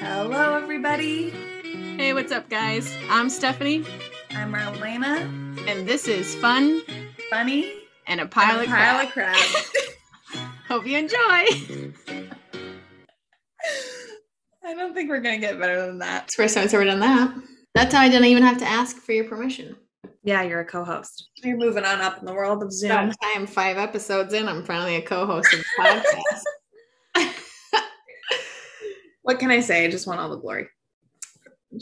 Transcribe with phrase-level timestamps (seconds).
[0.00, 1.30] Hello, everybody.
[1.96, 2.92] Hey, what's up, guys?
[3.10, 3.84] I'm Stephanie,
[4.30, 5.20] I'm Marlena.
[5.68, 6.82] and this is Fun
[7.30, 7.72] Funny.
[8.06, 9.34] and a Pile, and of, a pile Crap.
[9.34, 9.44] of
[10.32, 10.44] crap.
[10.68, 11.16] Hope you enjoy.
[14.64, 16.24] I don't think we're gonna get better than that.
[16.24, 17.34] It's the first time I've ever done that.
[17.74, 19.76] That's how I didn't even have to ask for your permission.
[20.22, 21.28] Yeah, you're a co-host.
[21.42, 22.90] You're moving on up in the world of Zoom.
[22.90, 26.42] About time five episodes in, I'm finally a co-host of the podcast.
[29.28, 29.84] What can I say?
[29.84, 30.68] I just want all the glory.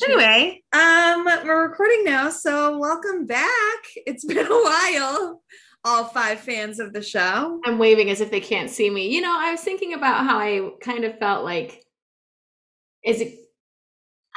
[0.05, 3.85] Anyway, um, we're recording now, so welcome back.
[4.05, 5.43] It's been a while.
[5.85, 7.61] All five fans of the show.
[7.65, 9.15] I'm waving as if they can't see me.
[9.15, 11.85] You know, I was thinking about how I kind of felt like,
[13.05, 13.39] is it?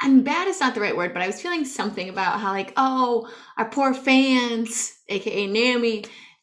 [0.00, 2.72] I'm bad is not the right word, but I was feeling something about how like,
[2.76, 5.48] oh, our poor fans, aka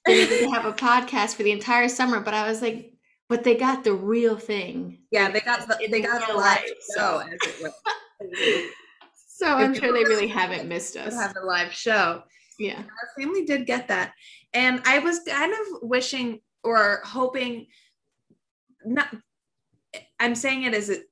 [0.05, 2.19] get to have a podcast for the entire summer.
[2.19, 2.91] But I was like,
[3.29, 4.99] but they got the real thing.
[5.11, 6.73] Yeah, they got the they got the real live show.
[6.95, 8.69] so- As it were.
[9.39, 11.13] So I'm sure they really haven't missed us.
[11.13, 12.23] have the live show.
[12.57, 12.79] Yeah.
[12.79, 14.13] Our family did get that,
[14.51, 17.67] and I was kind of wishing or hoping.
[18.83, 19.15] Not,
[20.19, 21.03] I'm saying it as it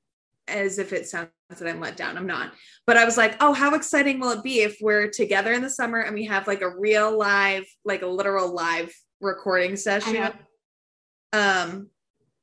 [0.48, 2.16] as if it sounds that I'm let down.
[2.18, 2.52] I'm not,
[2.84, 5.70] but I was like, oh, how exciting will it be if we're together in the
[5.70, 10.32] summer and we have like a real live, like a literal live recording session.
[11.32, 11.90] Um,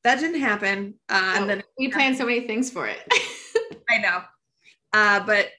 [0.03, 2.99] that didn't happen, uh, and Oh, then we planned so many things for it.
[3.89, 4.21] I know.
[4.91, 5.49] Uh, but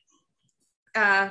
[0.95, 1.31] uh,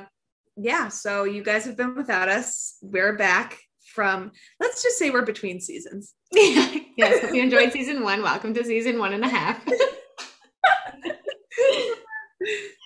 [0.56, 2.76] yeah, so you guys have been without us.
[2.82, 3.58] We're back
[3.94, 6.14] from, let's just say we're between seasons.
[6.32, 8.22] yes, hope you enjoyed season one.
[8.22, 9.64] Welcome to season one and a half.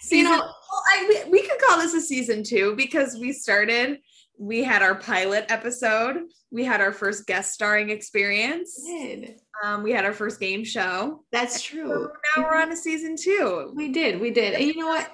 [0.03, 3.99] Season, know- well, I, we, we could call this a season two because we started,
[4.39, 9.41] we had our pilot episode, we had our first guest starring experience, Did.
[9.65, 11.25] um, we had our first game show.
[11.33, 12.09] That's So true.
[12.37, 13.73] now we're on a season two.
[13.75, 14.21] We did.
[14.21, 14.55] We did.
[14.55, 15.11] And you know what?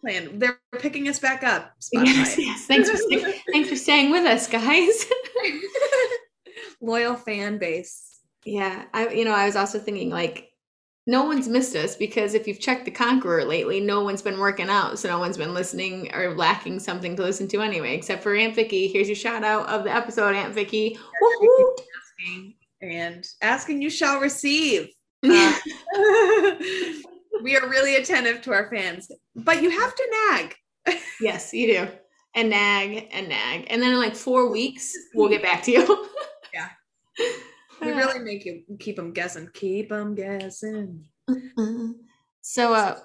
[0.00, 0.38] Plan.
[0.38, 1.72] They're picking us back up.
[1.92, 2.38] Yes, Spotify.
[2.38, 2.66] yes.
[2.66, 5.06] Thanks for staying, thanks for staying with us, guys.
[6.80, 8.20] Loyal fan base.
[8.44, 10.50] Yeah, I you know I was also thinking like
[11.06, 14.70] no one's missed us because if you've checked the Conqueror lately, no one's been working
[14.70, 18.34] out, so no one's been listening or lacking something to listen to anyway, except for
[18.34, 18.88] Aunt Vicky.
[18.88, 20.98] Here's your shout out of the episode, Aunt Vicky.
[22.18, 24.88] Asking and asking you shall receive.
[25.22, 25.54] Uh,
[27.42, 30.54] we are really attentive to our fans, but you have to nag.
[31.20, 31.88] yes, you do.
[32.34, 36.08] And nag and nag, and then in like four weeks we'll get back to you.
[36.52, 36.68] Yeah.
[37.80, 39.48] We really make you keep them guessing.
[39.52, 41.04] Keep them guessing.
[42.40, 42.98] So, uh,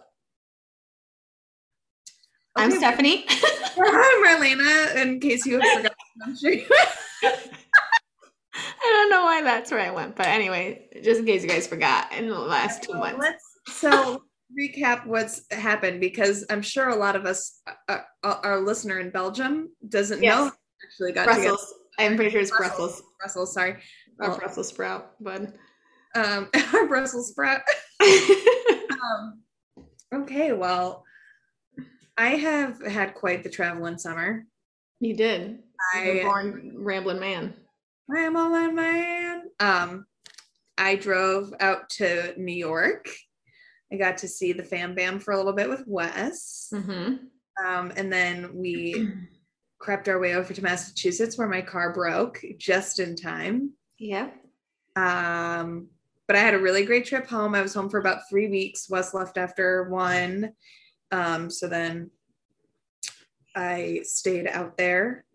[2.55, 3.25] I'm Stephanie.
[3.77, 4.95] I'm Marlena.
[4.97, 6.65] In case you have forgotten, I'm sure you.
[8.81, 11.67] I don't know why that's where I went, but anyway, just in case you guys
[11.67, 13.19] forgot in the last two months.
[13.19, 13.43] Let's
[13.79, 14.23] so
[14.59, 19.11] recap what's happened because I'm sure a lot of us, uh, uh, our listener in
[19.11, 20.51] Belgium, doesn't know.
[20.83, 21.41] Actually, got together.
[21.49, 21.73] Brussels.
[21.99, 22.51] I'm pretty sure it's.
[22.51, 23.03] Brussels.
[23.19, 23.53] Brussels.
[23.53, 23.77] Sorry,
[24.19, 25.53] Or Well- Brussels sprout, bud.
[26.15, 27.61] um, our Brussels sprout.
[29.01, 29.39] Um,
[30.13, 31.05] okay, well,
[32.17, 34.45] I have had quite the traveling summer.
[34.99, 35.59] you did.
[35.95, 37.53] I born rambling man.
[38.13, 39.43] I am a land man.
[39.61, 40.05] Um,
[40.77, 43.07] I drove out to New York.
[43.91, 46.67] I got to see the Fam Bam for a little bit with Wes.
[46.73, 47.65] Mm-hmm.
[47.65, 49.07] Um, and then we
[49.79, 53.71] crept our way over to Massachusetts where my car broke just in time.
[53.99, 54.35] Yep.
[54.95, 55.87] Um,
[56.27, 57.55] but I had a really great trip home.
[57.55, 58.89] I was home for about three weeks.
[58.89, 60.53] Wes left after one.
[61.11, 62.11] Um, so then
[63.55, 65.25] I stayed out there.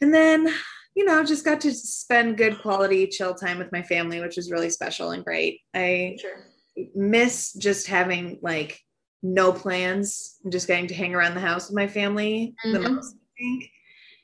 [0.00, 0.52] And then,
[0.94, 4.50] you know, just got to spend good quality chill time with my family, which was
[4.50, 5.60] really special and great.
[5.74, 6.46] I Sure.
[6.94, 8.80] miss just having like
[9.22, 12.94] no plans and just getting to hang around the house with my family the Mhm.
[12.94, 13.70] most, I think.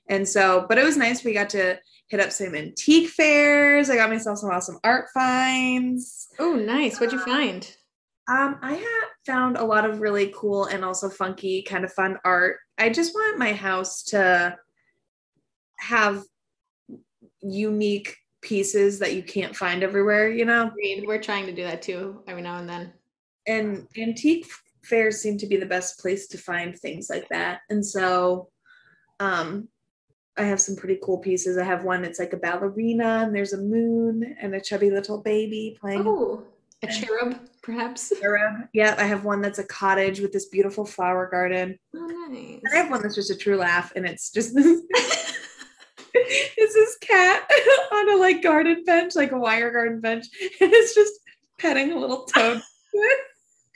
[0.08, 1.24] And so, but it was nice.
[1.24, 1.78] We got to
[2.12, 3.88] hit up some antique fairs.
[3.88, 6.28] I got myself some awesome art finds.
[6.38, 7.00] Oh, nice.
[7.00, 7.64] What'd you find?
[8.28, 12.18] Um, I had found a lot of really cool and also funky, kind of fun
[12.22, 12.58] art.
[12.76, 14.58] I just want my house to
[15.78, 16.22] have
[17.40, 20.70] unique pieces that you can't find everywhere, you know?
[21.06, 22.92] We're trying to do that too every now and then.
[23.46, 24.46] and antique
[24.84, 28.48] fairs seem to be the best place to find things like that and so
[29.20, 29.68] um
[30.38, 33.52] i have some pretty cool pieces i have one it's like a ballerina and there's
[33.52, 36.42] a moon and a chubby little baby playing Oh,
[36.82, 38.12] a cherub, perhaps.
[38.20, 38.62] cherub.
[38.72, 42.60] yeah i have one that's a cottage with this beautiful flower garden Oh, nice.
[42.64, 44.80] and i have one that's just a true laugh and it's just this
[46.14, 47.50] it's this cat
[47.92, 50.26] on a like garden bench like a wire garden bench
[50.60, 51.12] and it's just
[51.58, 52.60] petting a little toad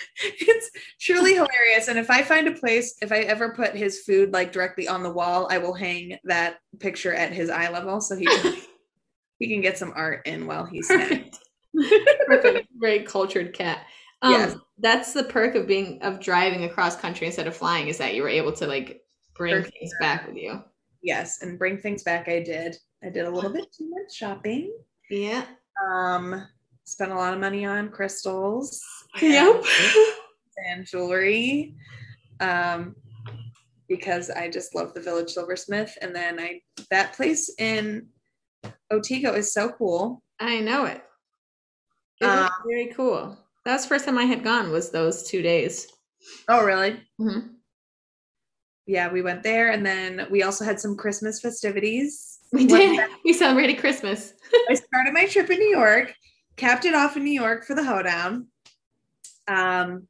[0.23, 0.71] it's
[1.01, 1.89] truly hilarious.
[1.89, 5.03] And if I find a place, if I ever put his food like directly on
[5.03, 8.57] the wall, I will hang that picture at his eye level so he can,
[9.39, 10.89] he can get some art in while he's.
[10.89, 12.69] Perfect.
[12.79, 13.87] Very cultured cat.
[14.23, 14.57] Um, Yes.
[14.79, 18.23] That's the perk of being of driving across country instead of flying is that you
[18.23, 19.01] were able to like
[19.35, 20.63] bring things back with you.
[21.03, 22.29] Yes, and bring things back.
[22.29, 22.77] I did.
[23.03, 24.77] I did a little bit too much shopping.
[25.09, 25.45] Yeah.
[25.87, 26.47] Um,
[26.87, 28.83] spent a lot of money on crystals.
[29.23, 29.65] Yep.
[30.69, 31.75] and jewelry
[32.41, 32.95] um
[33.89, 36.61] because I just love the Village Silversmith and then I
[36.91, 38.09] that place in
[38.93, 40.23] Otigo is so cool.
[40.39, 41.03] I know it.
[42.21, 43.39] It was Um, very cool.
[43.65, 45.87] That was the first time I had gone was those two days.
[46.49, 47.01] Oh really?
[47.19, 47.55] Mhm.
[48.87, 52.39] Yeah, we went there and then we also had some Christmas festivities.
[52.53, 53.01] We did.
[53.25, 54.35] We celebrated Christmas.
[54.69, 56.13] I started my trip in New York,
[56.57, 58.49] capped it off in New York for the hoedown.
[59.49, 60.09] Um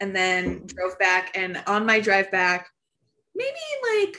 [0.00, 2.68] and then drove back and on my drive back,
[3.34, 3.56] maybe
[3.98, 4.16] like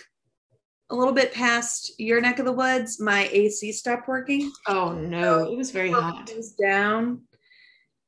[0.89, 4.51] a little bit past your neck of the woods, my AC stopped working.
[4.67, 6.29] Oh no, it was very hot.
[6.29, 7.23] It was down,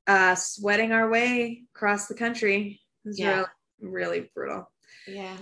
[0.07, 2.79] uh, sweating our way across the country.
[3.05, 3.45] It was Yeah.
[3.81, 4.71] really, really brutal.
[5.07, 5.37] Yeah.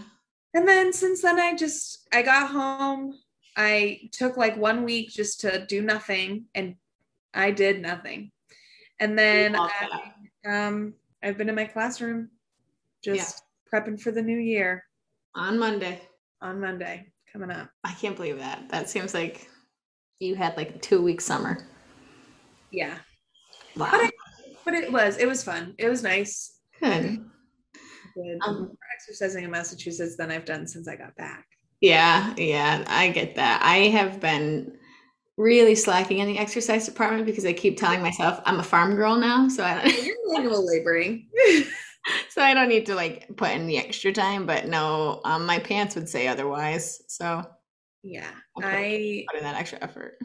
[0.54, 3.14] And then since then, I just I got home.
[3.56, 6.76] I took like one week just to do nothing, and
[7.34, 8.32] I did nothing.
[9.00, 10.12] And then I,
[10.48, 10.94] um,
[11.24, 12.30] I've been in my classroom,
[13.04, 14.84] just prepping for the new year
[15.36, 16.02] On Monday.
[16.42, 17.70] on Monday coming up.
[17.84, 18.70] I can't believe that.
[18.70, 19.48] That seems like
[20.20, 21.68] you had like a two week summer.
[22.72, 22.98] Yeah,
[23.76, 23.90] Wow.
[23.92, 24.12] But I-
[24.66, 25.76] but it was it was fun.
[25.78, 26.60] It was nice.
[26.82, 27.20] Good.
[28.46, 31.46] Um, more exercising in Massachusetts than I've done since I got back.
[31.82, 33.62] Yeah, yeah, I get that.
[33.64, 34.77] I have been
[35.38, 39.16] really slacking in the exercise department because I keep telling myself I'm a farm girl
[39.16, 41.28] now, so I don't, You're manual laboring.
[42.30, 44.46] so I don't need to like put in the extra time.
[44.46, 47.04] But no, um, my pants would say otherwise.
[47.08, 47.46] So
[48.04, 48.32] yeah.
[48.62, 50.18] I put in that extra effort.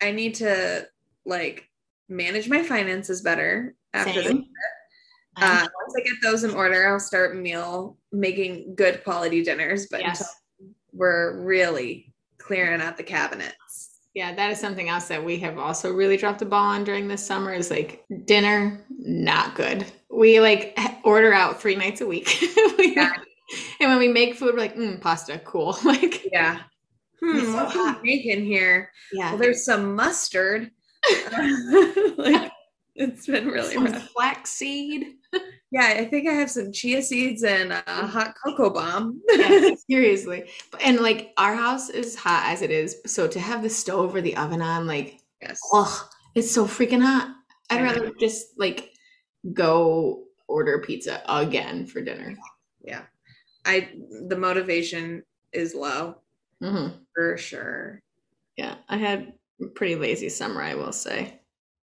[0.00, 0.86] I need to
[1.26, 1.68] like
[2.08, 4.38] manage my finances better after Same.
[4.38, 4.46] this.
[5.36, 9.86] Uh, once I get those in order, I'll start meal making good quality dinners.
[9.90, 10.28] But yes.
[10.92, 13.89] we're really clearing out the cabinets.
[14.14, 17.06] Yeah, that is something else that we have also really dropped the ball on during
[17.06, 19.86] this summer is like dinner, not good.
[20.10, 22.28] We like order out three nights a week.
[22.78, 23.12] We- Yeah.
[23.80, 25.76] and when we make food, we're like, mm, pasta, cool.
[25.84, 26.60] like, Yeah.
[27.20, 28.90] Hmm, so what can we make in here?
[29.12, 29.30] yeah.
[29.30, 30.70] Well, there's some mustard.
[32.16, 32.50] like,
[32.94, 34.08] it's been really Some rough.
[34.10, 35.06] flaxseed.
[35.72, 39.20] Yeah, I think I have some chia seeds and a hot cocoa bomb.
[39.30, 40.50] Yeah, seriously.
[40.82, 42.96] And like our house is hot as it is.
[43.06, 45.60] So to have the stove or the oven on, like, yes.
[45.72, 47.34] oh, it's so freaking hot.
[47.70, 48.90] I'd rather just like
[49.52, 52.34] go order pizza again for dinner.
[52.82, 53.02] Yeah.
[53.64, 53.90] I
[54.28, 56.16] the motivation is low
[56.60, 58.02] hmm for sure.
[58.56, 59.32] Yeah, I had
[59.62, 61.40] a pretty lazy summer, I will say,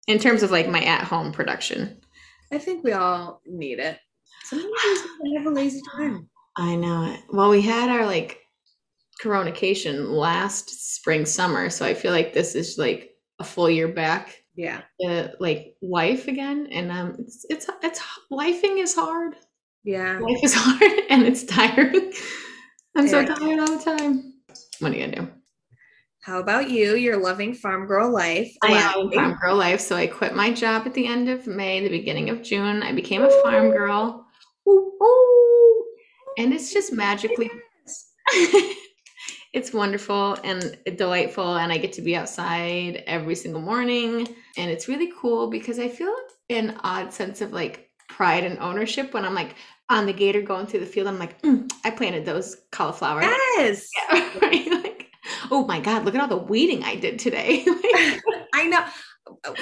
[0.08, 2.02] in terms of like my at-home production.
[2.56, 4.00] I think we all need it.
[4.46, 6.30] Sometimes we have a lazy time.
[6.58, 7.20] I know it.
[7.30, 8.40] Well, we had our like
[9.22, 14.42] coronation last spring summer, so I feel like this is like a full year back
[14.56, 14.82] Yeah.
[15.06, 18.00] uh, like life again, and um, it's it's it's
[18.32, 19.36] lifing is hard.
[19.84, 20.20] Yeah.
[20.20, 22.14] Life is hard and it's tiring.
[22.98, 24.34] I'm so tired all the time.
[24.80, 25.32] What are you gonna do?
[26.26, 26.96] How about you?
[26.96, 28.52] You're loving farm girl life.
[28.64, 31.82] I am farm girl life, so I quit my job at the end of May,
[31.82, 32.82] the beginning of June.
[32.82, 34.26] I became a farm girl.
[34.68, 35.86] Ooh, ooh.
[36.40, 37.52] And it's just magically
[39.54, 44.28] it's wonderful and delightful and I get to be outside every single morning
[44.58, 46.16] and it's really cool because I feel
[46.50, 49.54] an odd sense of like pride and ownership when I'm like
[49.92, 51.08] on the gator going through the field.
[51.08, 53.22] I'm like, "Mm, I planted those cauliflower.
[53.22, 53.88] Yes.
[54.12, 54.72] Yeah, right?
[54.72, 54.95] Like,
[55.52, 57.66] oh my god, look at all the weeding I did today.
[58.54, 58.86] I know.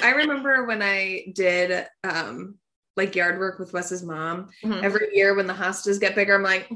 [0.02, 2.56] I remember when I did um
[2.96, 4.48] like yard work with Wes's mom.
[4.62, 4.82] Mhm.
[4.82, 6.70] Every year when the hostas get bigger, I'm like,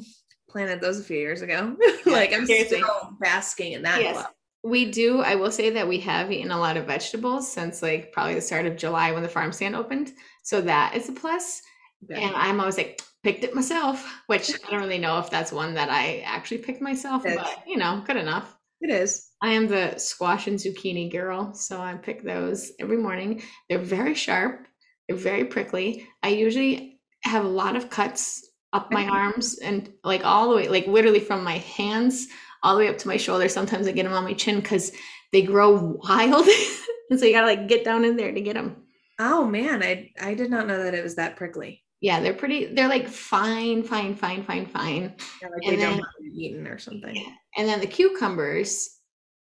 [0.49, 1.77] planted those a few years ago.
[2.07, 2.79] like I'm seriously.
[2.79, 4.01] still basking in that.
[4.01, 4.17] Yes.
[4.17, 4.27] love.
[4.65, 5.21] We do.
[5.21, 8.41] I will say that we have eaten a lot of vegetables since like probably the
[8.41, 10.13] start of July when the farm stand opened.
[10.43, 11.63] So that is a plus.
[12.09, 12.19] Yeah.
[12.19, 15.75] And I'm always like, picked it myself, which I don't really know if that's one
[15.75, 18.57] that I actually picked myself, but you know, good enough.
[18.81, 19.31] It is.
[19.43, 23.43] I am the squash and zucchini girl, so I pick those every morning.
[23.69, 24.67] They're very sharp,
[25.09, 26.07] they're very prickly.
[26.23, 30.69] I usually have a lot of cuts up my arms and like all the way,
[30.69, 32.29] like literally from my hands
[32.63, 33.49] all the way up to my shoulder.
[33.49, 34.93] Sometimes I get them on my chin because
[35.33, 36.47] they grow wild.
[37.11, 38.85] and so you gotta like get down in there to get them.
[39.19, 41.83] Oh man, I I did not know that it was that prickly.
[42.01, 42.67] Yeah, they're pretty.
[42.75, 45.15] They're like fine, fine, fine, fine, fine.
[45.43, 47.17] Yeah, like And they don't then- want eaten or something.
[47.57, 48.89] And then the cucumbers,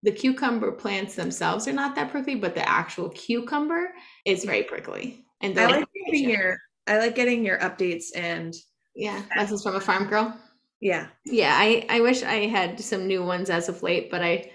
[0.02, 3.92] the cucumber plants themselves are not that prickly, but the actual cucumber
[4.26, 5.24] is very prickly.
[5.40, 8.54] And I like getting your I like getting your updates and
[8.94, 10.38] yeah, lessons from a farm girl.
[10.80, 11.06] yeah.
[11.24, 14.50] Yeah, I I wish I had some new ones as of late, but I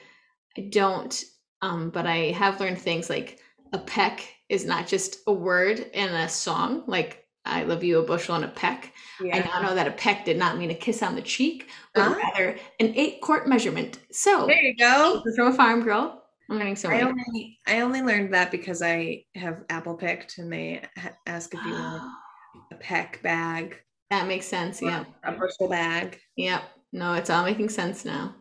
[0.58, 1.24] I don't.
[1.62, 3.40] Um, but I have learned things like
[3.74, 8.04] a peck is not just a word in a song, like I love you a
[8.04, 8.94] bushel and a peck.
[9.22, 12.02] I now know that a peck did not mean a kiss on the cheek, but
[12.08, 12.14] Ah.
[12.16, 14.00] rather an eight quart measurement.
[14.12, 15.24] So There you go.
[15.36, 16.24] from a farm girl.
[16.50, 20.52] I'm learning so I only I only learned that because I have apple picked and
[20.52, 22.04] they ha- ask if you want
[22.72, 23.78] a peck bag,
[24.10, 24.82] that makes sense.
[24.82, 25.06] Yeah.
[25.24, 26.20] a bushel bag.
[26.38, 26.64] Yep.
[26.92, 28.36] No, it's all making sense now.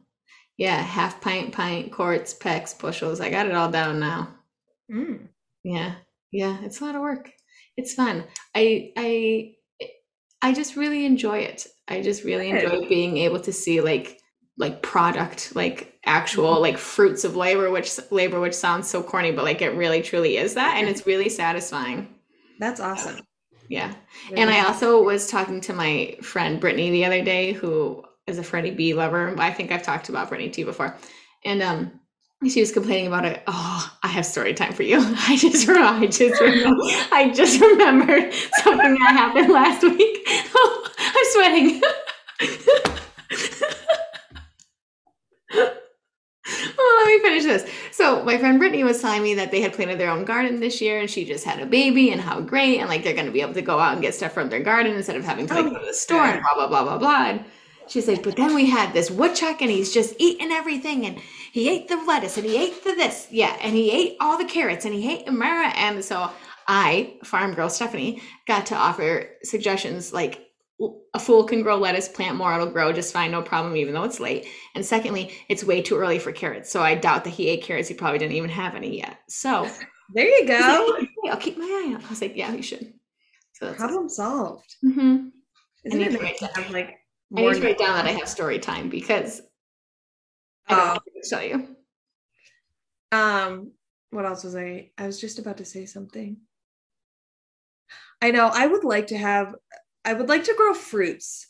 [0.56, 3.20] Yeah, half pint, pint, quarts, pecks, bushels.
[3.20, 4.34] I got it all down now.
[4.90, 5.28] Mm.
[5.62, 5.96] Yeah.
[6.32, 7.30] Yeah, it's a lot of work.
[7.78, 8.24] It's fun.
[8.56, 9.54] I I
[10.42, 11.66] I just really enjoy it.
[11.86, 14.18] I just really enjoy being able to see like
[14.58, 19.44] like product, like actual like fruits of labor, which labor which sounds so corny, but
[19.44, 22.12] like it really truly is that and it's really satisfying.
[22.58, 23.20] That's awesome.
[23.68, 23.94] Yeah.
[24.34, 28.42] And I also was talking to my friend Brittany the other day, who is a
[28.42, 29.38] Freddie B lover.
[29.38, 30.96] I think I've talked about Brittany to you before.
[31.44, 31.97] And um
[32.46, 33.42] she was complaining about it.
[33.48, 34.98] Oh, I have story time for you.
[35.28, 40.18] I just I just remember, I just remembered something that happened last week.
[40.54, 41.82] Oh, I'm sweating.
[46.80, 47.70] Oh, let me finish this.
[47.92, 50.80] So my friend Brittany was telling me that they had planted their own garden this
[50.80, 53.42] year and she just had a baby and how great and like they're gonna be
[53.42, 55.66] able to go out and get stuff from their garden instead of having to like
[55.66, 57.26] Oh, go to the store and blah blah blah blah blah.
[57.26, 57.44] And
[57.86, 61.20] she's like, but then we had this woodchuck and he's just eating everything and
[61.52, 64.44] he ate the lettuce and he ate the this, yeah, and he ate all the
[64.44, 65.68] carrots and he ate Amara.
[65.68, 66.30] And so
[66.66, 70.44] I, farm girl Stephanie, got to offer suggestions like
[71.14, 74.04] a fool can grow lettuce, plant more, it'll grow just fine, no problem, even though
[74.04, 74.46] it's late.
[74.76, 76.70] And secondly, it's way too early for carrots.
[76.70, 77.88] So I doubt that he ate carrots.
[77.88, 79.18] He probably didn't even have any yet.
[79.28, 79.68] So
[80.14, 80.98] There you he's like, go.
[81.30, 82.04] I'll keep my eye out.
[82.04, 82.94] I was like, yeah, you should.
[83.54, 84.76] So Problem solved.
[84.84, 85.30] Mhm.
[85.84, 86.98] Isn't need it nice to have like
[87.36, 89.42] I need to write down that I have story time because
[90.68, 91.76] I don't know to tell you.
[93.10, 93.72] Um,
[94.10, 94.90] what else was I?
[94.98, 96.38] I was just about to say something.
[98.20, 99.54] I know I would like to have.
[100.04, 101.46] I would like to grow fruits.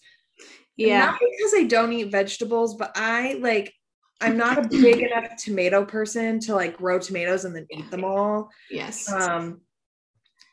[0.76, 1.06] Yeah.
[1.06, 3.72] Not because I don't eat vegetables, but I like.
[4.20, 8.04] I'm not a big enough tomato person to like grow tomatoes and then eat them
[8.04, 8.50] all.
[8.70, 9.10] yes.
[9.12, 9.60] Um,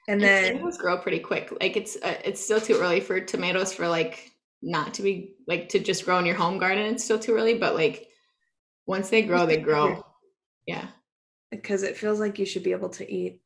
[0.07, 1.51] and And then tomatoes grow pretty quick.
[1.59, 4.31] Like it's uh, it's still too early for tomatoes for like
[4.61, 6.85] not to be like to just grow in your home garden.
[6.85, 8.07] It's still too early, but like
[8.87, 10.03] once they grow, they grow.
[10.65, 10.87] Yeah.
[11.51, 13.39] because it feels like you should be able to eat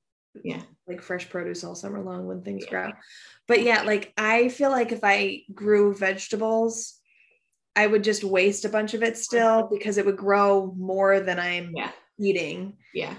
[0.43, 0.61] Yeah.
[0.87, 2.69] like fresh produce all summer long when things Yeah.
[2.69, 2.91] grow.
[3.47, 6.99] But yeah, like I feel like if I grew vegetables,
[7.75, 11.39] I would just waste a bunch of it still because it would grow more than
[11.39, 11.91] I'm Yeah.
[12.19, 12.77] eating.
[12.95, 13.15] Yeah.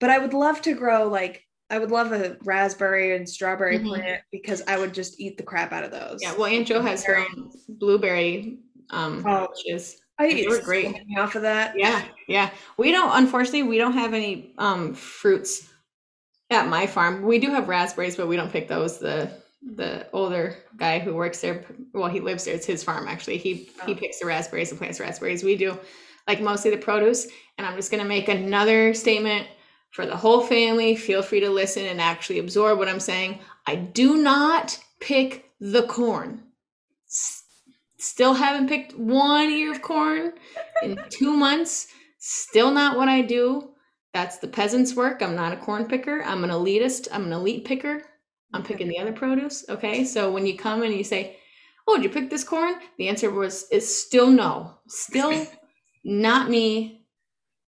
[0.00, 3.88] But I would love to grow like I would love a raspberry and strawberry Mhm.
[3.88, 6.20] plant because I would just eat the crap out of those.
[6.22, 6.34] Yeah.
[6.34, 8.58] Well, Aunt Jo has her own blueberry
[8.90, 9.48] um Oh.
[9.48, 10.00] bushes.
[10.18, 10.94] I they were great.
[11.18, 11.74] off of that.
[11.78, 12.50] Yeah, yeah.
[12.76, 15.68] We don't unfortunately we don't have any um fruits
[16.50, 17.22] at my farm.
[17.22, 18.98] We do have raspberries, but we don't pick those.
[18.98, 19.30] The
[19.74, 22.54] the older guy who works there, well, he lives there.
[22.54, 23.38] It's his farm actually.
[23.38, 23.54] He
[23.86, 23.94] he Oh.
[23.94, 25.42] picks the raspberries and plants raspberries.
[25.44, 25.78] We do
[26.26, 27.26] like mostly the produce.
[27.56, 29.46] And I'm just gonna make another statement
[29.90, 30.96] for the whole family.
[30.96, 33.40] Feel free to listen and actually absorb what I'm saying.
[33.66, 36.42] I do not pick the corn.
[37.98, 40.32] Still haven't picked one ear of corn
[40.82, 41.88] in two months.
[42.18, 43.70] Still not what I do.
[44.14, 45.22] That's the peasant's work.
[45.22, 46.22] I'm not a corn picker.
[46.22, 47.08] I'm an elitist.
[47.12, 48.02] I'm an elite picker.
[48.54, 49.64] I'm picking the other produce.
[49.68, 50.04] Okay.
[50.04, 51.36] So when you come and you say,
[51.86, 52.74] Oh, did you pick this corn?
[52.98, 54.74] The answer was is still no.
[54.88, 55.46] Still
[56.04, 57.06] not me.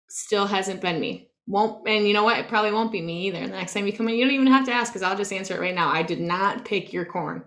[0.09, 1.31] Still hasn't been me.
[1.47, 2.39] Won't and you know what?
[2.39, 3.41] It probably won't be me either.
[3.41, 5.33] The next time you come in, you don't even have to ask because I'll just
[5.33, 5.91] answer it right now.
[5.91, 7.45] I did not pick your corn.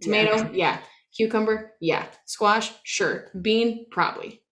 [0.00, 0.78] Tomato, yeah.
[1.16, 2.06] Cucumber, yeah.
[2.26, 3.30] Squash, sure.
[3.40, 4.42] Bean, probably.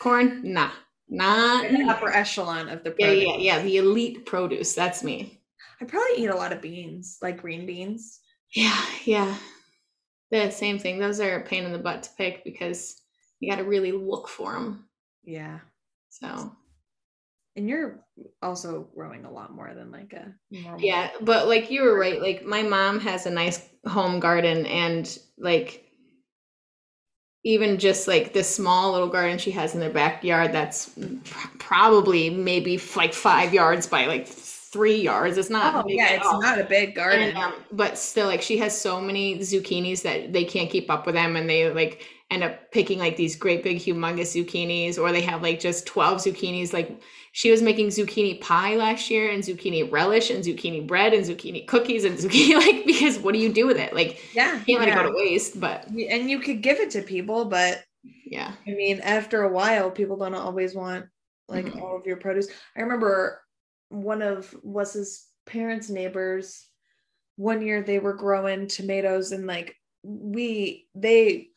[0.00, 0.70] Corn, nah.
[1.08, 3.62] Not The upper echelon of the yeah, yeah, yeah.
[3.62, 4.74] The elite produce.
[4.74, 5.40] That's me.
[5.80, 8.20] I probably eat a lot of beans, like green beans.
[8.54, 9.36] Yeah, yeah.
[10.30, 10.98] The same thing.
[10.98, 13.00] Those are a pain in the butt to pick because
[13.38, 14.88] you got to really look for them.
[15.22, 15.60] Yeah.
[16.08, 16.56] So
[17.56, 18.04] And you're
[18.42, 20.80] also growing a lot more than like a normal.
[20.80, 22.20] yeah, but like you were right.
[22.20, 25.82] Like my mom has a nice home garden, and like
[27.44, 30.90] even just like this small little garden she has in their backyard, that's
[31.24, 35.38] pr- probably maybe f- like five yards by like three yards.
[35.38, 35.86] It's not.
[35.86, 37.30] Oh, yeah, it's not a big garden.
[37.30, 41.06] And, um, but still, like she has so many zucchinis that they can't keep up
[41.06, 45.12] with them, and they like end up picking like these great big humongous zucchinis, or
[45.12, 46.72] they have like just twelve zucchinis.
[46.72, 47.00] Like
[47.36, 51.66] she was making zucchini pie last year, and zucchini relish, and zucchini bread, and zucchini
[51.66, 53.94] cookies, and zucchini like because what do you do with it?
[53.94, 55.00] Like, yeah, can't let yeah.
[55.00, 55.60] it go to waste.
[55.60, 57.84] But and you could give it to people, but
[58.24, 61.04] yeah, I mean, after a while, people don't always want
[61.46, 61.82] like mm-hmm.
[61.82, 62.48] all of your produce.
[62.74, 63.42] I remember
[63.90, 66.66] one of Wes's parents' neighbors
[67.36, 71.48] one year they were growing tomatoes and like we they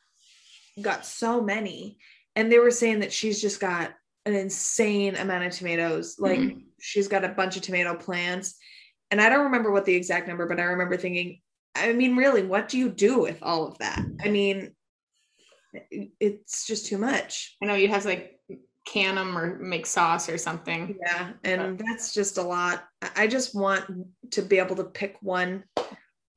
[0.82, 1.98] got so many
[2.36, 3.94] and they were saying that she's just got
[4.30, 6.60] an insane amount of tomatoes like mm-hmm.
[6.80, 8.56] she's got a bunch of tomato plants
[9.12, 11.40] and i don't remember what the exact number but i remember thinking
[11.76, 14.72] i mean really what do you do with all of that i mean
[16.20, 18.40] it's just too much i know you have to like
[18.90, 20.98] can them or make sauce or something.
[21.00, 21.86] Yeah, and but.
[21.86, 22.86] that's just a lot.
[23.16, 23.86] I just want
[24.32, 25.64] to be able to pick one.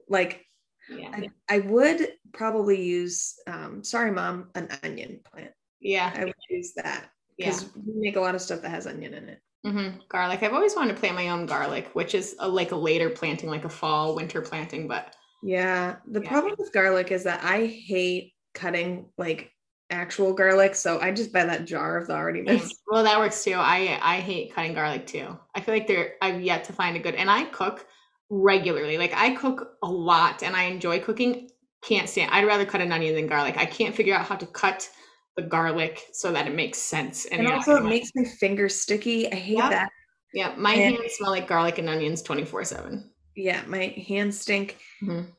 [0.08, 0.44] Like,
[0.90, 1.10] yeah.
[1.12, 3.34] I, I would probably use.
[3.46, 5.52] Um, sorry, mom, an onion plant.
[5.80, 7.08] Yeah, I would use that
[7.44, 7.82] because yeah.
[7.86, 9.40] we make a lot of stuff that has onion in it.
[9.66, 9.98] Mm-hmm.
[10.08, 10.42] Garlic.
[10.42, 13.48] I've always wanted to plant my own garlic, which is a, like a later planting,
[13.48, 14.88] like a fall winter planting.
[14.88, 16.28] But yeah, the yeah.
[16.28, 19.52] problem with garlic is that I hate cutting like
[19.90, 22.82] actual garlic, so I just buy that jar of the already mixed.
[22.88, 23.54] Well, that works too.
[23.54, 25.38] I I hate cutting garlic too.
[25.54, 27.86] I feel like there I've yet to find a good, and I cook
[28.30, 28.98] regularly.
[28.98, 31.50] Like I cook a lot, and I enjoy cooking.
[31.82, 32.30] Can't stand.
[32.32, 33.56] I'd rather cut an onion than garlic.
[33.58, 34.88] I can't figure out how to cut
[35.36, 37.24] the garlic so that it makes sense.
[37.26, 39.30] And, also, it makes my fingers sticky.
[39.32, 39.90] I hate that.
[40.34, 43.10] Yeah, my and, hands smell like garlic and onions twenty four seven.
[43.36, 44.78] Yeah, my hands stink.
[45.02, 45.30] Mm-hmm.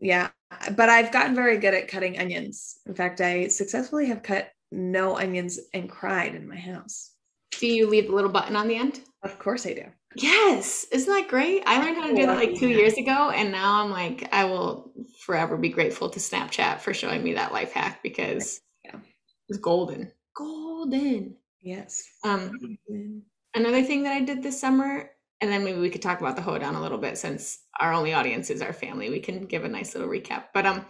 [0.00, 0.30] Yeah,
[0.76, 2.78] but I've gotten very good at cutting onions.
[2.86, 7.12] In fact, I successfully have cut no onions and cried in my house.
[7.52, 9.00] Do you leave the little button on the end?
[9.22, 9.84] Of course I do.
[10.16, 10.86] Yes.
[10.92, 11.62] Isn't that great?
[11.66, 13.30] I learned how to do that like two years ago.
[13.30, 17.52] And now I'm like, I will forever be grateful to Snapchat for showing me that
[17.52, 18.60] life hack because
[19.48, 20.12] it's golden.
[20.36, 21.36] Golden.
[21.62, 22.02] Yes.
[22.24, 22.78] Um,
[23.54, 26.42] another thing that I did this summer and then maybe we could talk about the
[26.42, 29.10] hoedown a little bit since our only audience is our family.
[29.10, 30.44] We can give a nice little recap.
[30.54, 30.86] But um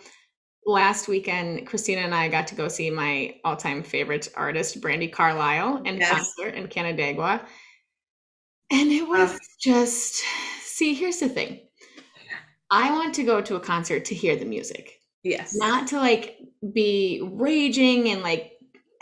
[0.66, 5.82] last weekend Christina and I got to go see my all-time favorite artist Brandi Carlile,
[5.84, 6.10] in yes.
[6.10, 7.44] concert in Canandaigua.
[8.70, 10.22] And it was just
[10.62, 11.60] see, here's the thing.
[12.70, 15.00] I want to go to a concert to hear the music.
[15.24, 15.56] Yes.
[15.56, 16.38] Not to like
[16.72, 18.52] be raging and like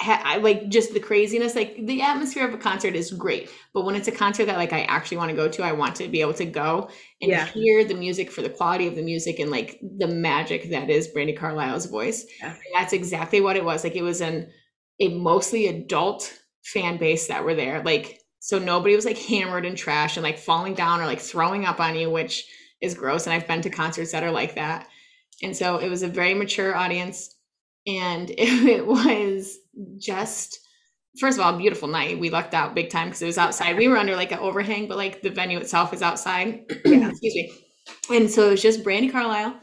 [0.02, 3.94] ha- like just the craziness like the atmosphere of a concert is great but when
[3.94, 6.20] it's a concert that like i actually want to go to i want to be
[6.20, 6.88] able to go
[7.20, 7.46] and yeah.
[7.46, 11.08] hear the music for the quality of the music and like the magic that is
[11.08, 12.54] brandi carlile's voice yeah.
[12.74, 14.50] that's exactly what it was like it was an
[15.00, 16.32] a mostly adult
[16.64, 20.38] fan base that were there like so nobody was like hammered and trash and like
[20.38, 22.44] falling down or like throwing up on you which
[22.80, 24.88] is gross and i've been to concerts that are like that
[25.42, 27.34] and so it was a very mature audience
[27.86, 29.58] and it, it was
[29.98, 30.58] just
[31.18, 32.18] first of all, beautiful night.
[32.18, 33.76] We lucked out big time because it was outside.
[33.76, 36.64] We were under like an overhang, but like the venue itself was outside.
[36.70, 37.52] Excuse me.
[38.10, 39.58] And so it was just Brandi Carlile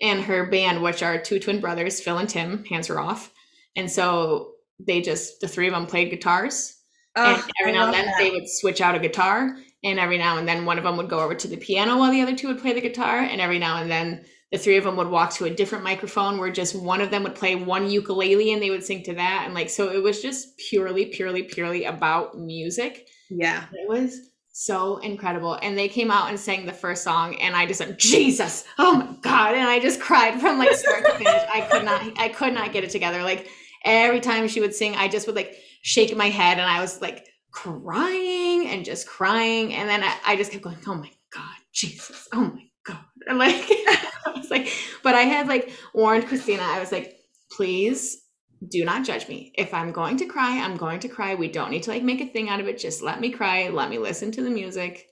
[0.00, 2.64] and her band, which are two twin brothers, Phil and Tim.
[2.64, 3.30] Hanseroth.
[3.76, 6.76] And so they just the three of them played guitars.
[7.14, 8.14] Oh, and every now and then that.
[8.18, 11.10] they would switch out a guitar, and every now and then one of them would
[11.10, 13.58] go over to the piano while the other two would play the guitar, and every
[13.58, 16.74] now and then the three of them would walk to a different microphone where just
[16.74, 19.44] one of them would play one ukulele and they would sing to that.
[19.46, 23.08] And like so it was just purely purely purely about music.
[23.30, 23.64] Yeah.
[23.72, 25.54] It was so incredible.
[25.62, 28.64] And they came out and sang the first song and i just went jesus!
[28.78, 29.54] Oh my god!
[29.54, 31.42] And i just cried from like start to finish.
[31.50, 33.22] I could not i could not get it together.
[33.22, 33.48] Like
[33.86, 37.00] every time she would sing i just would like shake my head and i was
[37.00, 39.72] like crying and just crying.
[39.72, 42.28] And then i, I just kept going oh my god jesus!
[42.34, 42.98] Oh my god!
[43.26, 43.66] And like
[44.26, 44.68] I was like,
[45.02, 47.16] but I had like warned Christina, I was like,
[47.50, 48.22] please
[48.68, 49.52] do not judge me.
[49.56, 51.34] If I'm going to cry, I'm going to cry.
[51.34, 52.78] We don't need to like make a thing out of it.
[52.78, 53.68] Just let me cry.
[53.68, 55.06] Let me listen to the music.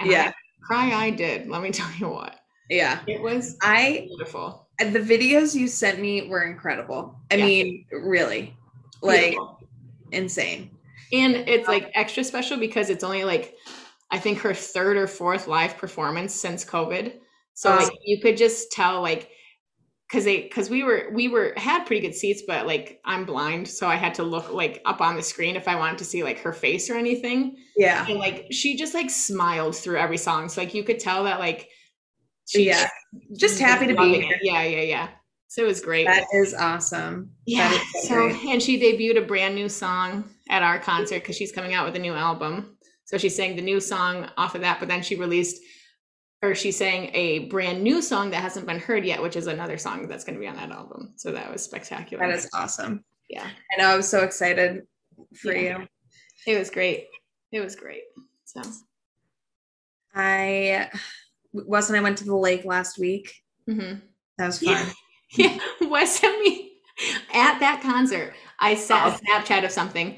[0.00, 0.32] And yeah.
[0.32, 1.48] I, cry I did.
[1.48, 2.36] Let me tell you what.
[2.70, 3.00] Yeah.
[3.06, 4.68] It was I beautiful.
[4.78, 7.18] The videos you sent me were incredible.
[7.30, 7.44] I yeah.
[7.44, 8.56] mean, really.
[9.02, 9.60] Like beautiful.
[10.12, 10.70] insane.
[11.12, 13.54] And it's um, like extra special because it's only like
[14.10, 17.14] I think her third or fourth live performance since COVID.
[17.56, 19.30] So like you could just tell like
[20.06, 23.66] because they because we were we were had pretty good seats, but like I'm blind,
[23.66, 26.22] so I had to look like up on the screen if I wanted to see
[26.22, 27.56] like her face or anything.
[27.74, 28.04] Yeah.
[28.06, 30.50] And like she just like smiled through every song.
[30.50, 31.70] So like you could tell that like
[32.54, 32.88] yeah,
[33.38, 34.34] just happy to be here.
[34.34, 34.40] It.
[34.42, 35.08] Yeah, yeah, yeah.
[35.48, 36.06] So it was great.
[36.06, 37.30] That is awesome.
[37.46, 37.70] Yeah.
[38.02, 41.72] so, so and she debuted a brand new song at our concert because she's coming
[41.72, 42.76] out with a new album.
[43.06, 45.62] So she sang the new song off of that, but then she released
[46.42, 49.78] or she sang a brand new song that hasn't been heard yet, which is another
[49.78, 51.12] song that's going to be on that album.
[51.16, 52.26] So that was spectacular.
[52.26, 53.04] That is awesome.
[53.30, 53.46] Yeah.
[53.72, 54.82] I know I was so excited
[55.40, 55.78] for Yeah.
[55.78, 55.86] you.
[56.46, 57.06] It was great.
[57.52, 58.02] It was great.
[58.44, 58.62] So
[60.14, 60.90] I
[61.52, 63.32] Wes and I went to the lake last week.
[63.68, 64.02] mhm.
[64.38, 64.86] That was fun.
[65.32, 66.74] Yeah, Wes sent me
[67.34, 68.32] at that concert.
[68.60, 69.08] I sent Oh.
[69.08, 70.16] a Snapchat of something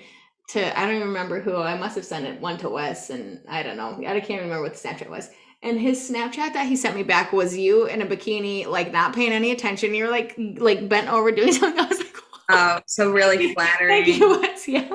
[0.51, 1.57] to I don't even remember who.
[1.57, 3.97] I must have sent it one to Wes, and I don't know.
[4.07, 5.31] I can't remember what the Snapchat was.
[5.63, 9.15] And his Snapchat that he sent me back was you in a bikini, like not
[9.15, 9.95] paying any attention.
[9.95, 11.81] You're like like bent over doing something.
[11.85, 12.15] I was like,
[12.51, 14.05] Oh, so really flattering.
[14.05, 14.69] thank you, Wes.
[14.69, 14.89] Yeah.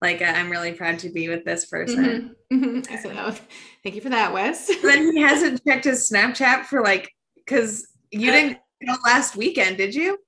[0.00, 2.36] Like uh, I'm really proud to be with this person.
[2.52, 2.90] Mhm, mhm.
[2.90, 3.36] I said, oh,
[3.82, 4.70] thank you for that, Wes.
[4.82, 9.94] Then he hasn't checked his Snapchat for like because you didn't go last weekend, did
[9.94, 10.18] you?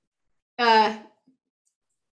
[0.59, 0.97] Uh,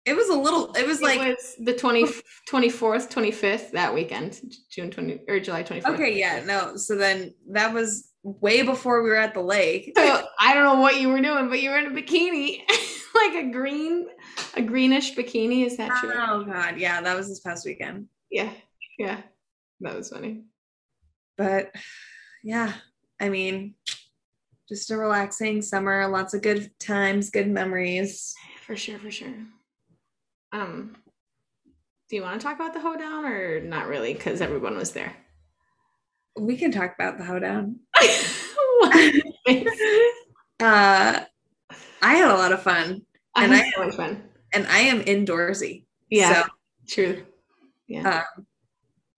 [0.07, 0.73] It was a little.
[0.75, 2.05] It was like it was the 20,
[2.49, 4.41] 24th, 25th that weekend,
[4.71, 5.95] June 20 or July 24th.
[5.95, 6.77] okay, yeah, no.
[6.77, 9.93] So then that was way before we were at the lake.
[9.97, 12.61] So I don't know what you were doing, but you were in a bikini,
[13.17, 14.07] like a green,
[14.55, 15.67] a greenish bikini.
[15.67, 16.13] Is that true?
[16.15, 18.07] Oh god, yeah, that was this past weekend.
[18.31, 18.53] Yeah,
[19.01, 19.23] yeah,
[19.81, 20.45] that was funny.
[21.37, 21.75] But
[22.45, 22.73] yeah,
[23.19, 23.75] I mean,
[24.69, 28.37] just a relaxing summer, lots of good times, good memories.
[28.65, 29.35] For sure, for sure.
[30.57, 30.97] Um,
[32.09, 34.15] do you want to talk about the hoedown or not really?
[34.15, 35.15] Because everyone was there.
[36.39, 37.81] We can talk about the hoedown.
[40.59, 41.21] Uh,
[42.01, 43.03] I had a lot of fun,
[43.35, 44.23] I And had I- so much fun.
[44.55, 45.85] and I am indoorsy.
[46.09, 46.49] Yeah, So,
[46.89, 47.27] true.
[47.89, 48.47] Yeah, um,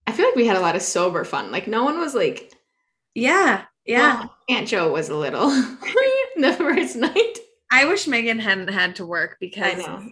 [0.09, 1.53] I feel like we had a lot of sober fun.
[1.53, 2.53] Like no one was like,
[3.15, 4.19] yeah, yeah.
[4.21, 5.49] well, Aunt Joe was a little
[6.37, 7.39] the first night.
[7.71, 10.03] I wish Megan hadn't had to work I because know.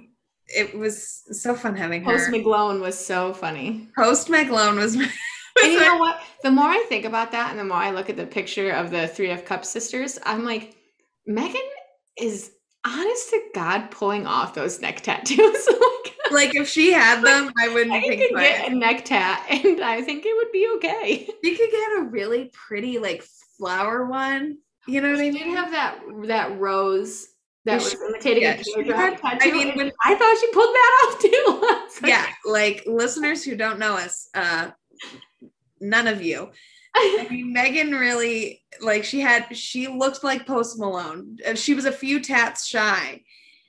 [0.49, 2.13] It was so fun having her.
[2.13, 3.89] Post McGlone was so funny.
[3.97, 4.97] Post McLone was.
[4.97, 5.09] was
[5.63, 6.21] And you know what?
[6.43, 8.91] The more I think about that and the more I look at the picture of
[8.91, 10.77] the three of cups sisters, I'm like,
[11.27, 11.61] Megan
[12.19, 12.53] is
[12.87, 15.39] honest to God pulling off those neck tattoos.
[16.31, 19.45] like, like if she had them, I wouldn't Megan think could get a neck tat
[19.49, 21.29] and I think it would be okay.
[21.43, 23.25] You could get a really pretty like
[23.59, 24.59] flower one.
[24.87, 25.57] You know what I She did mean?
[25.57, 27.27] have that that rose
[27.67, 31.21] that was imitating yeah, a teardrop I mean, when- I thought she pulled that off
[31.21, 31.83] too.
[32.03, 34.71] Like, yeah, like listeners who don't know us, uh,
[35.81, 36.51] none of you.
[36.95, 41.39] I mean, Megan really like she had she looked like Post Malone.
[41.47, 43.23] Uh, She was a few tats shy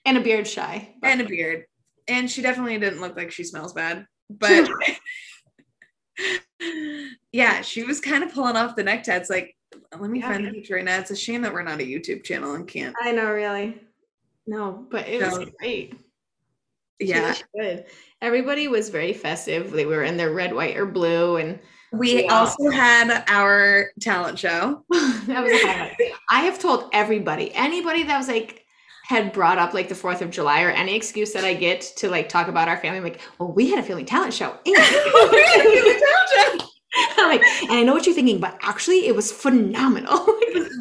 [0.05, 0.93] and a beard shy.
[1.01, 1.65] but- and a beard,
[2.10, 4.05] and she definitely didn't look like she smells bad.
[4.29, 4.69] But
[7.31, 9.29] yeah, she was kind of pulling off the neck tats.
[9.29, 9.55] Like,
[9.97, 10.29] let me Yeah.
[10.29, 10.99] find the picture right now.
[10.99, 12.95] It's a shame that we're not a YouTube channel and can't.
[13.01, 13.79] I know, really.
[14.47, 15.93] No, but it was So, great.
[16.99, 17.86] Yeah, was good.
[18.21, 19.71] Everybody was very festive.
[19.71, 21.60] They were in their red, white, or blue, and
[21.93, 22.39] we Wow.
[22.47, 24.83] also had our talent show.
[24.89, 25.95] that was a highlight.
[26.31, 28.65] I have told everybody, anybody that was like
[29.05, 32.10] had brought up like the Fourth of July or any excuse that I get to
[32.10, 34.57] like talk about our family, I'm like, well, we had a family talent show.
[34.65, 36.67] we had a talent show.
[37.19, 40.25] I'm like, and I know what you're thinking, but actually, it was phenomenal.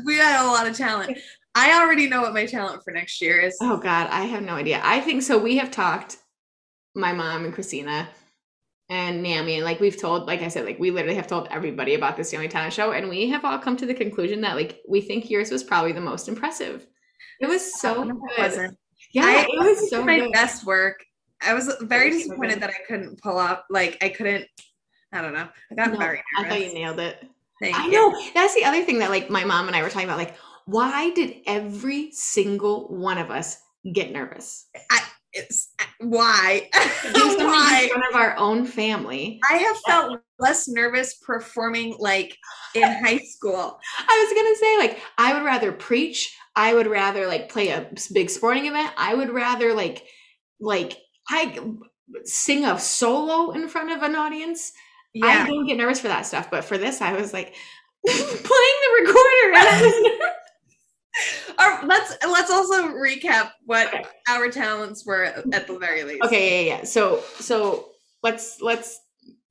[0.06, 1.18] we had a lot of talent.
[1.56, 3.56] I already know what my talent for next year is.
[3.62, 4.80] oh God, I have no idea.
[4.84, 5.38] I think so.
[5.38, 6.18] We have talked,
[6.94, 8.08] my mom and Christina
[8.90, 11.94] and Nami, and like we've told, like I said, like we literally have told everybody
[11.94, 14.80] about this family talent show, and we have all come to the conclusion that like
[14.86, 16.86] we think yours was probably the most impressive.
[17.40, 18.70] It was so No, good.
[19.12, 20.32] Yeah, I, it was so my good.
[20.32, 21.02] best work.
[21.40, 23.64] I was very was disappointed that I couldn't pull up.
[23.70, 24.46] Like I couldn't.
[25.10, 25.48] I don't know.
[25.70, 27.26] I got No, very I thought you nailed it.
[27.62, 27.92] Thank I you.
[27.92, 28.22] know.
[28.34, 30.18] That's the other thing that like my mom and I were talking about.
[30.18, 30.34] Like,
[30.66, 33.58] why did every single one of us
[33.92, 34.66] get nervous?
[35.32, 36.68] It's, why?
[37.02, 39.38] Something in front of our own family.
[39.48, 42.36] I have felt less nervous performing like
[42.74, 43.78] in high school.
[43.98, 46.34] I was gonna say, like, I would rather preach.
[46.56, 48.92] I would rather like play a big sporting event.
[48.96, 50.04] I would rather like,
[50.58, 50.96] like,
[51.28, 51.58] I
[52.24, 54.72] sing a solo in front of an audience.
[55.22, 57.54] I don't get nervous for that stuff, but for this, I was like
[58.06, 60.32] playing the recorder.
[61.48, 61.82] And I was nervous.
[61.82, 66.22] Or let's let's also recap what our talents were at the very least.
[66.24, 66.84] okay, yeah, yeah.
[66.84, 67.90] So, so
[68.22, 69.00] let's let's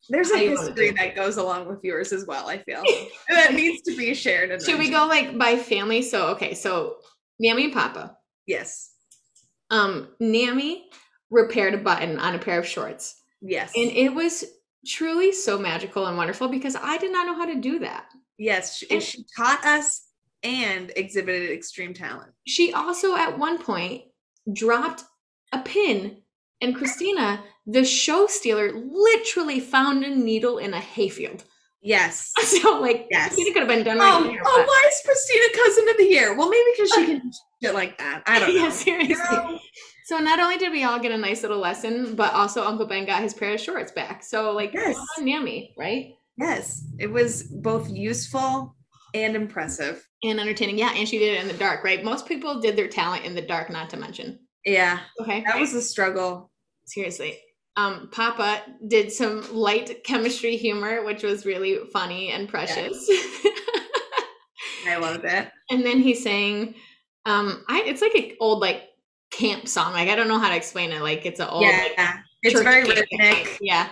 [0.09, 2.47] There's a do you wanna history that goes along with yours as well.
[2.47, 2.83] I feel
[3.29, 4.61] that needs to be shared.
[4.61, 6.01] Should we go like by family?
[6.01, 6.97] So okay, so
[7.39, 8.17] Nami and Papa.
[8.45, 8.91] Yes.
[9.71, 10.85] Um, Nami
[11.31, 13.71] repaired a button on a pair of shorts, Yes.
[13.75, 14.45] and it was
[14.85, 18.05] truly so magical and wonderful because I did not know how to do that.
[18.37, 18.77] yes.
[18.77, 20.04] She, and- she taught us
[20.45, 22.31] and exhibited extreme talent.
[22.45, 24.03] She also at one point
[24.53, 25.03] dropped
[25.51, 26.21] a pin
[26.61, 31.43] And Christina, the show stealer, literally found a needle in a hayfield.
[31.81, 32.31] Yes.
[32.41, 33.27] So like, Yes.
[33.33, 34.41] Christina could have been done Oh, right here.
[34.45, 36.35] oh, but- why is Christina cousin of the year?
[36.37, 37.31] Well, maybe because she can do
[37.63, 38.23] shit like that.
[38.25, 38.63] I don't know.
[38.63, 39.61] yeah, seriously.
[40.05, 43.05] So not only did we all get a nice little lesson, but also Uncle Ben
[43.05, 44.23] got his pair of shorts back.
[44.23, 44.97] So like, Yes.
[45.21, 46.13] Yummy, right?
[46.37, 48.75] Yes, it was both useful
[49.15, 50.05] and impressive.
[50.23, 50.77] And entertaining.
[50.77, 52.03] Yeah, and she did it in the dark, right?
[52.03, 54.39] Most people did their talent in the dark, not to mention.
[54.65, 55.43] Yeah, Okay.
[55.45, 56.51] that was a struggle.
[56.85, 57.37] seriously.
[57.77, 63.09] Um, Papa did some light chemistry humor, which was really funny and precious.
[64.87, 65.49] I loved it.
[65.71, 66.75] and then he sang,
[67.25, 68.83] um, I it's like an old like
[69.31, 69.93] camp song.
[69.93, 71.01] Like I don't know how to explain it.
[71.01, 73.57] Like it's an old like, yeah, it's very rhythmic.
[73.61, 73.89] Yeah.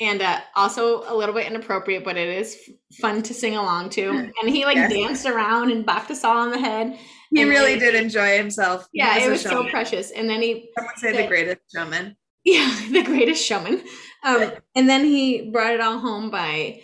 [0.00, 2.58] And uh, also a little bit inappropriate, but it is
[3.00, 4.30] fun to sing along to.
[4.42, 4.92] And he like Yes.
[4.92, 6.98] danced around and bopped us all on the head.
[7.34, 8.86] He really did enjoy himself.
[8.92, 10.10] Yeah, it was so precious.
[10.10, 11.22] And then he Some would say Yeah.
[11.22, 12.16] the greatest showman.
[12.44, 13.82] Yeah, the greatest showman.
[14.22, 16.80] Um, and then he brought it all home by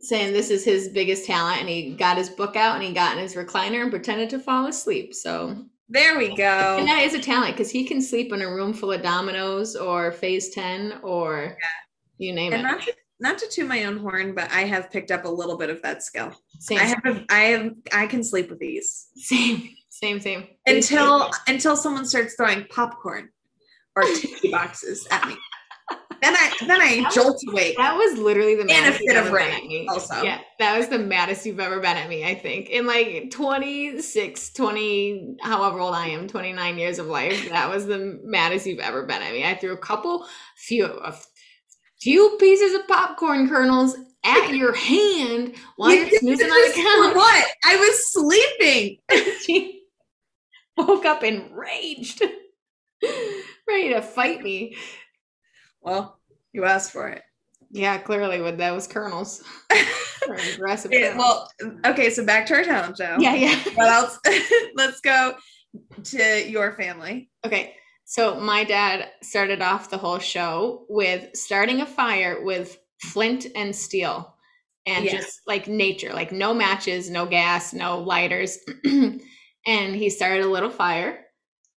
[0.00, 3.16] saying this is his biggest talent, and he got his book out and he got
[3.16, 5.14] in his recliner and pretended to fall asleep.
[5.14, 6.76] So, There we go.
[6.78, 9.74] and that is a talent because he can sleep in a room full of dominoes
[9.74, 11.56] or phase ten or
[12.18, 12.64] you name And it.
[12.64, 15.56] not to, not to toot my own horn, but I have picked up a little
[15.56, 16.32] bit of that skill.
[16.58, 20.46] Same, I have, a, I have, I can sleep with ease same, same, same.
[20.66, 23.30] until until someone starts throwing popcorn
[23.94, 25.36] or tissue boxes at me.
[26.22, 27.76] Then I then I jolt awake.
[27.76, 29.86] That was literally the a maddest fit you've of ever been rage at me.
[29.88, 30.22] also.
[30.22, 32.70] Yeah, that was the maddest you've ever been at me, I think.
[32.70, 38.18] In like 26, 20, however old I am, 29 years of life, that was the
[38.24, 39.44] maddest you've ever been at me.
[39.44, 40.26] I threw a couple,
[40.56, 41.14] few, a
[42.06, 47.16] few pieces of popcorn kernels at your hand while You you're snoozing on the couch.
[47.16, 47.46] what?
[47.64, 48.98] I was sleeping.
[49.42, 49.82] she
[50.76, 52.22] woke up enraged,
[53.68, 54.76] ready to fight me.
[55.80, 56.20] Well,
[56.52, 57.22] you asked for it.
[57.72, 59.42] Yeah, clearly, with those kernels.
[60.54, 61.16] Aggressive kernels.
[61.18, 61.50] well,
[61.86, 63.16] okay, so back to our talent show.
[63.18, 63.56] yeah, yeah.
[63.74, 64.20] What else?
[64.76, 65.34] Let's go
[66.04, 67.30] to your family.
[67.44, 67.74] Okay.
[68.08, 73.74] So my dad started off the whole show with starting a fire with flint and
[73.74, 74.36] steel
[74.86, 75.16] and Yeah.
[75.16, 78.58] just like nature, like no matches, no gas, no lighters.
[78.86, 79.20] and
[79.96, 81.26] he started a little fire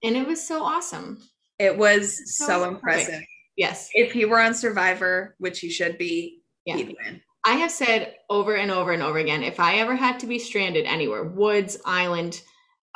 [0.04, 1.18] and it was so awesome.
[1.60, 2.76] It was So so perfect.
[2.76, 3.22] impressive.
[3.56, 3.90] Yes.
[3.94, 6.76] If he were on Survivor, which he should be, Yeah.
[6.76, 7.22] he'd win.
[7.46, 10.40] I have said over and over and over again if I ever had to be
[10.40, 12.42] stranded anywhere, woods, island,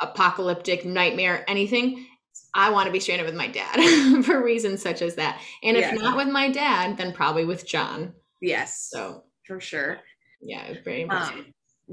[0.00, 2.06] apocalyptic, nightmare, anything,
[2.54, 5.40] I want to be stranded with my dad for reasons such as that.
[5.62, 5.94] And if Yeah.
[5.94, 8.14] not with my dad, then probably with John.
[8.40, 10.00] Yes, So for sure.
[10.40, 11.36] yeah, it was very impressive.
[11.38, 11.46] Um,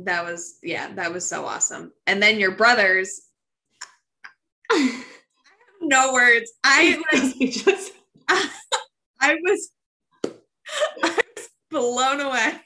[0.05, 1.91] that was yeah, that was so awesome.
[2.07, 3.21] And then your brothers,
[5.81, 6.51] no words.
[6.63, 7.91] I was Speechless.
[9.21, 9.71] I was
[11.03, 12.61] I was blown away.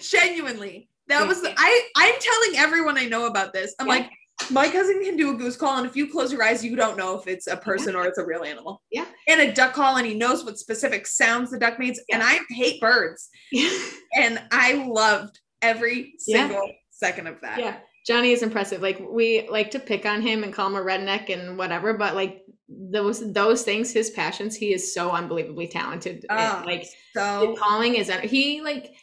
[0.00, 0.88] Genuinely.
[1.08, 3.74] That was I I'm telling everyone I know about this.
[3.78, 3.94] I'm Yeah.
[3.94, 4.10] like
[4.50, 6.98] my cousin can do a goose call, and if you close your eyes, you don't
[6.98, 8.82] know if it's a person or it's a real animal.
[8.90, 9.06] Yeah.
[9.28, 11.98] And a duck call, and he knows what specific sounds the duck makes.
[12.12, 13.28] And I hate birds,
[14.16, 16.48] and I loved every Yeah.
[16.48, 17.58] single second of that.
[17.58, 18.82] yeah, Johnny is impressive.
[18.82, 22.14] Like we like to pick on him and call him a redneck and whatever, but
[22.14, 26.26] like those those things, his passions, he is so unbelievably talented.
[26.28, 28.94] Oh, like So the calling is he like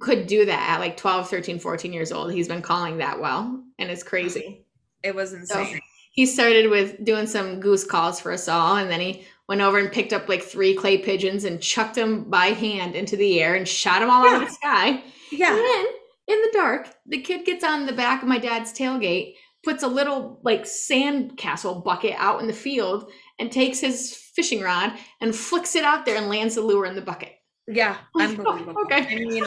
[0.00, 3.64] could do that at like 12 13 14 years old he's been calling that well
[3.78, 4.65] and it's crazy
[5.06, 5.80] it was insane.
[6.12, 9.78] he started with doing some goose calls for us all and then he went over
[9.78, 13.54] and picked up like three clay pigeons and chucked them by hand into the air
[13.54, 15.50] and shot them all out of the sky Yeah.
[15.50, 15.86] and then
[16.28, 19.88] in the dark the kid gets on the back of my dad's tailgate puts a
[19.88, 25.34] little like sand castle bucket out in the field and takes his fishing rod and
[25.34, 27.32] flicks it out there and lands the lure in the bucket
[27.66, 27.96] Yeah.
[28.20, 28.74] Unbelievable.
[28.84, 29.06] okay.
[29.08, 29.44] I mean,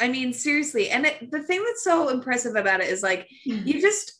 [0.00, 0.90] I mean, seriously.
[0.90, 3.66] And it, the thing that's so impressive about it is like mm-hmm.
[3.66, 4.17] you just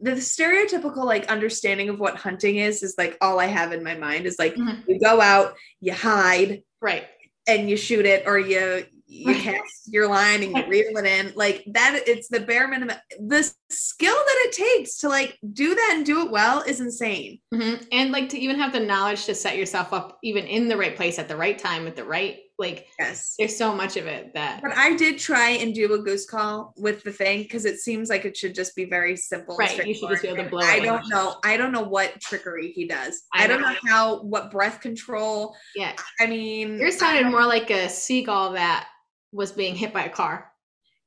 [0.00, 3.94] the stereotypical like understanding of what hunting is is like all I have in my
[3.96, 4.84] mind is like Mhm.
[4.86, 7.06] you go out, you hide, right
[7.48, 9.40] and you shoot it, or you you Right.
[9.40, 11.32] cast your line and you reel it in.
[11.36, 12.96] Like that, it's the bare minimum.
[13.20, 17.38] The skill that it takes to like do that and do it well is insane.
[17.54, 20.76] hmm And like to even have the knowledge to set yourself up even in the
[20.76, 23.34] right place at the right time at the right like Yes.
[23.38, 26.72] there's so much of it that But I did try and do a goose call
[26.78, 29.56] with the thing because it seems like it should just be very simple.
[29.56, 31.36] Right, you should just be able to blow I don't know.
[31.44, 33.22] I don't know what trickery he does.
[33.34, 33.70] I I, don't know.
[33.72, 35.54] know how what breath control.
[35.74, 38.88] yeah I mean, yours sounded more like a seagull that
[39.32, 40.50] was being hit by a car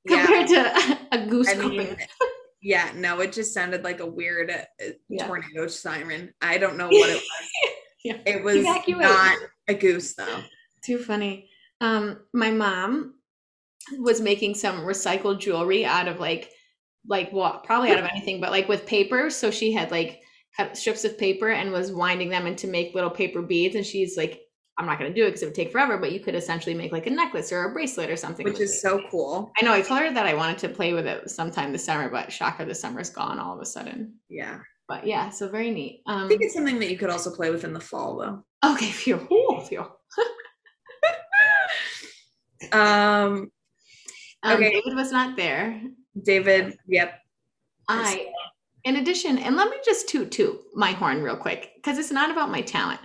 [0.05, 0.25] yeah.
[0.25, 1.97] compared to a goose I mean,
[2.61, 5.25] Yeah, no, it just sounded like a weird uh, Yeah.
[5.25, 6.31] tornado siren.
[6.41, 7.71] I don't know what it was.
[8.03, 8.17] Yeah.
[8.25, 9.01] It was Evacuate.
[9.01, 10.41] not a goose though.
[10.83, 11.49] Too funny.
[11.81, 13.15] Um, my mom
[13.97, 16.51] was making some recycled jewelry out of like,
[17.07, 17.63] like what?
[17.63, 19.29] Probably out of anything, but like with paper.
[19.29, 20.21] So she had like
[20.55, 23.75] cut strips of paper and was winding them into make little paper beads.
[23.75, 24.41] And she's like,
[24.77, 26.75] "I'm not going to do it because it would take forever, but you could essentially
[26.75, 29.51] make like a necklace or a bracelet or something." Which is so cool.
[29.59, 29.73] I know.
[29.73, 32.65] I told her that I wanted to play with it sometime this summer, but shocker,
[32.65, 34.15] the summer's gone all of a sudden.
[34.27, 34.59] Yeah.
[34.89, 36.01] But yeah, so very neat.
[36.07, 38.71] Um, I think it's something that you could also play with in the fall though.
[38.73, 39.85] okay, phew, ooh, phew.
[42.71, 43.51] Um
[44.43, 44.69] Um, Okay.
[44.71, 45.81] David was not there.
[46.23, 47.19] David, yep.
[47.89, 48.27] I,
[48.85, 52.31] in addition, and let me just toot toot my horn real quick because it's not
[52.31, 53.01] about my talent,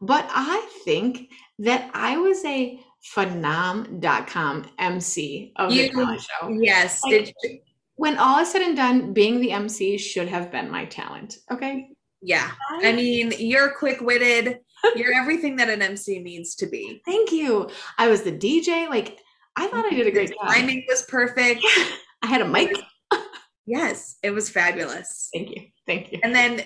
[0.00, 2.78] but I think that I was a
[3.14, 6.48] phenom.com MC of the You- talent show.
[6.48, 7.02] Yes.
[7.02, 7.60] Like- Did you-
[7.96, 11.38] When all is said and done, being the MC should have been my talent.
[11.50, 11.88] Okay.
[12.22, 12.50] yeah.
[12.82, 14.60] I mean, you're quick-witted.
[14.94, 17.02] You're everything that an MC needs to be.
[17.04, 17.68] thank you.
[17.98, 18.88] I was the DJ.
[18.88, 19.18] Like,
[19.56, 20.48] I thought I did a great job.
[20.48, 21.60] Timing was perfect.
[22.22, 22.76] I had a mic.
[23.66, 25.28] Yes, it was fabulous.
[25.34, 25.62] Thank you.
[25.86, 26.20] Thank you.
[26.22, 26.62] And then,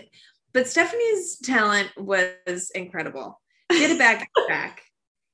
[0.52, 3.40] but Stephanie's talent was incredible.
[3.70, 4.82] Get it back, back.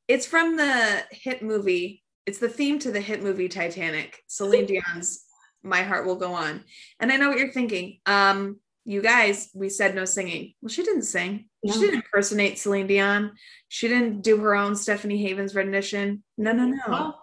[0.06, 2.04] It's from the hit movie.
[2.26, 4.22] It's the theme to the hit movie Titanic.
[4.28, 5.24] Celine Dion's
[5.62, 6.62] "My Heart Will Go On."
[7.00, 7.98] And I know what you're thinking.
[8.06, 10.55] Um, you guys, we said no singing.
[10.62, 11.49] Well, she didn't sing.
[11.66, 13.33] She didn't impersonate Celine Dion.
[13.68, 16.22] She didn't do her own Stephanie Havens rendition.
[16.38, 16.79] No, no, no.
[16.88, 17.20] Well,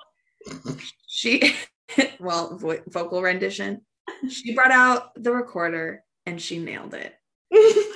[1.08, 1.56] She,
[2.19, 3.82] well, vo- vocal rendition.
[4.30, 7.15] She brought out the recorder and she nailed it.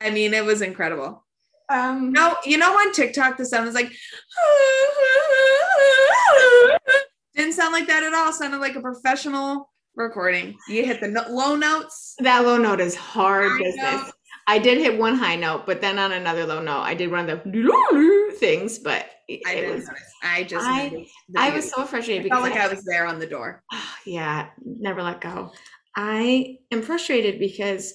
[0.00, 1.24] I mean, it was incredible.
[1.68, 3.90] um, No, you know on TikTok the sound is like
[7.36, 8.32] didn't sound like that at all.
[8.32, 10.56] Sounded like a professional recording.
[10.68, 12.14] You hit the no- low notes.
[12.18, 13.92] That low note is hard High business.
[14.04, 14.12] note.
[14.48, 17.28] I did hit one high note, but then on another low note, I did one
[17.28, 19.86] of the things, but it, I didn't was.
[19.86, 20.02] notice.
[20.22, 23.18] I just I- I was so frustrated I because felt like I was there on
[23.18, 23.62] the door.
[24.06, 25.52] yeah, never let go.
[25.96, 27.94] I am frustrated because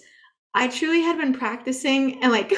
[0.53, 2.51] I truly had been practicing and like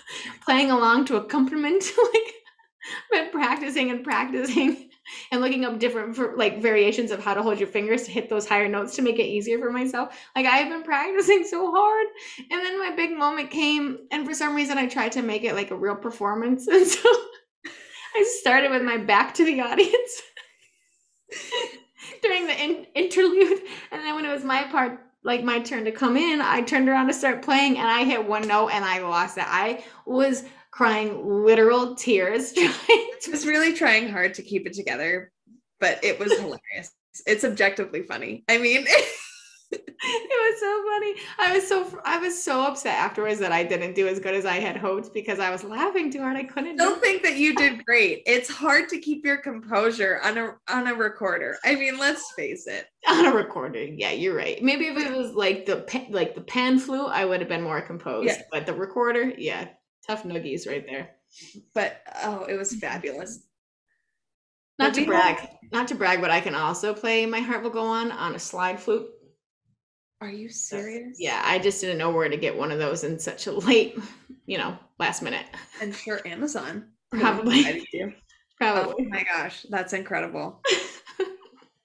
[0.44, 2.32] playing along to accompaniment, like
[3.12, 4.85] been practicing and practicing
[5.30, 8.46] and looking up different like variations of how to hold your fingers to hit those
[8.46, 10.16] higher notes to make it easier for myself.
[10.34, 12.06] Like I have been practicing so hard,
[12.38, 15.54] and then my big moment came, and for some reason I tried to make it
[15.54, 17.08] like a real performance, and so
[18.14, 20.22] I started with my back to the audience
[22.22, 25.92] during the in- interlude, and then when it was my part, like my turn to
[25.92, 29.00] come in, I turned around to start playing, and I hit one note, and I
[29.00, 29.44] lost it.
[29.46, 30.44] I was
[30.76, 35.32] crying literal tears trying I was really trying hard to keep it together,
[35.80, 36.92] but it was hilarious.
[37.26, 38.44] It's objectively funny.
[38.46, 38.84] I mean,
[39.72, 41.14] it was so funny.
[41.38, 44.44] I was so I was so upset afterwards that I didn't do as good as
[44.44, 46.36] I had hoped because I was laughing too hard.
[46.36, 46.76] I couldn't.
[46.76, 48.22] don't Do think that you did great.
[48.26, 51.56] It's hard to keep your composure on a on a recorder.
[51.64, 52.86] I mean, let's face it.
[53.08, 53.98] on a recording.
[53.98, 54.62] Yeah, you're right.
[54.62, 57.80] Maybe if it was like the like the pan flute, I would have been more
[57.80, 58.28] composed.
[58.28, 58.42] Yeah.
[58.52, 59.68] But the recorder, yeah,
[60.06, 61.10] tough noogies right there.
[61.74, 63.40] But oh, it was fabulous.
[64.78, 67.70] Not But to brag, don't- to brag, but I can also play "My Heart Will
[67.70, 69.08] Go On" on a slide flute.
[70.20, 71.16] Are you serious?
[71.20, 73.98] Yeah, I just didn't know where to get one of those in such a late,
[74.46, 75.46] you know, last minute.
[75.80, 77.86] I'm sure Amazon Probably.
[77.92, 78.12] you.
[78.60, 80.62] Oh my gosh, that's incredible.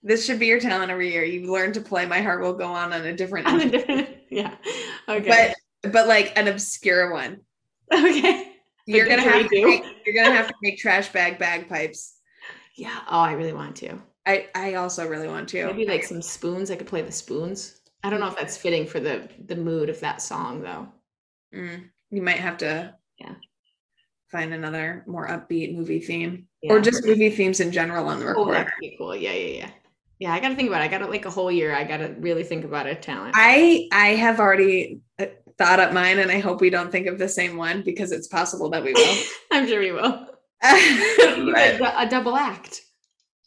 [0.04, 1.24] This should be your talent every year.
[1.24, 4.10] You learn to play "My Heart Will Go On" on a different, On a different-
[4.32, 4.56] yeah.
[5.08, 5.54] Okay.
[5.84, 7.42] but but like an obscure one.
[7.94, 8.48] okay.
[8.86, 12.16] You're gonna have to make, you're gonna have to make trash bag bagpipes.
[12.76, 13.00] Yeah.
[13.10, 14.00] Oh, I really want to.
[14.26, 15.66] I I also really want to.
[15.68, 16.72] Maybe like some spoons.
[16.72, 17.82] I could play the spoons.
[18.04, 20.88] I don't know if that's fitting for the the mood of that song though.
[21.54, 23.36] Mm, you might have to Yeah.
[24.32, 26.74] find another more upbeat movie theme Yeah.
[26.74, 28.52] or just movie themes in general on the oh, recorder.
[28.54, 29.16] that'd cool.
[29.16, 29.70] Yeah, yeah, yeah.
[30.20, 30.86] Yeah, I got to think about it.
[30.86, 31.74] I got to like a whole year.
[31.74, 33.34] I got to really think about a talent.
[33.36, 35.26] I I have already uh,
[35.58, 38.28] thought up mine, and I hope we don't think of the same one because it's
[38.28, 39.24] possible that we will.
[39.52, 40.28] I'm sure we will.
[40.62, 42.82] But, could, a double act.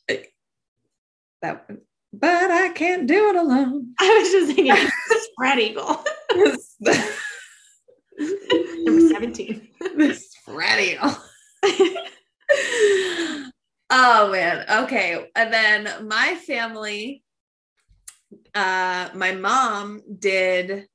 [0.08, 1.70] that,
[2.12, 3.94] but I can't do it alone.
[4.00, 4.90] I was just thinking
[5.32, 6.02] spread eagle.
[8.84, 9.68] Number 17.
[9.96, 11.00] this radio.
[13.90, 14.82] oh man.
[14.84, 15.30] Okay.
[15.34, 17.22] And then my family,
[18.54, 20.88] uh, my mom did,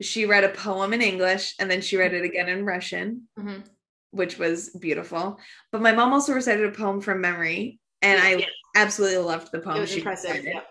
[0.00, 3.64] she read a poem in English and then she read it again in Russian, Mhm.
[4.10, 5.38] which was beautiful.
[5.72, 7.78] But my mom also recited a poem from memory.
[8.02, 8.46] And I Yeah.
[8.76, 9.80] absolutely loved the It poem.
[9.80, 10.30] was she impressive.
[10.30, 10.54] recited.
[10.54, 10.66] Yep.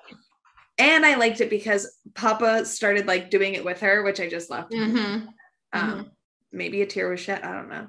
[0.79, 4.49] And I liked it because Papa started like doing it with her, which I just
[4.49, 4.71] loved.
[4.71, 5.27] Mhm.
[5.73, 6.11] Um,
[6.51, 7.43] maybe a tear was shed.
[7.43, 7.87] I don't know.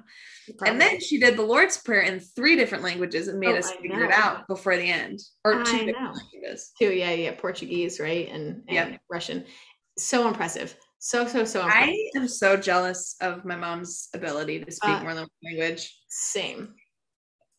[0.57, 0.69] Probably.
[0.69, 3.71] And then she did the Lord's Prayer in three different languages and made Oh, us
[3.71, 5.19] I figure it out before the end.
[5.43, 6.13] Or two know.
[6.13, 6.71] languages.
[6.77, 9.01] Too, yeah, yeah, Portuguese, right, and, and Yep.
[9.09, 9.45] Russian.
[9.97, 10.75] So impressive.
[11.03, 11.95] So so so impressive.
[12.15, 15.97] I am so jealous of my mom's ability to speak Uh, more than one language.
[16.07, 16.75] Same.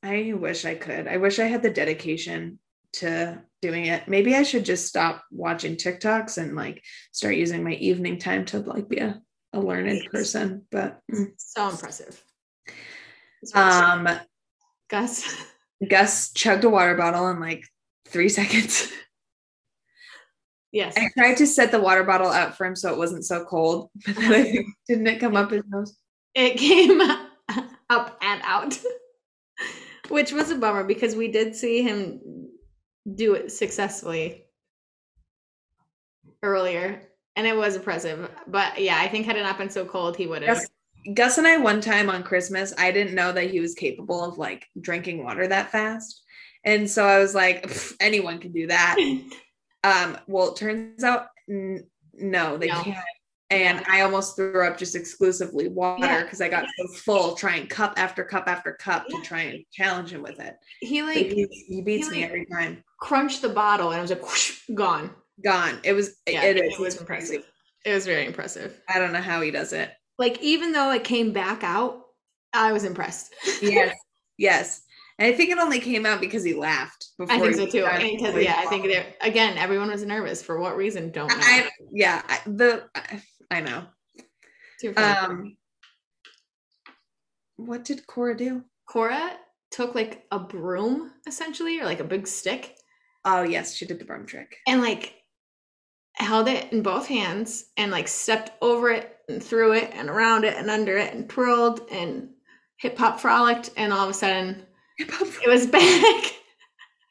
[0.01, 1.09] I wish I could.
[1.09, 2.61] I wish I had the dedication
[2.95, 4.07] to doing it.
[4.07, 8.61] Maybe I should just stop watching TikToks and like start using my evening time to
[8.61, 9.21] like be a,
[9.53, 10.67] a learned person.
[10.71, 11.33] But mm.
[11.37, 12.23] So impressive.
[13.43, 13.83] It's really sick.
[13.83, 14.09] um
[14.89, 15.37] Gus.
[15.91, 17.65] Gus chugged a water bottle in like
[18.07, 18.89] three seconds.
[20.73, 20.95] Yes.
[20.97, 23.91] I tried to set the water bottle up for him so it wasn't so cold,
[24.07, 25.97] but then I think didn't it come up his nose?
[26.35, 27.01] It came
[27.91, 28.79] up and out,
[30.09, 32.49] which was a bummer because we did see him
[33.15, 34.47] do it successfully
[36.43, 37.03] earlier,
[37.37, 38.31] and it was impressive.
[38.47, 40.57] But yeah, I think had it not been so cold, he would have.
[40.57, 40.69] Gus,
[41.15, 44.39] Gus and I one time on Christmas, I didn't know that he was capable of
[44.39, 46.23] like drinking water that fast.
[46.65, 47.71] And so I was like,
[48.01, 48.97] anyone can do that.
[49.85, 52.83] Um, well, it turns out n- no, they No.
[52.83, 52.99] can't.
[53.51, 56.23] And I almost threw up just exclusively water Yeah.
[56.23, 59.19] because I got so full trying cup after cup after cup Yeah.
[59.19, 60.57] to try and challenge him with it.
[60.81, 62.83] He like he, he beats he, me like- every time.
[62.99, 65.11] crunched the bottle, and I was like whoosh, gone.
[65.45, 65.81] Gone.
[65.85, 66.17] It was.
[66.27, 66.79] Yeah, it it, is.
[66.79, 67.29] was impressive.
[67.43, 67.45] crazy.
[67.85, 68.81] It was very impressive.
[68.89, 69.91] I don't know how he does it.
[70.19, 72.01] Like even though it came back out,
[72.55, 73.35] I was impressed.
[73.61, 73.95] Yes.
[74.39, 74.83] yes.
[75.19, 77.09] I think it only came out because he laughed.
[77.19, 77.83] Before I think so too.
[77.83, 81.11] got And 'cause, yeah, I think there again, everyone was nervous for what reason?
[81.11, 81.35] Don't know.
[81.39, 83.85] I, yeah, I, the I, I know.
[84.97, 85.57] Um,
[87.57, 88.65] what did Cora do?
[88.89, 89.33] Cora
[89.71, 92.77] took like a broom essentially, or like a big stick,
[93.25, 94.57] Oh yes, she did the broom trick.
[94.67, 95.15] and like
[96.17, 100.45] held it in both hands and like stepped over it and through it and around
[100.45, 102.31] it and under it and twirled and
[102.79, 104.67] hip hop frolicked, and all of a sudden
[104.99, 106.35] it was back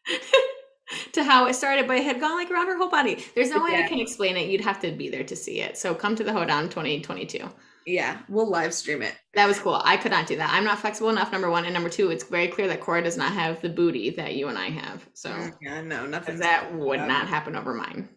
[1.14, 3.24] to how it started, but it had gone like around her whole body.
[3.36, 4.50] There's no way I can explain it.
[4.50, 5.78] You'd have to be there to see it.
[5.78, 7.40] So come to the Hoedown 2022.
[7.88, 9.16] yeah, we'll live stream it.
[9.34, 9.82] That was cool.
[9.84, 10.50] I could not do that.
[10.54, 11.32] I'm not flexible enough.
[11.32, 14.10] Number one, and number two, it's very clear that Cora does not have the booty
[14.12, 15.08] that you and I have.
[15.14, 16.38] So Mm, yeah, no, nothing.
[16.40, 18.10] that would not happen over mine.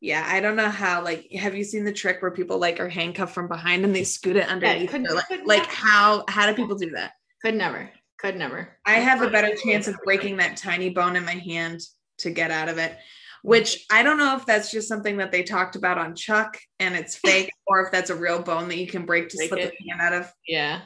[0.00, 1.02] Yeah, I don't know how.
[1.02, 4.04] Like, have you seen the trick where people like are handcuffed from behind and they
[4.04, 4.90] scoot it underneath?
[4.90, 6.24] couldn't- like, could like how?
[6.28, 7.14] How do people do that?
[7.42, 7.90] Could never.
[8.18, 8.76] Could never.
[8.84, 11.80] I have a better chance of breaking that tiny bone in my hand
[12.18, 12.96] to get out of it.
[13.42, 16.96] Which I don't know if that's just something that they talked about on Chuck and
[16.96, 19.60] it's fake, or if that's a real bone that you can break to Break slip
[19.60, 19.74] it.
[19.80, 20.32] a hand out of.
[20.46, 20.80] Yeah.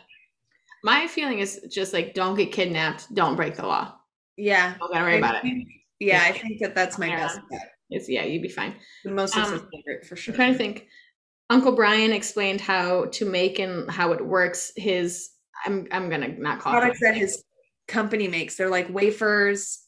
[0.85, 3.95] My feeling is just like don't get kidnapped, don't break the law.
[4.37, 4.75] Yeah.
[4.79, 5.43] Don't gotta worry I about it.
[5.43, 5.69] think-
[6.01, 7.17] Yeah, I think that that's my Yeah.
[7.21, 7.71] best bet.
[7.89, 8.75] It's yeah, you'd be fine.
[9.05, 10.33] The most Um, favorite for sure.
[10.33, 10.89] I'm trying to think.
[11.51, 14.73] Uncle Brian explained how to make and how it works.
[14.77, 15.31] His
[15.65, 17.43] I'm I'm gonna not call Products that his
[17.89, 19.87] company makes, they're like wafers.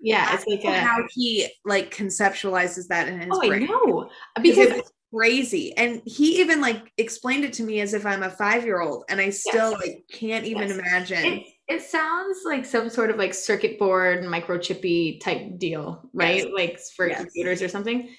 [0.00, 3.66] yeah, it's like I a how he like conceptualizes that in his oh I brain.
[3.66, 4.10] know
[4.42, 8.28] because it's crazy and he even like explained it to me as if i'm a
[8.28, 9.80] five year old and i still Yes.
[9.80, 10.76] like can't even Yes.
[10.76, 16.44] imagine it, it sounds like some sort of like circuit board microchippy type deal, right?
[16.44, 16.52] Yes.
[16.54, 18.10] Like for computers or something.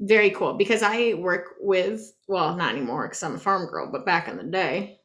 [0.00, 4.06] Very cool because I work with well, not anymore because I'm a farm girl, but
[4.06, 4.99] back in the day,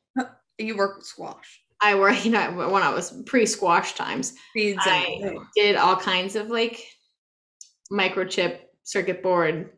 [0.57, 2.15] you work with squash I work.
[2.25, 6.81] You know, when I was pre-squash times, seeds I did all kinds of like
[7.91, 9.71] microchip circuit board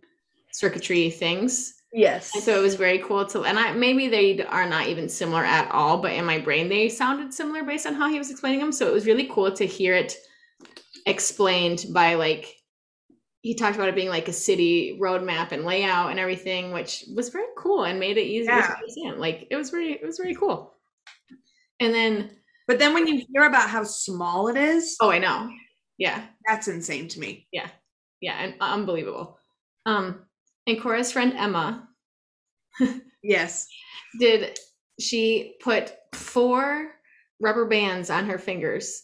[0.51, 1.73] circuitry things.
[1.93, 5.09] yes And so it was very cool to, and I maybe they are not even
[5.09, 8.31] similar at all, but in my brain they sounded similar based on how he was
[8.31, 8.71] explaining them.
[8.71, 10.15] So it was really cool to hear it
[11.05, 12.55] explained by like
[13.47, 17.29] he talked about it being like a city roadmap and layout and everything, which was
[17.29, 18.67] very cool and made it easier Yeah.
[18.67, 19.19] to understand.
[19.21, 20.73] Like it was very, it was very cool.
[21.79, 22.31] And then,
[22.67, 25.49] but then when you hear about how small it is oh, I know,
[25.97, 27.69] yeah, that's insane to me yeah,
[28.19, 29.39] yeah, and unbelievable.
[29.85, 30.25] Um,
[30.67, 31.87] and Cora's friend Emma
[33.23, 33.65] yes
[34.19, 34.59] did
[34.99, 36.91] she put four
[37.39, 39.03] rubber bands on her fingers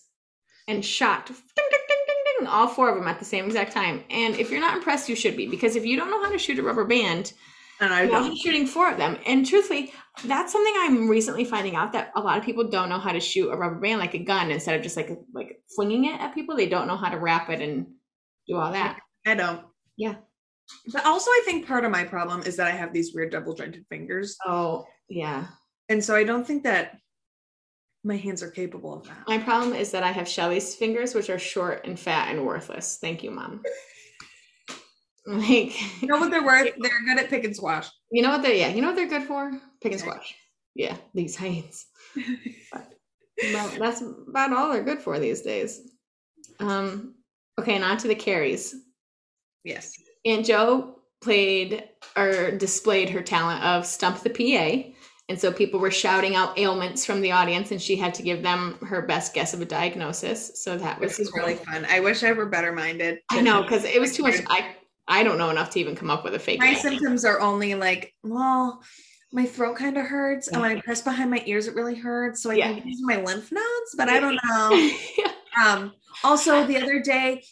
[0.68, 1.36] and shot ding,
[1.72, 1.80] ding,
[2.48, 4.04] all four of them at the same exact time.
[4.10, 6.38] And if you're not impressed, you should be because if you don't know how to
[6.38, 7.34] shoot a rubber band,
[7.80, 9.18] and i don't shooting four of them.
[9.26, 9.91] And truthfully,
[10.26, 13.20] that's something I'm recently finding out that a lot of people don't know how to
[13.20, 16.34] shoot a rubber band like a gun instead of just like like flinging it at
[16.34, 16.56] people.
[16.56, 17.88] They don't know how to wrap it and
[18.48, 19.00] do all that.
[19.26, 19.62] i don't
[19.98, 20.16] Yeah.
[20.94, 23.54] but also i think part of my problem is that i have these weird double
[23.56, 25.48] jointed fingers Oh yeah,
[25.89, 26.98] and so i don't think that
[28.04, 29.24] my hands are capable of that.
[29.28, 32.97] My problem is that I have Shelly's fingers, which are short and fat and worthless.
[32.99, 33.62] Thank you, mom.
[35.26, 36.74] Like, You know what they're worth?
[36.80, 37.89] They're good at pick and squash.
[38.12, 39.51] you know what they're yeah, you know what they're good for?
[39.82, 40.36] Pick and squash.
[40.76, 41.86] Yeah, these hands.
[43.51, 45.82] Well, that's about all they're good for these days.
[46.60, 47.16] Um,
[47.60, 48.76] okay, and on to the Carys.
[49.64, 49.91] yes.
[50.24, 51.84] Aunt Joe played
[52.16, 54.93] or displayed her talent of stump the PA.
[55.30, 58.43] And so people were shouting out ailments from the audience, and she had to give
[58.43, 60.61] them her best guess of a diagnosis.
[60.61, 61.86] So that was This is really fun.
[61.89, 63.19] I wish I were better minded.
[63.32, 64.36] I know because it was too much.
[64.47, 64.76] I
[65.07, 66.59] I don't know enough to even come up with a fake.
[66.59, 66.76] My name.
[66.76, 68.82] symptoms are only like, well,
[69.32, 70.47] my throat kind of hurts.
[70.47, 72.41] And when I press behind my ears, it really hurts.
[72.43, 72.67] So I Yeah.
[72.67, 74.89] think these are my lymph nodes, but I don't know.
[75.65, 75.93] Um,
[76.24, 77.43] also, the other day,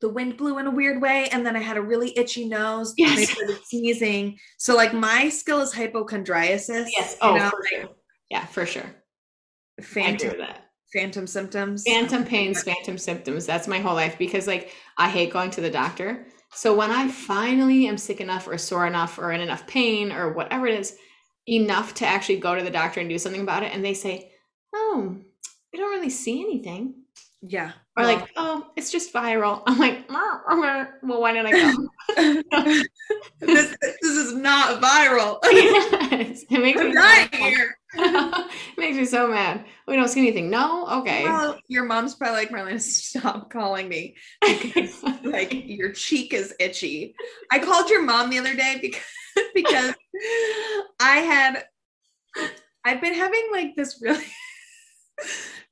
[0.00, 2.94] the wind blew in a weird way, and then I had a really itchy nose.
[2.98, 4.38] and I started sneezing.
[4.58, 6.88] So, like, my skill is hypochondriasis.
[6.96, 7.12] yes.
[7.22, 7.88] you Oh, know, for sure.
[8.30, 8.94] Yeah, for sure.
[9.82, 10.34] Phantom,
[10.92, 11.84] phantom symptoms.
[11.86, 13.46] Phantom pains, phantom symptoms.
[13.46, 16.26] That's my whole life because like I hate going to the doctor.
[16.52, 20.32] So when I finally am sick enough or sore enough or in enough pain or
[20.32, 20.96] whatever it is,
[21.48, 24.30] enough to actually go to the doctor and do something about it, and they say,
[24.74, 25.16] "Oh,
[25.72, 26.99] we don't really see anything,"
[27.42, 27.72] Yeah.
[27.96, 30.04] or well, like, "Oh, it's just viral." I'm like.
[31.02, 31.88] "Well, why did I go?"
[33.40, 35.38] this, this is not viral.
[36.10, 37.52] Yes, it makes me I'm so dying mad.
[37.52, 37.78] here.
[37.94, 39.64] it makes me so mad.
[39.88, 40.50] We don't see anything.
[40.50, 41.24] No, okay.
[41.24, 47.14] Well, your mom's probably like, Marlena, stop calling me because like your cheek is itchy.
[47.50, 49.00] I called your mom the other day because
[49.54, 49.94] because
[51.00, 51.64] I had
[52.84, 54.24] I've been having like this really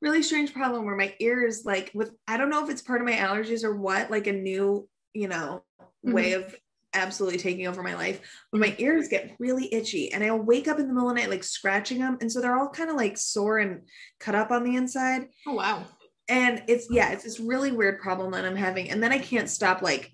[0.01, 3.07] really strange problem where my ears like with I don't know if it's part of
[3.07, 6.13] my allergies or what, like a new, you know, mm-hmm.
[6.13, 6.55] way of
[6.95, 8.21] absolutely taking over my life.
[8.51, 8.83] But my mm-hmm.
[8.83, 11.45] ears get really itchy and I'll wake up in the middle of the night like
[11.45, 12.19] scratching them.
[12.21, 13.83] And so they're all kind of like sore and
[14.21, 15.85] cut up on the inside oh wow.
[16.29, 19.49] and it's yeah it's this really weird problem that i'm having and then i can't
[19.49, 20.11] stop like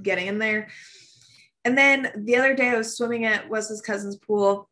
[0.00, 0.68] getting in there
[1.64, 4.68] and then the other day i was swimming at wes's cousin's pool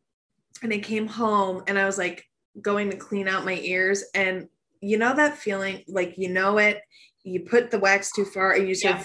[0.62, 2.24] and i came home and i was like
[2.60, 4.48] going to clean out my ears and
[4.90, 6.80] you know that feeling like you know it
[7.22, 9.02] you put the wax too far and you Yeah.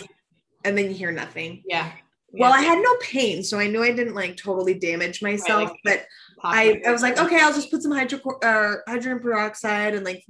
[0.66, 1.92] and then you hear nothing Yeah.
[2.34, 5.80] well i had no pain so i knew i didn't like totally damage myself like-
[5.86, 6.06] but
[6.42, 6.82] I.
[6.88, 10.24] I was like, okay, I'll just put some hydro uh, hydrogen peroxide and like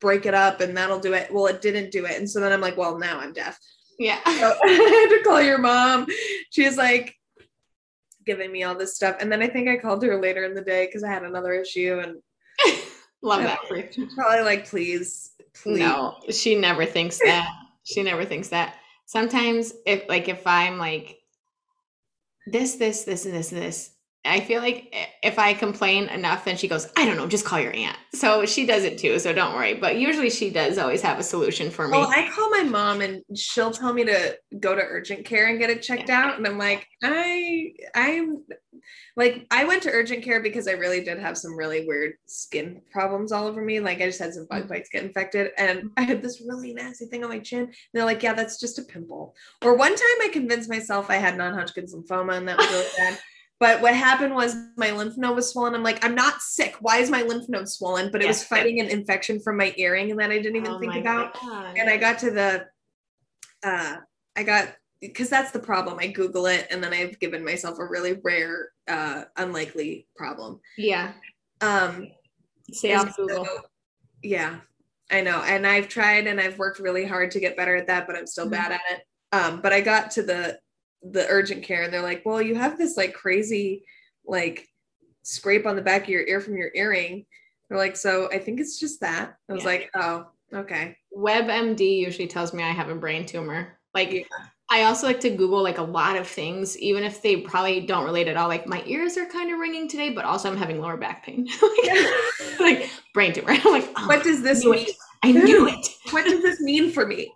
[0.00, 1.32] break it up and that'll do it.
[1.32, 2.18] Well, it didn't do it.
[2.18, 3.56] And so then I'm like, well, now I'm deaf.
[3.96, 4.18] Yeah.
[4.24, 4.32] So
[4.64, 6.06] I had to call your mom.
[6.50, 7.14] She was like
[8.26, 9.18] giving me all this stuff.
[9.20, 11.52] And then I think I called her later in the day because I had another
[11.52, 12.16] issue and
[13.22, 13.58] Love that
[13.92, 15.78] she's probably like, please, please.
[15.78, 17.48] No, she never thinks that.
[17.84, 18.76] she never thinks that.
[19.06, 21.18] Sometimes if like if I'm like
[22.46, 23.90] this, this, this, and this, and this,
[24.24, 24.94] I feel like
[25.24, 27.96] if I complain enough, then she goes, I don't know, just call your aunt.
[28.14, 29.18] So she does it too.
[29.18, 29.74] So don't worry.
[29.74, 31.98] But usually she does always have a solution for me.
[31.98, 35.58] Well, I call my mom and she'll tell me to go to urgent care and
[35.58, 36.38] get it checked out.
[36.38, 38.44] And I'm like, I, I'm
[39.16, 42.80] like, I went to urgent care because I really did have some really weird skin
[42.92, 43.80] problems all over me.
[43.80, 44.60] Like, I just had some mm-hmm.
[44.60, 47.62] bug bites get infected and I had this really nasty thing on my chin.
[47.62, 49.34] And they're like, yeah, that's just a pimple.
[49.62, 52.86] Or one time I convinced myself I had non Hodgkin's lymphoma and that was really
[52.96, 53.18] bad.
[53.62, 55.72] But what happened was my lymph node was swollen.
[55.76, 56.74] I'm like, I'm not sick.
[56.80, 58.10] Why is my lymph node swollen?
[58.10, 60.80] But it was fighting an infection from my earring and that I didn't even Oh
[60.80, 61.78] think about God.
[61.78, 62.66] and I got to the
[63.62, 63.98] uh
[64.34, 65.98] I got because that's the problem.
[66.00, 70.58] I Google it and then I've given myself a really rare, uh unlikely problem.
[70.76, 71.12] yeah.
[71.60, 72.08] Um
[72.72, 73.44] Stay off Google.
[73.44, 73.60] so-
[74.24, 74.58] yeah,
[75.08, 75.40] I know.
[75.42, 78.26] And I've tried and I've worked really hard to get better at that, but I'm
[78.26, 78.50] still Mhm.
[78.58, 79.02] bad at it.
[79.30, 80.58] Um, but I got to the
[81.02, 83.84] the urgent care and they're like, Well, you have this like crazy
[84.26, 84.68] like
[85.22, 87.26] scrape on the back of your ear from your earring.
[87.68, 89.36] They're like, so I think it's just that.
[89.48, 89.68] I was Yeah.
[89.70, 90.96] like, oh, okay.
[91.16, 93.78] WebMD usually tells me I have a brain tumor.
[93.94, 94.22] Like Yeah.
[94.70, 98.04] I also like to Google like a lot of things, even if they probably don't
[98.04, 98.48] relate at all.
[98.48, 101.46] Like my ears are kind of ringing today, but also I'm having lower back pain.
[101.62, 103.50] like, like brain tumor.
[103.52, 104.86] I'm like, oh, what does this knew mean?
[104.86, 104.96] it.
[105.24, 105.88] I knew it.
[106.10, 107.32] What does this mean for me?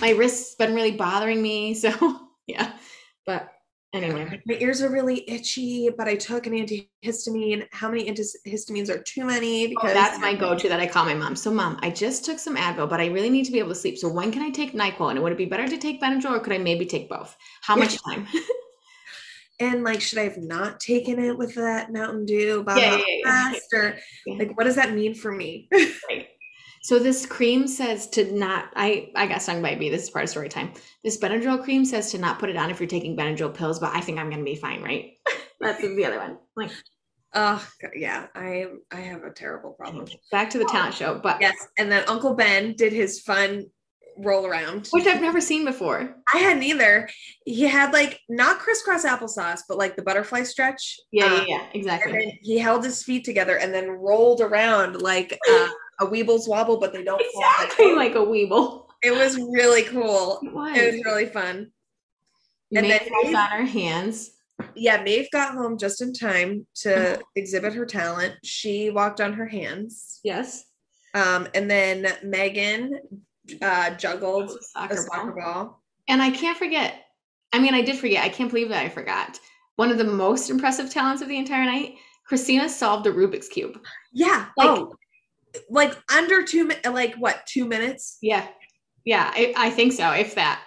[0.00, 1.74] My wrist's been really bothering me.
[1.74, 2.72] So yeah.
[3.26, 3.52] But
[3.92, 4.40] anyway.
[4.46, 7.66] My ears are really itchy, but I took an antihistamine.
[7.72, 9.74] How many antihistamines are too many?
[9.76, 11.34] Oh, that's my go-to that I call my mom.
[11.36, 13.74] So, mom, I just took some Advil, but I really need to be able to
[13.74, 13.98] sleep.
[13.98, 15.10] So, when can I take Nyquil?
[15.10, 17.36] And would it be better to take Benadryl, or could I maybe take both?
[17.62, 18.26] How much time?
[19.60, 22.62] and like, should I have not taken it with that Mountain Dew?
[22.62, 23.50] Blah, Yeah, blah, yeah, yeah.
[23.50, 24.38] fast, or Yeah.
[24.38, 25.68] like, what does that mean for me?
[26.08, 26.28] Right.
[26.86, 28.66] So this cream says to not.
[28.76, 29.88] I I got stung by a bee.
[29.90, 30.72] This is part of story time.
[31.02, 33.92] This Benadryl cream says to not put it on if you're taking Benadryl pills, but
[33.92, 35.10] I think I'm gonna be fine, right?
[35.60, 36.38] That's the other one.
[36.54, 36.70] Like,
[37.34, 37.66] Oh
[37.96, 40.06] yeah, I I have a terrible problem.
[40.30, 43.66] Back to the talent show, but Yes, and then Uncle Ben did his fun
[44.18, 44.86] roll around.
[44.92, 46.14] which I've never seen before.
[46.32, 47.08] I hadn't either.
[47.46, 51.00] He had like not crisscross applesauce, but like the butterfly stretch.
[51.10, 52.12] Yeah, Um, yeah, yeah, And exactly.
[52.12, 55.68] then he held his feet together and then rolled around like uh,
[56.00, 57.20] a Weebles wobble, but they don't.
[57.22, 58.84] Exactly like a weeble.
[59.02, 60.40] It was really cool.
[60.44, 60.76] It was.
[60.76, 61.70] It was really fun.
[62.74, 64.30] and then Maeve- on her hands.
[64.74, 68.34] Yeah, Maeve got home just in time to exhibit her talent.
[68.42, 70.20] She walked on her hands.
[70.24, 70.64] Yes.
[71.14, 73.00] Um, and then Megan
[73.62, 75.52] uh, juggled a Soccer soccer ball.
[75.54, 75.82] ball.
[76.08, 76.94] And I can't forget.
[77.52, 78.24] I mean, I did forget.
[78.24, 79.38] I can't believe that I forgot.
[79.76, 81.94] One of the most impressive talents of the entire night.
[82.26, 83.78] Christina solved a Rubik's cube.
[84.12, 84.46] Yeah.
[84.56, 84.94] Like- oh,
[85.70, 88.18] like under two like what, two minutes?
[88.22, 88.46] Yeah,
[89.04, 90.10] yeah, I, I think so.
[90.12, 90.62] If that.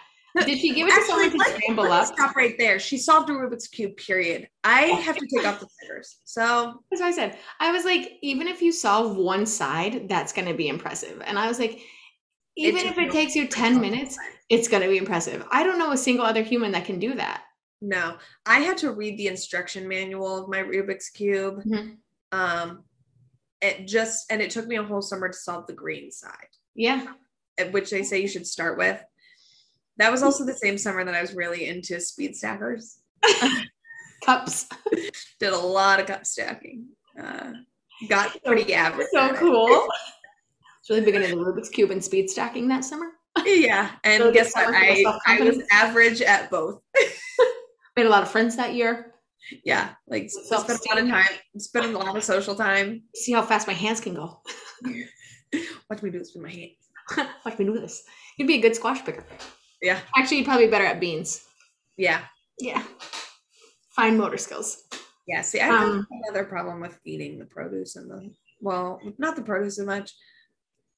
[0.45, 2.05] Did she give it to someone to scramble up?
[2.05, 2.79] Stop right there.
[2.79, 4.47] She solved a Rubik's Cube, period.
[4.63, 6.17] I have to take off the fingers.
[6.23, 7.37] So That's what I said.
[7.59, 11.19] I was like, even if you solve one side, that's going to be impressive.
[11.25, 11.81] And I was like,
[12.55, 14.17] even if it takes you 10 minutes,
[14.49, 15.43] it's going to be impressive.
[15.51, 17.41] I don't know a single other human that can do that.
[17.81, 21.63] no, I had to read the instruction manual of my Rubik's Cube.
[21.65, 21.97] Mhm.
[22.31, 22.83] Um,
[23.61, 26.47] it just, and it took me a whole summer to solve the green side.
[26.75, 27.05] Yeah.
[27.71, 29.03] which they say you should start with.
[29.97, 32.99] That was also the same summer that I was really into speed stackers.
[34.25, 34.67] Cups.
[35.39, 36.87] Did a lot of cup stacking.
[37.21, 37.51] Uh,
[38.07, 39.07] got pretty average.
[39.13, 39.87] So cool.
[40.81, 43.07] It's really big into the Rubik's Cube and speed stacking that summer.
[43.45, 44.65] Yeah, and So guess what?
[44.65, 46.81] summer full of I, I was average at both.
[47.95, 49.13] Made a lot of friends that year.
[49.63, 51.25] Yeah, like spent a lot of time,
[51.57, 53.03] spent a lot of social time.
[53.15, 54.41] See how fast my hands can go.
[55.89, 57.29] Watch me do this with my hands.
[57.45, 58.03] Watch me do this.
[58.37, 59.25] You'd be a good squash picker.
[59.81, 61.43] Yeah, Actually, you'd probably be better at beans.
[61.97, 62.21] yeah,
[62.59, 62.83] Yeah.
[63.95, 64.83] Fine motor skills.
[65.27, 65.41] yeah.
[65.41, 68.31] See, I have Um, another problem with eating the produce and the
[68.61, 70.13] well, not the produce so much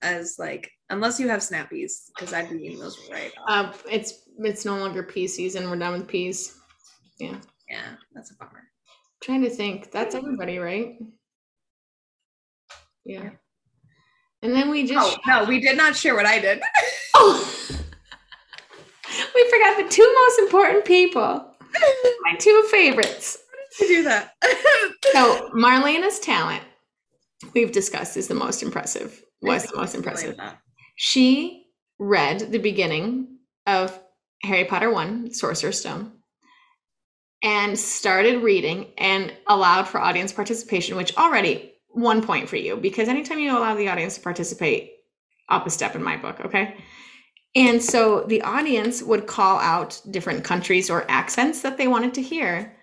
[0.02, 3.86] as like unless you have snappies because I'd be eating those right off.
[3.86, 5.70] Uh, it's it's no longer pea season.
[5.70, 6.58] We're done with peas.
[7.20, 7.38] Yeah,
[8.14, 8.64] that's a bummer.
[9.24, 9.92] trying to think.
[9.92, 10.26] That's mm-hmm.
[10.26, 10.96] everybody, right?
[13.06, 13.24] Yeah.
[13.24, 13.30] Yeah.
[14.44, 16.62] And then we just Oh no, we did not share what I did.
[17.14, 17.46] Oh!
[19.36, 21.46] we forgot the two most important people.
[22.24, 23.38] My two favorites.
[23.80, 24.34] to do that.
[25.12, 26.64] So Marlena's talent,
[27.54, 29.22] we've discussed, is the most impressive.
[29.42, 30.40] Was the most impressive.
[30.96, 31.66] She
[32.00, 34.00] read the beginning of
[34.44, 36.14] Harry Potter 1, Sorcerer's Stone,
[37.44, 43.08] and started reading and allowed for audience participation, which already one point for you, because
[43.08, 44.94] anytime you allow the audience to participate,
[45.50, 46.76] up a step in my book, okay?
[47.56, 52.22] And so the audience would call out different countries or accents that they wanted to
[52.22, 52.78] hear.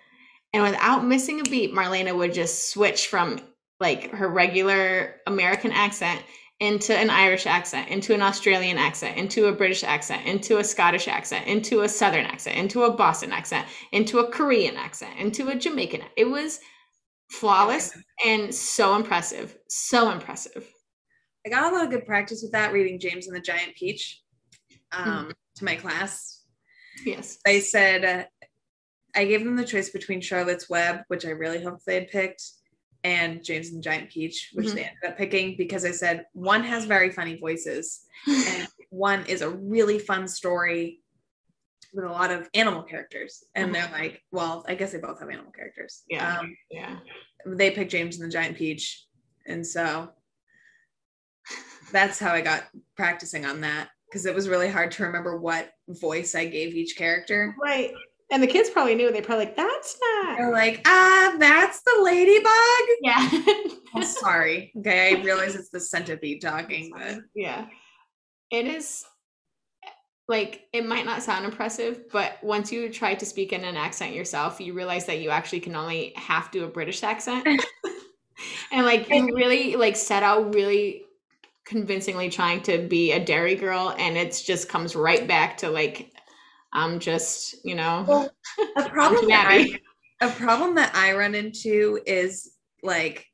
[0.53, 3.41] And without missing a beat, Marlena would just switch from
[3.79, 6.21] like her regular American accent
[6.59, 11.07] into an Irish accent, into an Australian accent, into a British accent, into a Scottish
[11.07, 15.55] accent, into a Southern accent, into a Boston accent, into a Korean accent, into a
[15.55, 16.01] Jamaican.
[16.17, 16.59] It was
[17.31, 19.57] flawless and so impressive.
[19.69, 20.67] So impressive.
[21.45, 24.21] I got a lot of good practice with that reading James and the Giant Peach
[24.91, 26.43] um, to my class.
[27.05, 27.37] Yes.
[27.45, 28.23] They said uh,
[29.15, 32.43] I gave them the choice between Charlotte's Web, which I really hoped they had picked,
[33.03, 34.73] and James and the Giant Peach, which Mhm.
[34.73, 39.41] they ended up picking because I said one has very funny voices and one is
[39.41, 41.01] a really fun story
[41.93, 43.43] with a lot of animal characters.
[43.55, 46.03] And they're like, well, I guess they both have animal characters.
[46.09, 46.39] Yeah.
[46.39, 46.99] Um, yeah.
[47.45, 49.05] they picked James and the Giant Peach.
[49.47, 50.09] And so
[51.91, 55.71] that's how I got practicing on that because it was really hard to remember what
[55.87, 57.55] voice I gave each character.
[57.61, 57.91] Right.
[58.31, 59.11] And the kids probably knew.
[59.11, 60.37] They probably like, that's not.
[60.37, 62.51] They're like, ah, that's the ladybug.
[63.01, 63.75] Yeah.
[63.95, 64.71] Oh, sorry.
[64.77, 67.65] Okay, I realize it's the centipede talking, but yeah.
[68.51, 69.03] It is
[70.27, 74.13] like it might not sound impressive, but once you try to speak in an accent
[74.13, 77.47] yourself, you realize that you actually can only half do a British accent.
[78.71, 81.03] and like you really like set out really
[81.65, 86.11] convincingly trying to be a dairy girl and it's just comes right back to like
[86.73, 88.29] I'm just, you know, Well,
[88.77, 89.47] a problem that.
[89.49, 89.79] I,
[90.21, 92.51] a problem that I run into is
[92.83, 93.25] like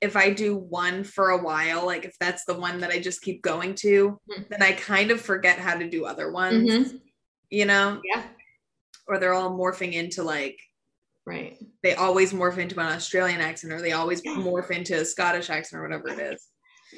[0.00, 3.22] if I do one for a while, like if that's the one that I just
[3.22, 4.48] keep going to, Mhm.
[4.48, 7.00] then I kind of forget how to do other ones, Mhm.
[7.50, 8.24] you know, yeah,
[9.06, 10.58] or they're all morphing into like
[11.24, 11.58] right.
[11.82, 15.80] they always morph into an Australian accent or they always morph into a Scottish accent
[15.80, 16.46] or whatever it is.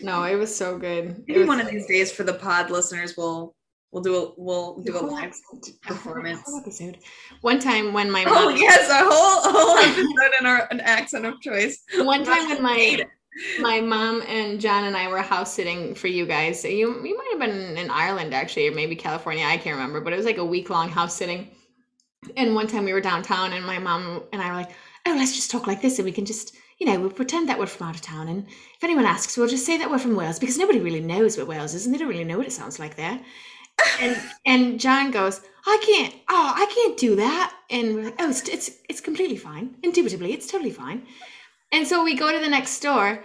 [0.03, 1.25] No, it was so good.
[1.29, 3.55] Maybe one of these days for the pod listeners, we'll
[3.93, 5.33] We'll do a we'll do a live
[5.83, 6.43] performance.
[6.45, 6.99] Whole episode.
[7.41, 11.25] One time when my Oh mom, yes, a whole whole episode in our an accent
[11.25, 11.83] of choice.
[11.97, 13.07] one time when my
[13.61, 16.61] my mom and John and I were house sitting for you guys.
[16.61, 19.45] So you you might have been in Ireland actually, or maybe California.
[19.47, 21.51] I can't remember, but it was like a week long house sitting.
[22.37, 24.71] And one time we were downtown, and my mom and I were like,
[25.07, 27.59] "Oh, let's just talk like this, and we can just." You know, we'll pretend that
[27.59, 30.15] we're from out of town, and if anyone asks, we'll just say that we're from
[30.15, 32.53] Wales because nobody really knows where Wales is, and they don't really know what it
[32.53, 33.19] sounds like there.
[34.01, 34.17] And
[34.47, 36.15] and John goes, I can't.
[36.29, 37.55] Oh, I can't do that.
[37.71, 39.77] And we're like, oh, it's it's it's completely fine.
[39.83, 41.07] Indubitably, it's totally fine.
[41.73, 43.23] And so we go to the next store,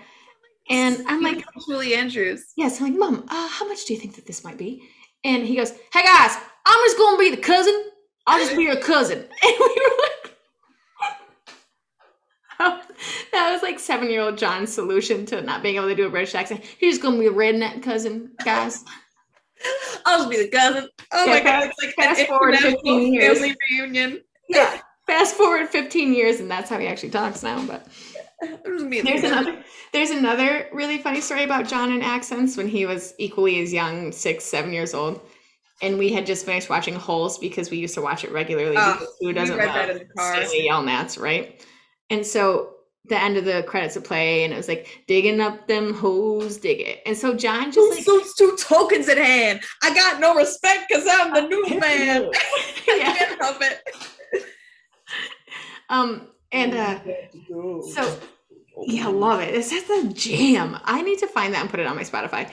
[0.69, 2.43] and I'm like, Julie Andrews.
[2.57, 4.83] yes, I'm like, Mom, uh, how much do you think that this might be?
[5.23, 6.35] And he goes, Hey guys,
[6.65, 7.85] I'm just gonna be the cousin.
[8.27, 9.19] I'll just be your cousin.
[9.43, 10.33] And we were like,
[13.31, 16.09] that was like seven year old John's solution to not being able to do a
[16.09, 16.63] British accent.
[16.79, 18.83] He's just gonna be a redneck cousin, guys.
[20.05, 20.89] I'll just be the cousin.
[21.11, 23.39] Oh Yeah, my god, it's like fast forward 15 years.
[23.39, 24.21] family reunion.
[24.49, 24.79] Yeah.
[25.07, 27.65] Fast forward 15 years, and that's how he actually talks now.
[27.65, 27.87] But
[28.41, 32.03] I'm just gonna be the there's another there's another really funny story about John and
[32.03, 35.21] accents when he was equally as young, six, seven years old.
[35.81, 38.75] And we had just finished watching Holes because we used to watch it regularly.
[38.77, 40.35] Oh, who doesn't love that in the car.
[40.35, 41.65] Stanley Yelnats, right?
[42.09, 42.72] And so
[43.05, 46.57] the end of the credits would play, and it was like digging up them hoes,
[46.57, 47.01] dig it.
[47.05, 49.59] And so John just Who's like those two tokens at hand?
[49.81, 52.29] I got no respect because I'm the new man.
[52.87, 53.13] Yeah.
[53.15, 53.79] can't help it.
[55.89, 56.99] Um and uh
[57.93, 58.19] so
[58.87, 59.53] Yeah, love it.
[59.53, 60.77] It's that's a jam.
[60.83, 62.49] I need to find that and put it on my Spotify.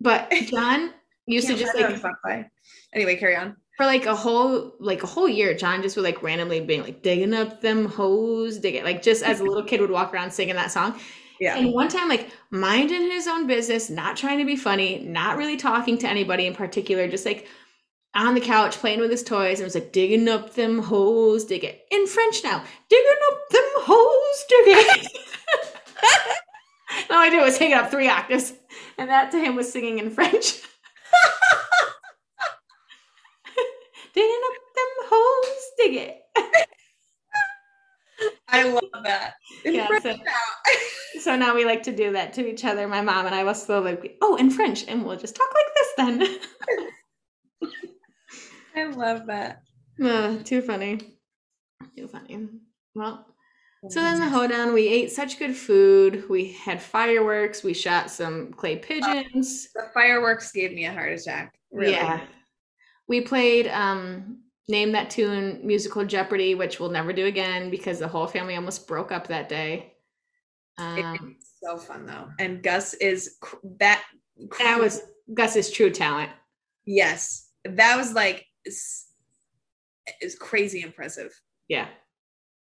[0.00, 0.92] But John
[1.26, 2.48] used to just like it on Spotify.
[2.92, 3.56] Anyway, carry on.
[3.76, 7.02] For like a whole like a whole year, John just would like randomly being like
[7.02, 8.84] digging up them hoes, dig it.
[8.84, 10.98] Like just as a little kid would walk around singing that song.
[11.40, 11.56] Yeah.
[11.56, 15.56] And one time, like minding his own business, not trying to be funny, not really
[15.56, 17.48] talking to anybody in particular, just like
[18.14, 21.64] on the couch playing with his toys and was like digging up them hoes, dig
[21.64, 21.84] it.
[21.90, 25.08] In French now, digging up them hoes, dig it.
[27.10, 28.52] All I did was take it up three octaves,
[28.98, 30.32] and that to him was singing in French.
[34.14, 36.20] digging up them hoes, dig it.
[38.54, 39.34] I love that.
[39.64, 40.22] In Yeah, French so- now.
[41.20, 42.88] So now we like to do that to each other.
[42.88, 45.74] My mom and I will slowly, be, oh, in French, and we'll just talk like
[45.74, 47.70] this then.
[48.76, 49.62] I love that.
[50.02, 50.98] Uh, too funny.
[51.96, 52.48] Too funny.
[52.96, 53.26] Well,
[53.88, 56.24] so then the hoedown, we ate such good food.
[56.28, 57.62] We had fireworks.
[57.62, 59.68] We shot some clay pigeons.
[59.74, 61.54] the fireworks gave me a heart attack.
[61.70, 61.92] Really.
[61.92, 62.20] Yeah.
[63.06, 68.08] We played um Name That Tune musical Jeopardy, which we'll never do again because the
[68.08, 69.92] whole family almost broke up that day.
[70.78, 72.28] Um, It's so fun though.
[72.38, 74.02] And Gus is cr- that
[74.58, 75.02] that was
[75.34, 76.30] Gus's true talent.
[76.86, 77.48] yes.
[77.66, 79.06] That was like is,
[80.20, 81.32] is crazy impressive.
[81.68, 81.88] Yeah.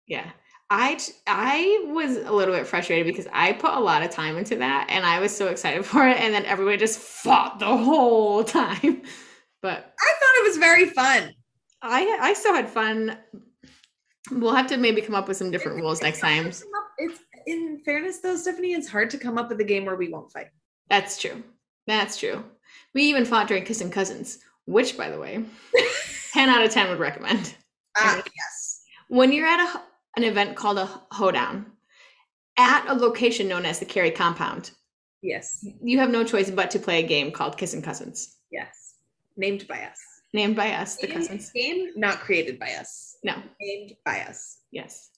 [0.08, 0.30] Yeah.
[0.70, 4.56] I I was a little bit frustrated because I put a lot of time into
[4.58, 8.43] that and I was so excited for it and then everybody just fought the whole
[8.62, 9.01] time.
[9.62, 11.34] But I thought it was very fun.
[11.84, 13.17] I I still had fun.
[14.31, 16.47] We'll have to maybe come up with some different rules next time.
[16.47, 20.07] It's in fairness though, Stephanie, it's hard to come up with a game where we
[20.09, 20.47] won't fight.
[20.89, 21.43] That's true.
[21.88, 22.43] That's true.
[22.93, 25.43] We even fought during Kissing Cousins, which by the way,
[26.34, 27.53] 10 out of 10 would recommend.
[27.97, 28.81] Ah, yes.
[29.09, 29.81] When you're at a,
[30.15, 31.65] an event called a hoedown
[32.57, 34.71] at a location known as the Cary Compound,
[35.21, 35.65] Yes.
[35.84, 38.93] you have no choice but to play a game called Kissing Cousins, Yes.
[39.36, 39.99] Named by us.
[40.34, 41.51] Named by us, the Game- cousins.
[41.53, 43.17] Game not created by us.
[43.23, 44.59] No, Named by us.
[44.71, 45.09] yes.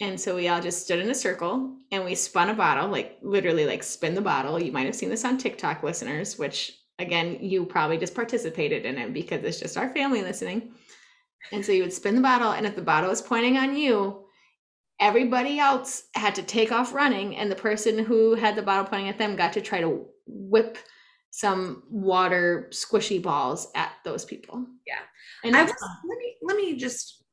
[0.00, 3.18] And so we all just stood in a circle and we spun a bottle, like
[3.22, 4.60] literally like spin the bottle.
[4.60, 8.98] You might have seen this on TikTok listeners, which again, you probably just participated in
[8.98, 10.72] it because it's just our family listening.
[11.52, 14.24] And so you would spin the bottle, and if the bottle was pointing on you,
[15.00, 19.08] everybody else had to take off running, and the person who had the bottle pointing
[19.10, 20.78] at them got to try to whip
[21.34, 24.64] some water squishy balls at those people.
[24.86, 25.00] Yeah.
[25.42, 25.72] And I was,
[26.08, 27.24] let me let me just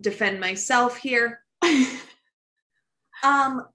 [0.00, 1.40] defend myself here.
[3.24, 3.68] Um,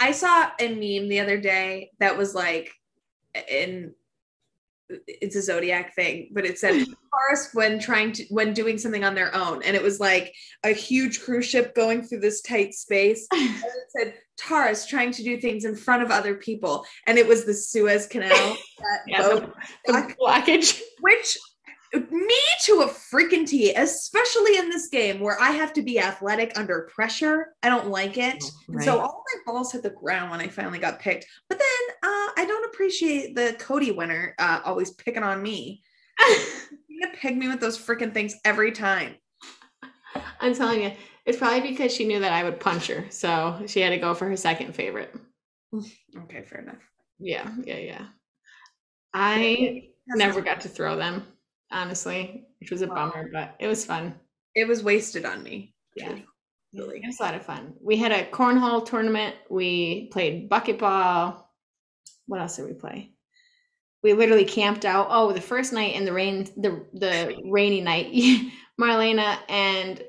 [0.00, 2.72] I saw a meme the other day that was like,
[3.50, 3.92] in
[5.06, 9.14] it's a zodiac thing, but it said Taurus when trying to when doing something on
[9.14, 10.32] their own, and it was like
[10.64, 13.26] a huge cruise ship going through this tight space.
[13.32, 17.26] And it said Taurus trying to do things in front of other people, and it
[17.26, 18.28] was the Suez Canal
[18.78, 19.52] that Yeah, the,
[19.86, 20.80] the blockage.
[21.00, 21.36] which
[21.94, 26.52] me to a freaking T, especially in this game where I have to be athletic
[26.58, 27.54] under pressure.
[27.62, 28.44] I don't like it.
[28.68, 31.26] And So all my balls hit the ground when I finally got picked.
[31.48, 35.82] But then uh, I don't appreciate the Cody winner uh, always picking on me.
[37.00, 39.14] You peg me with those freaking things every time.
[40.40, 40.92] I'm telling you,
[41.28, 44.14] it's probably because she knew that I would punch her, so she had to go
[44.14, 45.14] for her second favorite.
[45.74, 46.80] Okay, fair enough.
[47.18, 48.06] Yeah, yeah, yeah.
[49.12, 51.26] I never got to throw them,
[51.70, 54.14] honestly, which was a bummer, but it was fun.
[54.54, 55.74] It was wasted on me.
[55.94, 56.14] Yeah.
[56.72, 56.96] Really.
[56.96, 57.74] It was a lot of fun.
[57.78, 59.36] We had a cornhole tournament.
[59.50, 61.52] We played bucket ball.
[62.26, 63.12] What else did we play?
[64.02, 65.08] We literally camped out.
[65.10, 68.12] Oh, the first night in the rain, the the rainy night,
[68.80, 70.02] Marlena and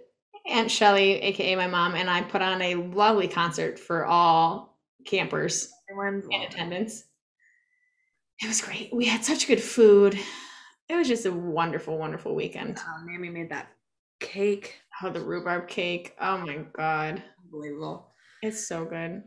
[0.50, 5.72] Aunt Shelly, aka my mom, and I put on a lovely concert for all campers
[5.90, 7.04] Everyone's in attendance.
[8.42, 8.94] It was great.
[8.94, 10.18] We had such good food.
[10.88, 12.80] It was just a wonderful, wonderful weekend.
[12.80, 13.68] Oh, Mammy made that
[14.20, 14.80] cake.
[15.04, 16.16] Oh, the rhubarb cake.
[16.20, 17.24] Oh my god.
[17.44, 18.14] Unbelievable.
[18.42, 19.24] It's so good.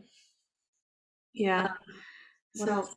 [1.33, 1.65] Yeah.
[1.65, 1.69] Um,
[2.55, 2.95] what so else?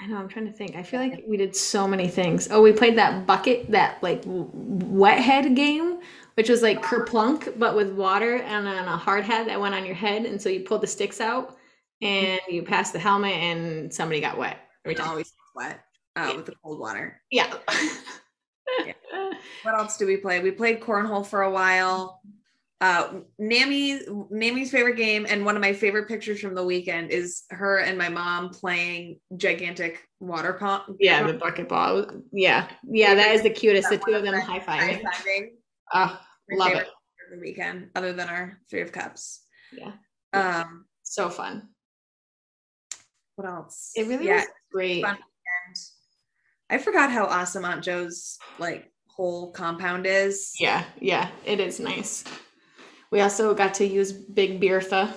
[0.00, 0.76] I know I'm trying to think.
[0.76, 2.48] I feel like we did so many things.
[2.50, 6.00] Oh, we played that bucket, that like wet head game,
[6.40, 9.84] which was like kerplunk but with water and then a hard hat that went on
[9.84, 11.54] your head, and so you pulled the sticks out
[12.00, 15.10] and you passed the helmet, and somebody got wet every time.
[15.10, 15.80] always wet
[16.16, 16.36] uh, Yeah.
[16.36, 17.20] with the cold water.
[17.30, 17.52] Yeah.
[19.64, 20.40] What else do we play?
[20.40, 22.22] We played cornhole for a while.
[22.80, 27.42] Uh, Nami, Nami's favorite game, and one of my favorite pictures from the weekend is
[27.50, 30.84] her and my mom playing gigantic water pump.
[30.98, 32.06] yeah, the bucket ball.
[32.32, 33.90] Yeah, yeah, that is the cutest.
[33.90, 35.02] The two of them high fiving.
[35.92, 36.18] Oh,
[36.58, 36.88] love it.
[37.32, 39.44] the weekend, other than our three of cups.
[39.72, 39.92] Yeah,
[40.32, 41.68] Um, so fun.
[43.36, 43.92] what else?
[43.94, 45.02] It really yeah, was great.
[45.02, 45.76] fun weekend.
[46.68, 50.52] I forgot how awesome Aunt Joe's like whole compound is.
[50.58, 52.24] Yeah, yeah, it is nice.
[53.10, 55.12] We also got to use Big Bertha,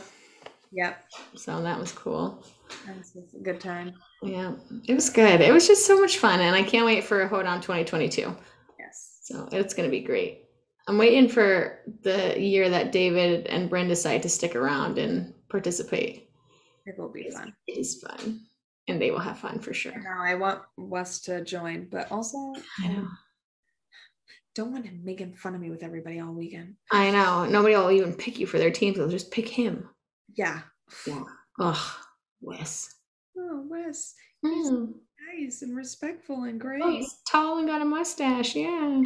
[0.71, 1.03] Yep.
[1.35, 2.43] so that was cool.
[2.87, 3.93] That was a good time.
[4.23, 4.53] Yeah,
[4.87, 5.41] it was good.
[5.41, 8.35] It was just so much fun, and I can't wait for Hoedown 2022.
[8.79, 9.19] Yes.
[9.21, 10.42] So it's going to be great.
[10.87, 16.29] I'm waiting for the year that David and Bryn decide to stick around and participate.
[16.85, 17.53] It will be fun.
[17.67, 18.41] It is fun,
[18.89, 19.93] and they will have fun for sure.
[19.97, 22.37] No, I want Wes to join, but also
[22.83, 23.07] I know.
[24.55, 26.75] don't want him making fun of me with everybody all weekend.
[26.91, 27.45] I know.
[27.45, 28.97] Nobody will even pick you for their teams.
[28.97, 29.89] They'll just pick him.
[30.35, 30.61] Yeah.
[31.07, 31.23] Yeah.
[31.59, 31.91] Ugh,
[32.41, 32.95] Wes.
[33.37, 34.15] Oh, Wes,
[34.45, 34.87] Hmm.
[35.39, 36.83] nice and respectful and great.
[36.83, 38.53] Oh, he's tall and got a mustache.
[38.55, 39.01] Yeah.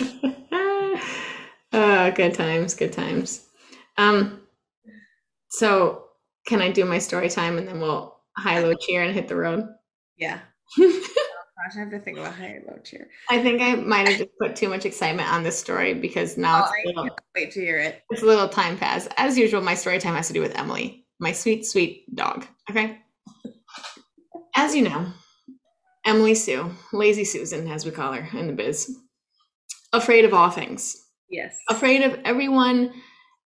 [0.00, 3.46] Oh, good times, good times.
[3.96, 4.40] Um,
[5.48, 6.04] so
[6.46, 9.36] can I do my story time and then we'll high low cheer and hit the
[9.36, 9.66] road?
[10.16, 10.40] Yeah.
[10.78, 13.08] Gosh, I have to think about I low cheer.
[13.30, 16.64] I think I might have just put too much excitement on this story because now
[16.64, 18.02] Oh, it's, a little, wait to hear it.
[18.10, 19.08] it's a little time pass.
[19.16, 22.46] As usual, my story time has to do with Emily, my sweet, sweet dog.
[22.70, 22.98] Okay.
[24.56, 25.06] As you know,
[26.04, 28.96] Emily Sue, Lazy Susan, as we call her in the biz,
[29.94, 31.00] afraid of all things.
[31.30, 31.56] Yes.
[31.68, 32.92] afraid of everyone,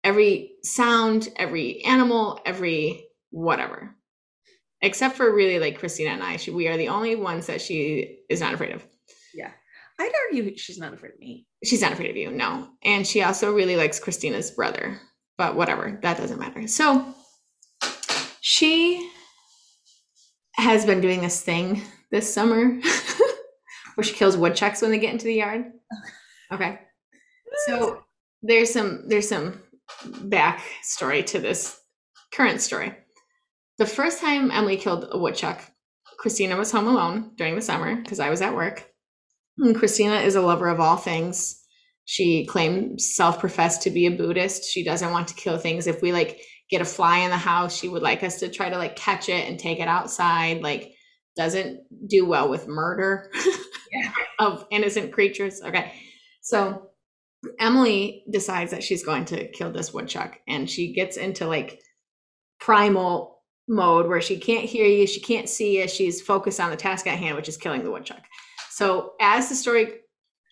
[0.05, 3.97] every sound, every animal, every whatever.
[4.83, 6.37] Except for really like Christina and I.
[6.37, 8.85] She, we are the only ones that she is not afraid of.
[9.35, 9.51] Yeah.
[9.99, 11.47] I'd argue she's not afraid of me.
[11.65, 12.69] She's not afraid of you, no.
[12.83, 14.99] And she also really likes Christina's brother,
[15.37, 16.67] but whatever, that doesn't matter.
[16.67, 17.15] So
[18.41, 19.11] she
[20.55, 22.65] has been doing this thing this summer
[23.95, 25.65] where she kills woodchucks when they get into the yard.
[26.53, 26.79] Okay.
[27.67, 28.03] So
[28.43, 29.63] there's some there's some
[30.05, 31.79] backstory to this
[32.33, 32.95] current story.
[33.79, 35.61] The first time Emily killed a woodchuck,
[36.19, 38.87] Christina was home alone during the summer because I was at work.
[39.59, 41.57] And Christina is a lover of all things.
[42.05, 44.65] She claims self-professed to be a Buddhist.
[44.65, 45.87] She doesn't want to kill things.
[45.87, 46.41] If we like
[46.71, 49.29] get a fly in the house, she would like us to try to like catch
[49.29, 50.63] it and take it outside.
[50.63, 50.93] Like
[51.37, 53.31] doesn't do well with murder
[53.93, 54.13] Yeah.
[54.39, 55.61] of innocent creatures.
[55.63, 55.93] Okay.
[56.41, 56.91] So
[57.59, 61.81] Emily decides that she's going to kill this woodchuck and she gets into like
[62.59, 66.77] primal mode where she can't hear you, she can't see you, she's focused on the
[66.77, 68.23] task at hand, which is killing the woodchuck.
[68.71, 69.93] So as the story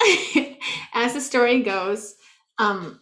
[0.94, 2.14] as the story goes,
[2.58, 3.00] um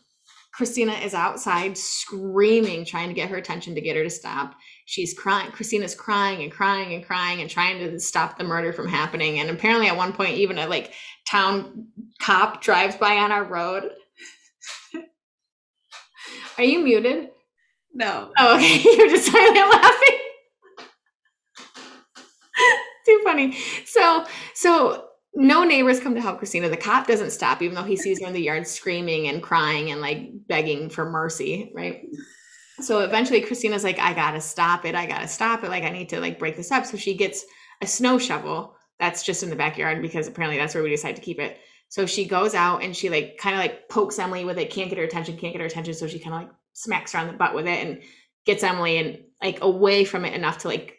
[0.57, 4.55] Christina is outside screaming, trying to get her attention to get her to stop.
[4.87, 5.51] She's crying.
[5.51, 9.41] Christina's crying and crying and crying and trying to stop the murder from happening.
[9.41, 10.93] And apparently, at one point, even a like
[11.29, 11.89] town
[12.21, 13.91] cop drives by on our road.
[16.59, 17.31] Are you muted?
[17.93, 18.31] No.
[18.39, 18.81] Oh, okay.
[18.97, 20.19] You're just silent laughing.
[23.07, 23.57] Too funny.
[23.87, 24.25] So,
[24.55, 26.69] so no neighbors come to help Christina.
[26.69, 29.91] The cop doesn't stop, even though he sees her in the yard screaming and crying
[29.91, 32.05] and like begging for mercy, right?
[32.81, 34.95] So eventually Christina's like, I gotta stop it.
[34.95, 35.71] I gotta stop it.
[35.71, 36.85] Like I need to like break this up.
[36.87, 37.45] So she gets
[37.81, 41.23] a snow shovel that's just in the backyard because apparently that's where we decide to
[41.23, 41.59] keep it.
[41.89, 44.89] So she goes out and she like kind of like pokes Emily with it, can't
[44.89, 45.95] get her attention, can't get her attention.
[45.95, 48.03] So she kind of like smacks her on the butt with it and
[48.45, 50.99] gets Emily and like away from it enough to like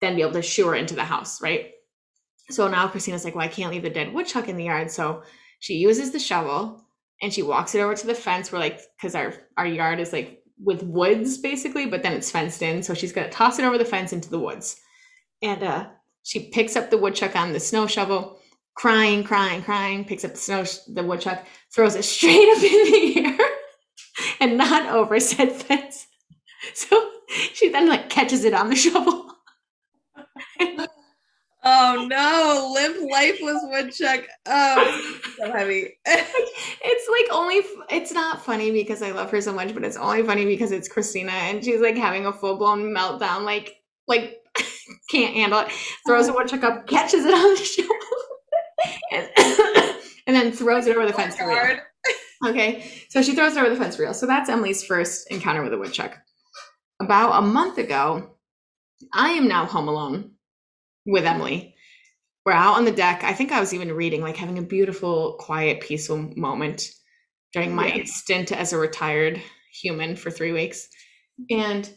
[0.00, 1.72] then be able to shoo her into the house, right?
[2.50, 4.90] So now Christina's like, well, I can't leave the dead woodchuck in the yard.
[4.90, 5.22] So
[5.58, 6.84] she uses the shovel
[7.22, 10.12] and she walks it over to the fence where like because our our yard is
[10.12, 12.82] like with woods basically, but then it's fenced in.
[12.82, 14.80] So she's gonna toss it over the fence into the woods.
[15.42, 15.88] And uh
[16.22, 18.40] she picks up the woodchuck on the snow shovel,
[18.74, 21.44] crying, crying, crying, picks up the snow the woodchuck,
[21.74, 23.48] throws it straight up in the air
[24.40, 26.06] and not over said fence.
[26.74, 27.10] So
[27.52, 29.30] she then like catches it on the shovel.
[31.66, 34.24] Oh no, limp lifeless woodchuck.
[34.46, 35.98] Oh, so heavy.
[36.06, 40.22] it's like only it's not funny because I love her so much, but it's only
[40.22, 43.74] funny because it's Christina and she's like having a full blown meltdown, like
[44.06, 44.36] like
[45.10, 45.68] can't handle it.
[46.06, 47.96] Throws a woodchuck up, catches it on the shovel,
[49.12, 49.96] and,
[50.28, 51.36] and then throws it over the fence.
[52.46, 54.14] Okay, so she throws it over the fence real.
[54.14, 56.16] So that's Emily's first encounter with a woodchuck.
[57.00, 58.36] About a month ago,
[59.12, 60.35] I am now home alone
[61.06, 61.74] with Emily.
[62.44, 63.24] We're out on the deck.
[63.24, 66.90] I think I was even reading, like having a beautiful, quiet, peaceful moment
[67.52, 68.04] during my yeah.
[68.04, 69.40] stint as a retired
[69.72, 70.88] human for three weeks.
[71.40, 71.60] Mm-hmm.
[71.60, 71.90] And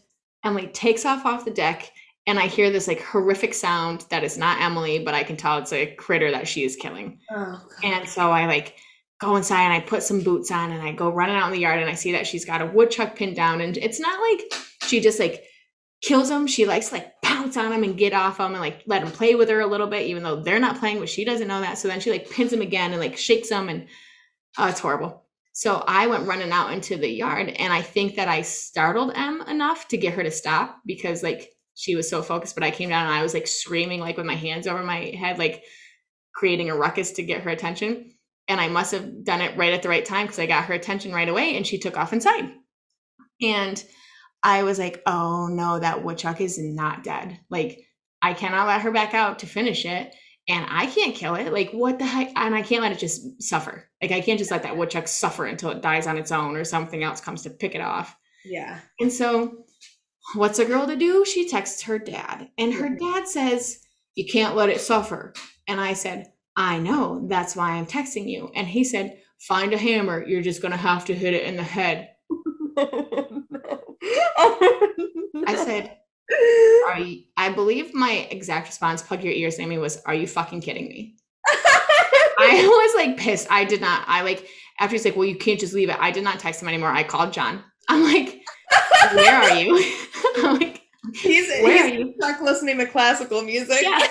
[0.44, 1.92] Emily takes off off the deck,
[2.26, 5.58] and I hear this like horrific sound that is not Emily, but I can tell
[5.58, 7.20] it's a critter that she is killing.
[7.32, 8.76] Oh, and so I like
[9.20, 11.60] go inside and I put some boots on and I go running out in the
[11.60, 13.62] yard and I see that she's got a woodchuck pinned down.
[13.62, 14.54] And it's not like
[14.88, 15.44] she just like
[16.02, 16.48] kills them.
[16.48, 19.36] She likes like pounce on them and get off them and like let them play
[19.36, 21.78] with her a little bit, even though they're not playing, but she doesn't know that.
[21.78, 23.88] So then she like pins them again and like shakes them and
[24.58, 25.26] oh, it's horrible.
[25.54, 29.42] So I went running out into the yard and I think that I startled Em
[29.44, 32.90] enough to get her to stop because like she was so focused, but I came
[32.90, 35.64] down and I was like screaming like with my hands over my head, like
[36.34, 38.12] creating a ruckus to get her attention.
[38.48, 40.74] And I must have done it right at the right time because I got her
[40.74, 42.52] attention right away and she took off inside.
[43.42, 43.84] And
[44.44, 47.40] I was like, oh no, that woodchuck is not dead.
[47.50, 47.86] Like,
[48.22, 50.14] I cannot let her back out to finish it.
[50.48, 51.54] And I can't kill it.
[51.54, 52.32] Like, what the heck?
[52.36, 53.88] And I can't let it just suffer.
[54.02, 56.64] Like, I can't just let that woodchuck suffer until it dies on its own or
[56.64, 58.16] something else comes to pick it off.
[58.44, 58.80] Yeah.
[59.00, 59.66] And so,
[60.34, 61.24] what's a girl to do?
[61.24, 62.50] She texts her dad.
[62.58, 63.14] And her mm-hmm.
[63.14, 63.80] dad says,
[64.16, 65.34] you can't let it suffer.
[65.68, 67.28] And I said, I know.
[67.28, 68.50] That's why I'm texting you.
[68.56, 70.26] And he said, find a hammer.
[70.26, 72.10] You're just going to have to hit it in the head.
[74.04, 75.98] I said,
[76.88, 80.62] are you, I believe my exact response, plug your ears, Amy, was, Are you fucking
[80.62, 81.16] kidding me?
[81.48, 83.48] I was like pissed.
[83.52, 84.04] I did not.
[84.08, 84.48] I like,
[84.80, 85.98] after he's like, Well, you can't just leave it.
[86.00, 86.92] I did not text him anymore.
[86.92, 87.64] I called John.
[87.90, 88.42] I'm like,
[89.14, 89.94] Where are you?
[90.38, 90.82] I'm like,
[91.16, 92.14] He's, where he's are you?
[92.20, 93.82] stuck listening to classical music.
[93.82, 94.08] Yeah.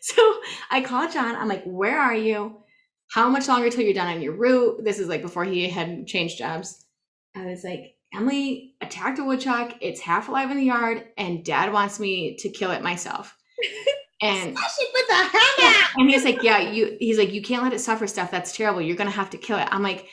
[0.00, 0.34] so
[0.70, 1.36] I called John.
[1.36, 2.61] I'm like, Where are you?
[3.12, 4.82] How much longer till you're done on your route?
[4.84, 6.84] This is like before he had changed jobs.
[7.36, 9.74] I was like, Emily attacked a woodchuck.
[9.80, 13.36] It's half alive in the yard, and dad wants me to kill it myself.
[14.22, 15.88] And with a hammer.
[15.98, 18.30] And he's like, Yeah, you he's like, you can't let it suffer stuff.
[18.30, 18.80] That's terrible.
[18.80, 19.66] You're gonna have to kill it.
[19.68, 20.06] I'm like,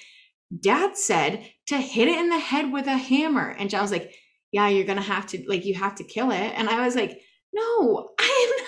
[0.60, 3.50] Dad said to hit it in the head with a hammer.
[3.52, 4.12] And John was like,
[4.52, 6.38] Yeah, you're gonna have to like you have to kill it.
[6.38, 7.22] And I was like,
[7.54, 8.68] No, I am not.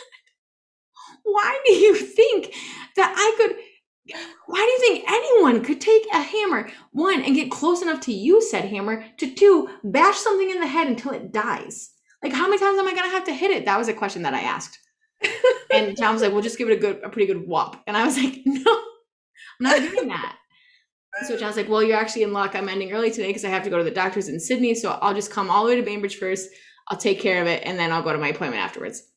[1.24, 2.54] Why do you think
[2.98, 3.58] that I could
[4.48, 8.14] why do you think anyone could take a hammer, one, and get close enough to
[8.14, 11.92] use said hammer, to two, bash something in the head until it dies?
[12.24, 13.66] Like, how many times am I gonna have to hit it?
[13.66, 14.80] That was a question that I asked.
[15.74, 17.96] and John was like, "We'll just give it a good, a pretty good whop." And
[17.96, 18.82] I was like, "No, I'm
[19.60, 20.38] not doing that."
[21.28, 22.56] so John's like, "Well, you're actually in luck.
[22.56, 24.74] I'm ending early today because I have to go to the doctor's in Sidney.
[24.76, 26.50] So I'll just come all the way to Bainbridge first.
[26.88, 29.11] I'll take care of it, and then I'll go to my appointment afterwards."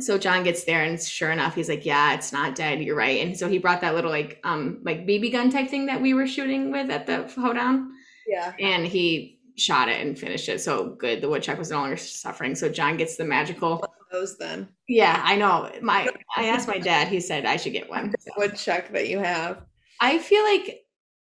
[0.00, 2.82] So John gets there and sure enough, he's like, yeah, it's not dead.
[2.82, 3.24] You're right.
[3.24, 6.14] And so he brought that little like, um, like BB gun type thing that we
[6.14, 7.92] were shooting with at the hoedown.
[8.26, 8.52] Yeah.
[8.58, 10.60] And he shot it and finished it.
[10.60, 11.20] So good.
[11.20, 12.54] The woodchuck was no longer suffering.
[12.54, 13.84] So John gets the magical.
[14.12, 14.68] Those then.
[14.88, 15.70] Yeah, I know.
[15.82, 18.14] My, I asked my dad, he said I should get one.
[18.20, 18.30] So.
[18.36, 19.62] Woodchuck that you have.
[20.00, 20.85] I feel like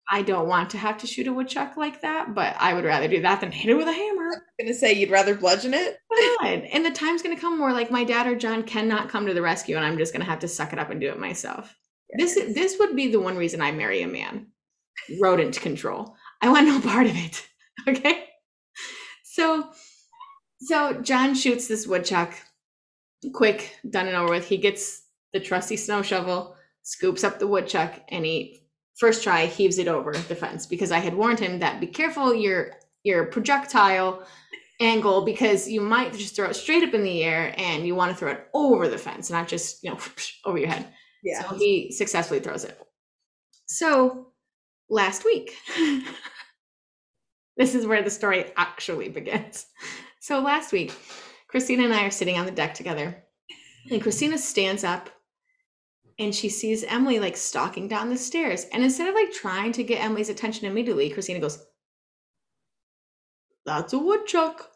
[0.09, 3.07] I don't want to have to shoot a woodchuck like that, but I would rather
[3.07, 4.29] do that than hit it with a hammer.
[4.33, 5.97] I'm gonna say you'd rather bludgeon it.
[6.43, 9.41] and the time's gonna come where like my dad or John cannot come to the
[9.41, 11.75] rescue, and I'm just gonna have to suck it up and do it myself.
[12.17, 12.35] Yes.
[12.35, 14.47] This this would be the one reason I marry a man.
[15.21, 16.15] Rodent control.
[16.41, 17.47] I want no part of it.
[17.87, 18.25] Okay.
[19.23, 19.71] So
[20.59, 22.33] so John shoots this woodchuck.
[23.33, 24.47] Quick, done and over with.
[24.47, 25.01] He gets
[25.33, 28.62] the trusty snow shovel, scoops up the woodchuck, and he
[28.97, 32.33] first try heaves it over the fence because I had warned him that be careful
[32.33, 32.73] your
[33.03, 34.25] your projectile
[34.79, 38.11] angle because you might just throw it straight up in the air and you want
[38.11, 39.97] to throw it over the fence, not just, you know,
[40.45, 40.87] over your head.
[41.23, 41.41] Yeah.
[41.41, 42.79] So he successfully throws it.
[43.65, 44.33] So
[44.89, 45.55] last week,
[47.57, 49.67] this is where the story actually begins.
[50.19, 50.93] So last week,
[51.47, 53.23] Christina and I are sitting on the deck together,
[53.91, 55.09] and Christina stands up
[56.19, 58.65] and she sees Emily like stalking down the stairs.
[58.71, 61.65] And instead of like trying to get Emily's attention immediately, Christina goes,
[63.65, 64.69] That's a woodchuck.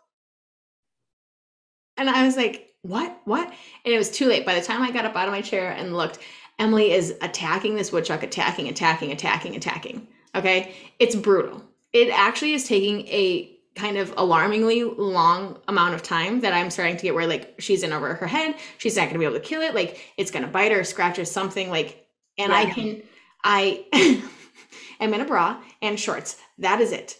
[1.97, 3.21] And I was like, What?
[3.25, 3.47] What?
[3.47, 4.45] And it was too late.
[4.45, 6.19] By the time I got up out of my chair and looked,
[6.59, 10.07] Emily is attacking this woodchuck, attacking, attacking, attacking, attacking.
[10.35, 10.75] Okay.
[10.99, 11.63] It's brutal.
[11.93, 16.97] It actually is taking a kind of alarmingly long amount of time that I'm starting
[16.97, 18.55] to get where like she's in over her head.
[18.77, 19.75] She's not gonna be able to kill it.
[19.75, 22.07] Like it's gonna bite her, scratch her, something like
[22.37, 23.03] and I can
[23.43, 23.85] I
[24.99, 26.37] am in a bra and shorts.
[26.57, 27.17] That is it.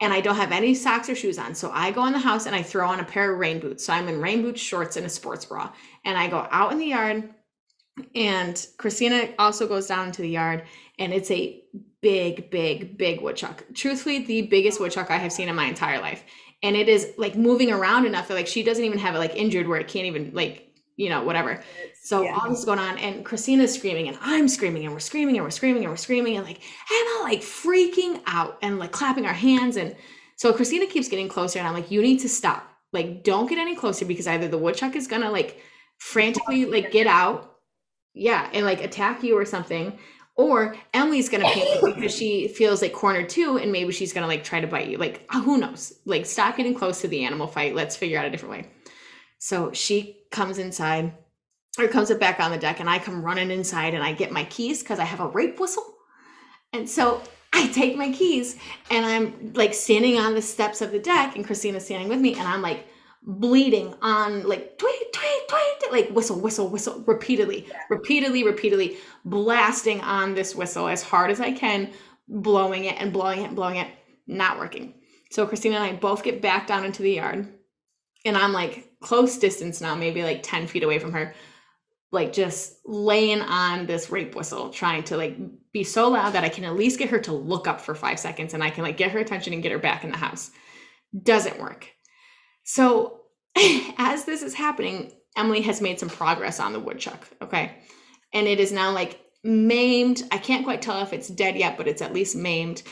[0.00, 1.54] And I don't have any socks or shoes on.
[1.54, 3.84] So I go in the house and I throw on a pair of rain boots.
[3.84, 5.72] So I'm in rain boots, shorts, and a sports bra.
[6.04, 7.28] And I go out in the yard.
[8.14, 10.64] And Christina also goes down into the yard.
[10.98, 11.62] And it's a
[12.00, 13.64] big, big, big woodchuck.
[13.74, 16.24] Truthfully, the biggest woodchuck I have seen in my entire life.
[16.62, 19.36] And it is like moving around enough that like she doesn't even have it like
[19.36, 21.62] injured where it can't even like, you know, whatever.
[22.02, 22.34] So Yeah.
[22.36, 25.44] all this is going on, and Christina's screaming, and I'm screaming, and we're screaming, and
[25.44, 29.32] we're screaming, and we're screaming, and like Emma like freaking out and like clapping our
[29.32, 29.76] hands.
[29.76, 29.94] And
[30.36, 32.68] so Christina keeps getting closer, and I'm like, you need to stop.
[32.92, 35.60] Like, don't get any closer because either the woodchuck is gonna like
[35.98, 37.57] frantically like get out,
[38.14, 39.98] yeah, and like attack you or something,
[40.34, 44.44] or Emily's gonna panic because she feels like cornered too, and maybe she's gonna like
[44.44, 44.98] try to bite you.
[44.98, 45.94] Like, who knows?
[46.04, 47.74] Like, stop getting close to the animal fight.
[47.74, 48.70] Let's figure out a different way.
[49.38, 51.12] So she comes inside
[51.78, 54.32] or comes it back on the deck and I come running inside and I get
[54.32, 55.84] my keys because I have a rape whistle.
[56.72, 58.56] And so I take my keys
[58.90, 62.34] and I'm like standing on the steps of the deck and Christina's standing with me
[62.34, 62.86] and I'm like
[63.22, 70.34] bleeding on like tweet, tweet, tweet, like whistle, whistle, whistle repeatedly, repeatedly, repeatedly blasting on
[70.34, 71.90] this whistle as hard as I can,
[72.28, 73.88] blowing it and blowing it and blowing it,
[74.26, 74.94] not working.
[75.30, 77.48] So Christina and I both get back down into the yard
[78.24, 81.34] and I'm like close distance now, maybe like 10 feet away from her,
[82.10, 85.36] like just laying on this rape whistle, trying to like
[85.72, 88.18] be so loud that I can at least get her to look up for five
[88.18, 90.50] seconds and I can like get her attention and get her back in the house.
[91.22, 91.90] Doesn't work.
[92.68, 93.20] So
[93.96, 97.26] as this is happening, Emily has made some progress on the woodchuck.
[97.40, 97.72] Okay.
[98.34, 100.24] And it is now like maimed.
[100.30, 102.82] I can't quite tell if it's dead yet, but it's at least maimed.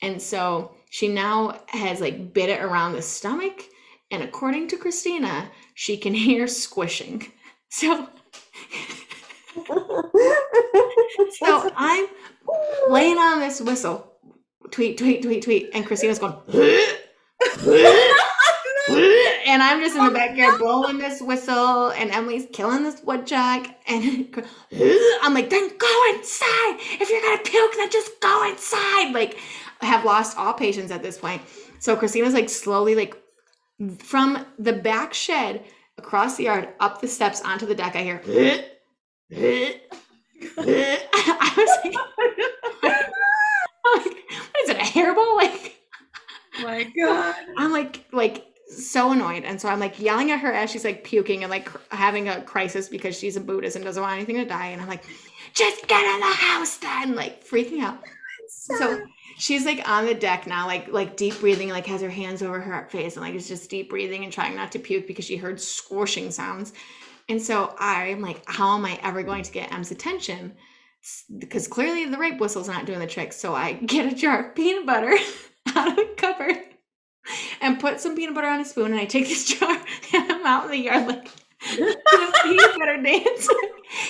[0.00, 3.62] And so she now has like bit it around the stomach.
[4.10, 7.26] And according to Christina, she can hear squishing.
[7.68, 8.08] So
[11.40, 12.06] so I'm
[12.88, 14.12] laying on this whistle,
[14.70, 16.36] tweet, tweet, tweet, tweet, and Christina's going,
[19.56, 23.66] and I'm just in the oh backyard blowing this whistle, and Emily's killing this woodchuck,
[23.88, 24.28] and
[25.22, 26.76] I'm like, then go inside.
[27.00, 29.14] If you're gonna puke, then just go inside.
[29.14, 29.38] Like,
[29.80, 31.40] I have lost all patience at this point.
[31.78, 33.16] So Christina's like slowly, like,
[34.00, 35.64] from the back shed
[35.96, 37.96] across the yard up the steps onto the deck.
[37.96, 38.20] I hear.
[40.58, 41.94] I was like,
[43.86, 45.36] I'm like, what is it, a hairball?
[45.36, 45.76] Like,
[46.62, 47.34] my god.
[47.56, 51.04] I'm like, like so annoyed, and so I'm like yelling at her as she's like
[51.04, 54.36] puking and like cr- having a crisis because she's a Buddhist and doesn't want anything
[54.36, 55.04] to die, and I'm like,
[55.54, 57.98] just get in the house then, like freaking out.
[58.48, 59.00] So
[59.38, 62.60] she's like on the deck now, like like deep breathing, like has her hands over
[62.60, 65.36] her face and like is just deep breathing and trying not to puke because she
[65.36, 66.72] heard squishing sounds.
[67.28, 70.52] And so I'm like, how am I ever going to get Em's attention?
[71.38, 73.32] Because clearly the rape whistle's not doing the trick.
[73.32, 75.16] So I get a jar of peanut butter
[75.74, 76.56] out of the cupboard
[77.60, 78.92] and put some peanut butter on a spoon.
[78.92, 81.28] And I take this jar and I'm out in the yard like
[81.60, 83.48] peanut butter dance.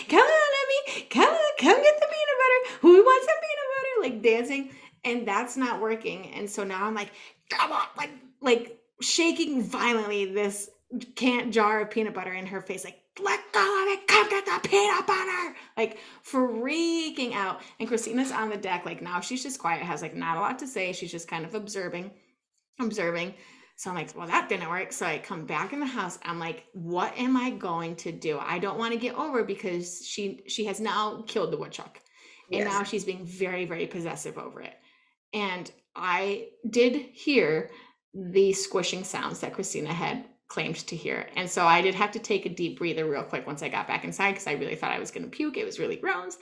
[0.08, 2.78] come on, Emmy, come on, come get the peanut butter.
[2.80, 4.02] Who wants some peanut butter?
[4.02, 4.70] Like dancing,
[5.04, 6.32] and that's not working.
[6.34, 7.10] And so now I'm like,
[7.50, 8.10] come on, like
[8.40, 10.70] like shaking violently this
[11.14, 14.44] can't jar of peanut butter in her face, like let go of it, come get
[14.44, 17.60] the peanut butter, like freaking out.
[17.80, 20.58] And Christina's on the deck, like now she's just quiet, has like not a lot
[20.60, 20.92] to say.
[20.92, 22.10] She's just kind of observing,
[22.80, 23.34] observing.
[23.76, 24.92] So I'm like, well, that didn't work.
[24.92, 26.18] So I come back in the house.
[26.22, 28.38] I'm like, what am I going to do?
[28.38, 32.00] I don't want to get over because she she has now killed the woodchuck.
[32.52, 32.72] And Yes.
[32.72, 34.74] now she's being very, very possessive over it.
[35.34, 37.70] And I did hear
[38.14, 41.28] the squishing sounds that Christina had claimed to hear.
[41.36, 43.88] And so I did have to take a deep breather real quick once I got
[43.88, 45.56] back inside because I really thought I was going to puke.
[45.56, 46.38] It was really gross.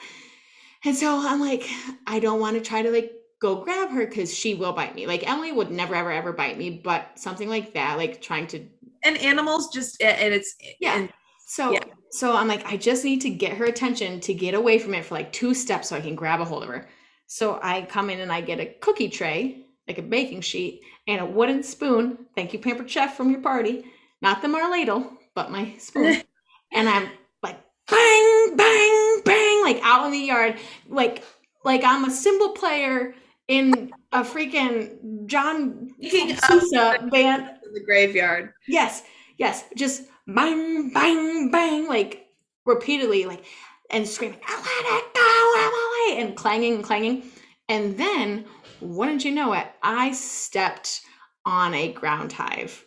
[0.84, 1.64] And so I'm like,
[2.06, 5.06] I don't want to try to like go grab her because she will bite me.
[5.06, 8.66] Like Emily would never, ever, ever bite me, but something like that, like trying to.
[9.02, 10.96] And animals just, and it's, yeah.
[10.96, 11.10] and
[11.46, 11.84] So, Yeah.
[12.10, 15.04] so I'm like, I just need to get her attention to get away from it
[15.04, 16.88] for like two steps so I can grab a hold of her.
[17.26, 21.20] So I come in and I get a cookie tray, like a baking sheet, and
[21.20, 22.26] a wooden spoon.
[22.34, 23.84] Thank you, Pampered Chef, from your party.
[24.22, 26.22] Not the Marladle, but my spoon.
[26.72, 27.10] and I'm
[27.42, 27.58] like,
[27.90, 30.56] bang, bang, bang, like out in the yard,
[30.88, 31.22] like,
[31.64, 33.14] like I'm a cymbal player
[33.48, 37.50] in a freaking John of- um, Sousa band.
[37.66, 38.52] in the graveyard.
[38.68, 39.02] Yes,
[39.38, 42.26] yes, just bang, bang, bang, like
[42.64, 43.44] repeatedly, like
[43.90, 47.22] and screaming, I let it go, Emily, and clanging and clanging.
[47.68, 48.44] And then,
[48.80, 51.02] wouldn't you know it, I stepped
[51.44, 52.84] on a ground hive.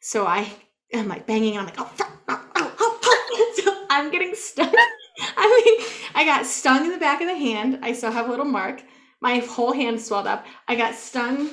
[0.00, 0.50] So I
[0.92, 1.90] am like banging, I'm like, oh,
[2.28, 2.94] oh, oh, oh.
[3.62, 4.72] So I'm getting stung.
[5.36, 7.80] I mean, I got stung in the back of the hand.
[7.82, 8.82] I still have a little mark.
[9.20, 10.46] My whole hand swelled up.
[10.66, 11.50] I got stung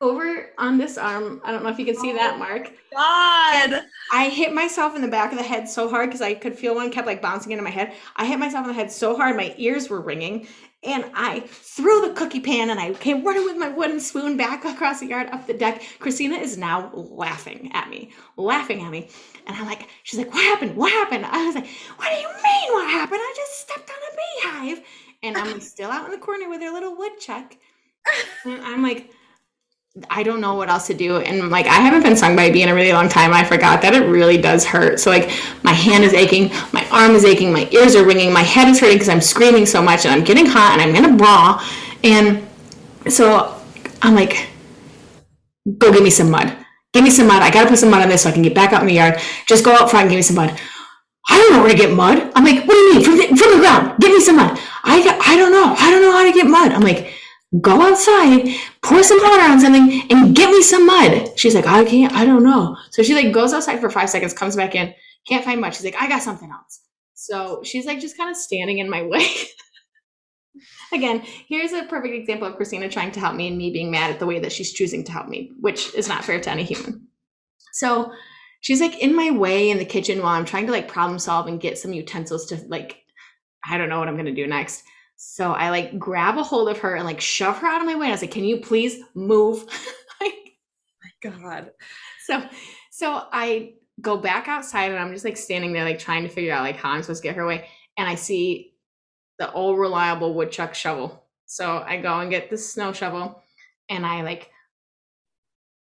[0.00, 1.40] over on this arm.
[1.44, 2.72] I don't know if you can see that oh mark.
[2.92, 3.82] God.
[4.12, 6.74] I hit myself in the back of the head so hard because I could feel
[6.74, 7.94] one kept like bouncing into my head.
[8.16, 10.48] I hit myself in the head so hard my ears were ringing,
[10.82, 14.64] and I threw the cookie pan and I came running with my wooden spoon back
[14.64, 15.82] across the yard up the deck.
[16.00, 19.08] Christina is now laughing at me, laughing at me,
[19.46, 20.76] and I'm like, she's like, what happened?
[20.76, 21.24] What happened?
[21.26, 22.72] I was like, what do you mean?
[22.72, 23.20] What happened?
[23.22, 24.84] I just stepped on a beehive,
[25.22, 27.56] and I'm still out in the corner with her little woodchuck,
[28.44, 29.10] and I'm like.
[30.08, 31.18] I don't know what else to do.
[31.18, 33.34] And like, I haven't been stung by a bee in a really long time.
[33.34, 34.98] I forgot that it really does hurt.
[34.98, 35.30] So, like,
[35.64, 38.80] my hand is aching, my arm is aching, my ears are ringing, my head is
[38.80, 41.62] hurting because I'm screaming so much and I'm getting hot and I'm in a bra.
[42.02, 42.48] And
[43.08, 43.60] so
[44.00, 44.48] I'm like,
[45.76, 46.56] go give me some mud.
[46.92, 47.42] Give me some mud.
[47.42, 48.94] I gotta put some mud on this so I can get back out in the
[48.94, 49.20] yard.
[49.46, 50.58] Just go out front and give me some mud.
[51.28, 52.18] I don't know where to get mud.
[52.34, 53.04] I'm like, what do you mean?
[53.04, 54.00] From the, from the ground.
[54.00, 54.58] Give me some mud.
[54.84, 55.74] I, I don't know.
[55.78, 56.72] I don't know how to get mud.
[56.72, 57.12] I'm like,
[57.60, 58.48] go outside,
[58.82, 61.38] pour some water on something, and get me some mud.
[61.38, 62.76] She's like, I can't, I don't know.
[62.90, 64.94] So she like goes outside for five seconds, comes back in,
[65.26, 65.74] can't find mud.
[65.74, 66.80] She's like, I got something else.
[67.14, 69.26] So she's like just kind of standing in my way.
[70.92, 74.10] Again, here's a perfect example of Christina trying to help me and me being mad
[74.10, 76.64] at the way that she's choosing to help me, which is not fair to any
[76.64, 77.06] human.
[77.72, 78.12] So
[78.62, 81.48] she's like in my way in the kitchen while I'm trying to like problem solve
[81.48, 83.04] and get some utensils to like,
[83.68, 84.84] I don't know what I'm gonna do next.
[85.16, 87.94] So I like grab a hold of her and like shove her out of my
[87.94, 88.06] way.
[88.06, 89.64] And I was like, can you please move?
[90.20, 90.34] like,
[91.02, 91.70] my God.
[92.24, 92.42] so
[92.90, 96.52] so I go back outside and I'm just like standing there like trying to figure
[96.52, 97.68] out like how I'm supposed to get her away.
[97.98, 98.74] And I see
[99.38, 101.24] the old reliable woodchuck shovel.
[101.46, 103.42] So I go and get the snow shovel
[103.88, 104.50] and I like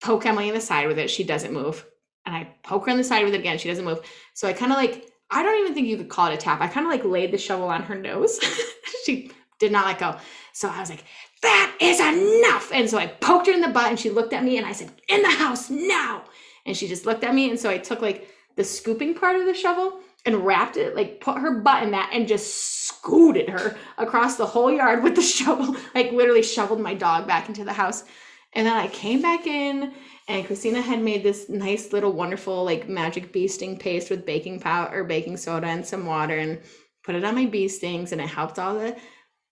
[0.02, 1.10] poke Emily in the side with it.
[1.10, 1.84] She doesn't move.
[2.26, 3.58] And I poke her in the side with it again.
[3.58, 4.00] She doesn't move.
[4.34, 6.60] So I kind of like, I don't even think you could call it a tap.
[6.60, 8.38] I kind of like laid the shovel on her nose.
[9.04, 10.16] she did not let go.
[10.52, 11.04] So I was like,
[11.42, 12.70] that is enough.
[12.72, 14.72] And so I poked her in the butt and she looked at me and I
[14.72, 16.24] said, in the house now.
[16.66, 17.50] And she just looked at me.
[17.50, 21.20] And so I took like the scooping part of the shovel and wrapped it, like
[21.20, 25.22] put her butt in that and just scooted her across the whole yard with the
[25.22, 28.04] shovel, like literally shoveled my dog back into the house.
[28.54, 29.92] And then I came back in
[30.28, 34.60] and Christina had made this nice little wonderful like magic bee sting paste with baking
[34.60, 36.60] powder or baking soda and some water and
[37.02, 38.96] put it on my bee stings and it helped all the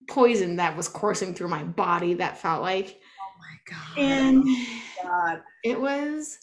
[0.09, 3.99] poison that was coursing through my body that felt like Oh my God.
[3.99, 4.67] and oh
[5.03, 5.43] God.
[5.65, 6.39] it was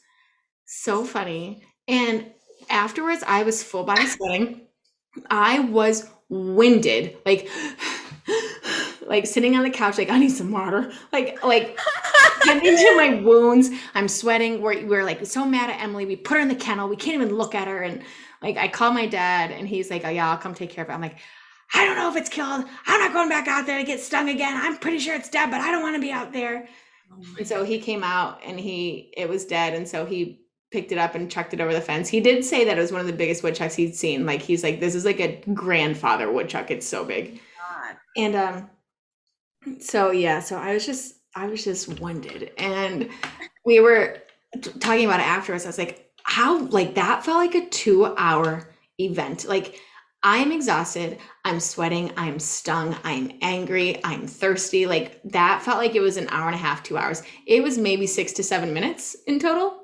[0.66, 1.64] so funny.
[1.88, 2.32] And
[2.70, 4.62] afterwards, I was full body sweating.
[5.30, 7.50] I was winded, like,
[9.08, 11.80] like sitting on the couch, like I need some water, like, like
[12.50, 13.70] into my wounds.
[13.96, 14.62] I'm sweating.
[14.62, 16.06] We're we're like so mad at Emily.
[16.06, 16.90] We put her in the kennel.
[16.90, 17.82] We can't even look at her.
[17.82, 18.04] And
[18.42, 20.90] like I call my dad, and he's like, "Oh yeah, I'll come take care of
[20.90, 21.18] it." I'm like.
[21.74, 22.64] I don't know if it's killed.
[22.86, 24.56] I'm not going back out there to get stung again.
[24.56, 26.66] I'm pretty sure it's dead, but I don't want to be out there.
[27.12, 30.42] Oh And so he came out and he it was dead and so he
[30.72, 32.10] picked it up and chucked it over the fence.
[32.10, 34.26] He did say that it was one of the biggest woodchucks he'd seen.
[34.26, 36.72] Like he's like this is like a grandfather woodchuck.
[36.72, 37.40] It's so big.
[37.58, 37.98] God.
[38.16, 38.70] And um
[39.80, 43.10] so yeah, so I was just I was just winded and
[43.64, 44.18] we were
[44.60, 45.66] t- talking about it afterwards.
[45.66, 49.46] I was like how like that felt like a 2 hour event.
[49.46, 49.80] Like
[50.24, 51.20] I am exhausted.
[51.46, 52.12] I'm sweating.
[52.18, 52.96] I'm stung.
[53.04, 54.04] I'm angry.
[54.04, 54.88] I'm thirsty.
[54.88, 57.22] Like that felt like it was an hour and a half, two hours.
[57.46, 59.84] It was maybe six to seven minutes in total,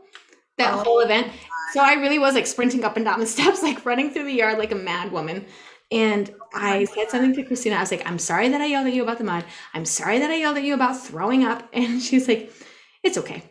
[0.58, 1.28] that Oh whole event.
[1.74, 4.34] So I really was like sprinting up and down the steps, like running through the
[4.34, 5.46] yard like a mad woman.
[5.94, 7.76] And oh I said something to Christina.
[7.76, 9.46] I was like, I'm sorry that I yelled at you about the mud.
[9.76, 11.70] I'm sorry that I yelled at you about throwing up.
[11.74, 12.52] And she's like,
[13.04, 13.44] It's okay.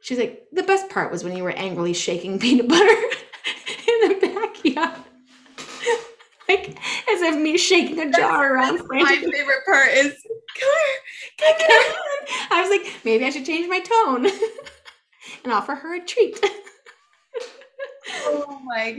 [0.00, 4.26] She's like, The best part was when you were angrily shaking peanut butter in the
[4.34, 5.00] backyard.
[6.48, 10.14] like as if me shaking a jar around my favorite part is
[11.38, 11.94] come here,
[12.50, 14.26] I was like, maybe I should change my tone
[15.44, 16.40] and offer her a treat.
[18.24, 18.92] Oh my.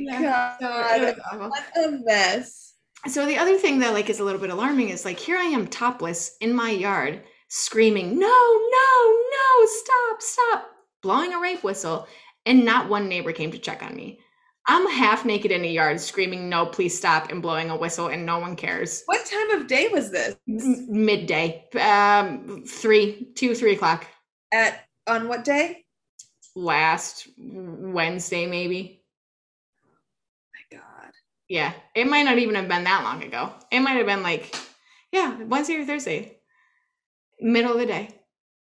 [0.60, 1.50] So god.
[1.50, 2.71] what a mess.
[3.08, 5.46] So the other thing that like is a little bit alarming is like here I
[5.46, 10.68] am topless in my yard screaming, "No, no, no, stop, stop."
[11.02, 12.08] blowing a rape whistle
[12.46, 14.20] and not one neighbor came to check on me.
[14.68, 18.26] I'm half naked in a yard screaming, "No, please stop," and blowing a whistle and
[18.26, 19.02] no one cares.
[19.08, 20.36] What time of day was this?
[20.48, 24.06] M- midday, um, three, two, three o'clock
[24.52, 25.86] At on what day?
[26.56, 29.01] last Wednesday, maybe.
[31.52, 33.52] Yeah, it might not even have been that long ago.
[33.70, 34.56] It might have been like,
[35.12, 36.38] yeah, Wednesday or Thursday,
[37.42, 38.10] middle of the day,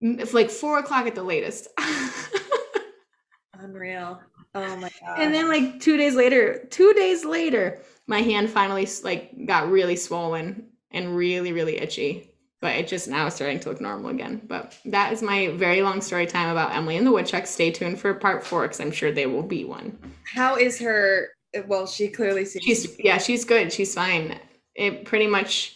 [0.01, 1.69] it's like four o'clock at the latest.
[3.53, 4.19] Unreal.
[4.53, 5.17] Oh my god.
[5.17, 9.95] and then like two days later, two days later, my hand finally like got really
[9.95, 12.31] swollen and really, really itchy.
[12.59, 14.41] But it just now is starting to look normal again.
[14.45, 17.47] But that is my very long story time about Emily and the Woodchuck.
[17.47, 19.97] Stay tuned for part four because I'm sure they will be one.
[20.33, 21.29] how is her
[21.67, 23.71] well, she clearly seems She's yeah, she's good.
[23.71, 24.39] She's fine.
[24.75, 25.75] It pretty much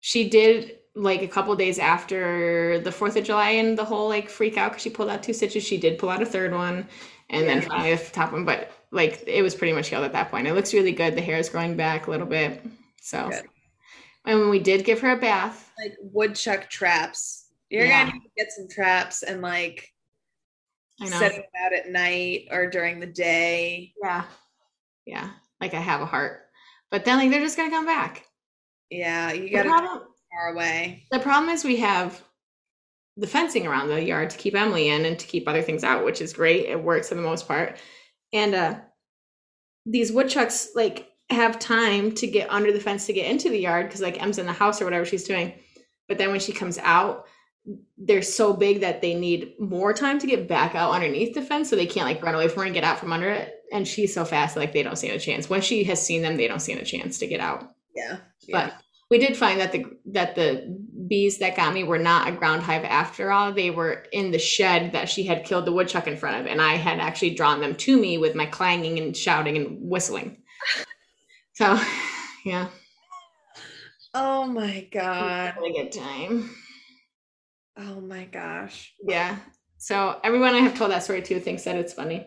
[0.00, 4.28] she did like a couple days after the Fourth of July and the whole like
[4.28, 5.64] freak out because she pulled out two stitches.
[5.64, 6.86] She did pull out a third one,
[7.30, 8.44] and then finally the top one.
[8.44, 10.46] But like it was pretty much healed at that point.
[10.46, 11.14] It looks really good.
[11.16, 12.62] The hair is growing back a little bit.
[13.00, 13.46] So, Good.
[14.26, 17.46] and when we did give her a bath, like woodchuck traps.
[17.70, 18.04] You're Yeah.
[18.04, 19.90] gonna need to get some traps and like
[21.00, 21.18] I know.
[21.18, 23.94] set them out at night or during the day.
[24.02, 24.24] yeah,
[25.06, 25.30] yeah.
[25.60, 26.40] Like I have a heart,
[26.90, 28.26] but then like they're just gonna come back.
[28.90, 31.06] Yeah, you gotta problem, far away.
[31.10, 32.22] The problem is we have
[33.16, 36.04] the fencing around the yard to keep Emily in and to keep other things out,
[36.04, 36.66] which is great.
[36.66, 37.78] It works for the most part.
[38.32, 38.80] And uh
[39.86, 43.86] these woodchucks like have time to get under the fence to get into the yard
[43.86, 45.52] because like Em's in the house or whatever she's doing.
[46.08, 47.26] But then when she comes out,
[47.96, 51.70] they're so big that they need more time to get back out underneath the fence
[51.70, 53.54] so they can't like run away from her and get out from under it.
[53.72, 55.48] And she's so fast, like they don't stand a chance.
[55.48, 57.70] When she has seen them, they don't stand a chance to get out.
[57.96, 58.18] Yeah.
[58.46, 58.66] yeah.
[58.66, 58.74] But
[59.10, 62.62] we did find that the that the bees that got me were not a ground
[62.62, 63.52] hive after all.
[63.52, 66.62] They were in the shed that she had killed the woodchuck in front of, and
[66.62, 70.38] I had actually drawn them to me with my clanging and shouting and whistling.
[71.54, 71.78] So,
[72.46, 72.68] yeah,
[74.14, 75.54] oh my god.
[75.58, 76.48] really good time.
[77.76, 78.94] Oh my gosh.
[79.06, 79.36] Yeah.
[79.76, 82.26] So everyone I have told that story to thinks that it's funny.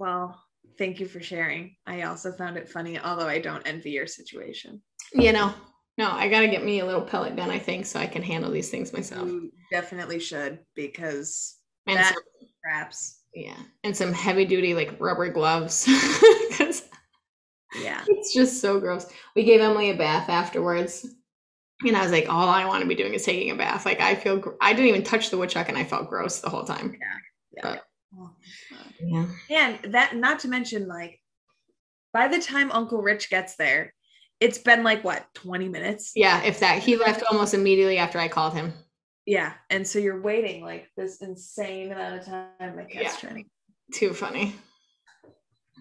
[0.00, 0.42] Well,
[0.78, 1.76] thank you for sharing.
[1.86, 4.80] I also found it funny, although I don't envy your situation.
[5.12, 5.52] You know,
[5.98, 8.50] no, I gotta get me a little pellet gun, I think, so I can handle
[8.50, 9.28] these things myself.
[9.28, 12.22] You definitely should because And that some,
[12.64, 13.20] traps.
[13.34, 15.84] yeah, and some heavy duty like rubber gloves
[16.48, 16.82] because
[17.82, 18.02] Yeah.
[18.08, 19.06] it's just so gross.
[19.36, 21.06] We gave Emily a bath afterwards.
[21.86, 23.84] And I was like, all I want to be doing is taking a bath.
[23.84, 26.48] Like I feel, gr- I didn't even touch the woodchuck, and I felt gross the
[26.48, 26.96] whole time.
[27.54, 27.62] Yeah.
[27.62, 27.82] But-
[28.12, 28.69] Oh my God.
[29.02, 31.20] Yeah, And that, not to mention, like,
[32.12, 33.94] by the time Uncle Rich gets there,
[34.40, 36.12] it's been like what, 20 minutes?
[36.16, 36.42] yeah.
[36.42, 38.72] If that, he left almost immediately after I called him.
[39.26, 39.52] Yeah.
[39.68, 42.76] And so you're waiting like this insane amount of time.
[42.76, 43.28] My cat's Yeah.
[43.30, 44.54] trying to, Too funny.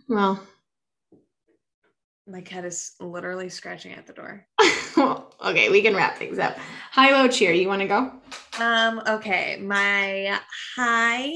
[0.08, 0.46] Well,
[2.28, 4.46] my cat is literally scratching at the door.
[4.98, 6.58] well, okay, we can wrap things up.
[6.92, 7.54] High, low, cheer.
[7.54, 8.12] You want to go?
[8.60, 9.58] Um, okay.
[9.62, 10.40] My
[10.76, 11.32] high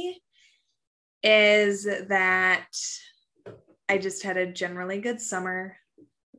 [1.24, 2.68] is that
[3.90, 5.78] I just had a generally good summer,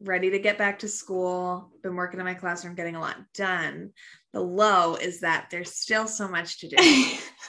[0.00, 3.90] ready to get back to school, been working in my classroom, getting a lot done.
[4.32, 6.76] The low is that there's still so much to do,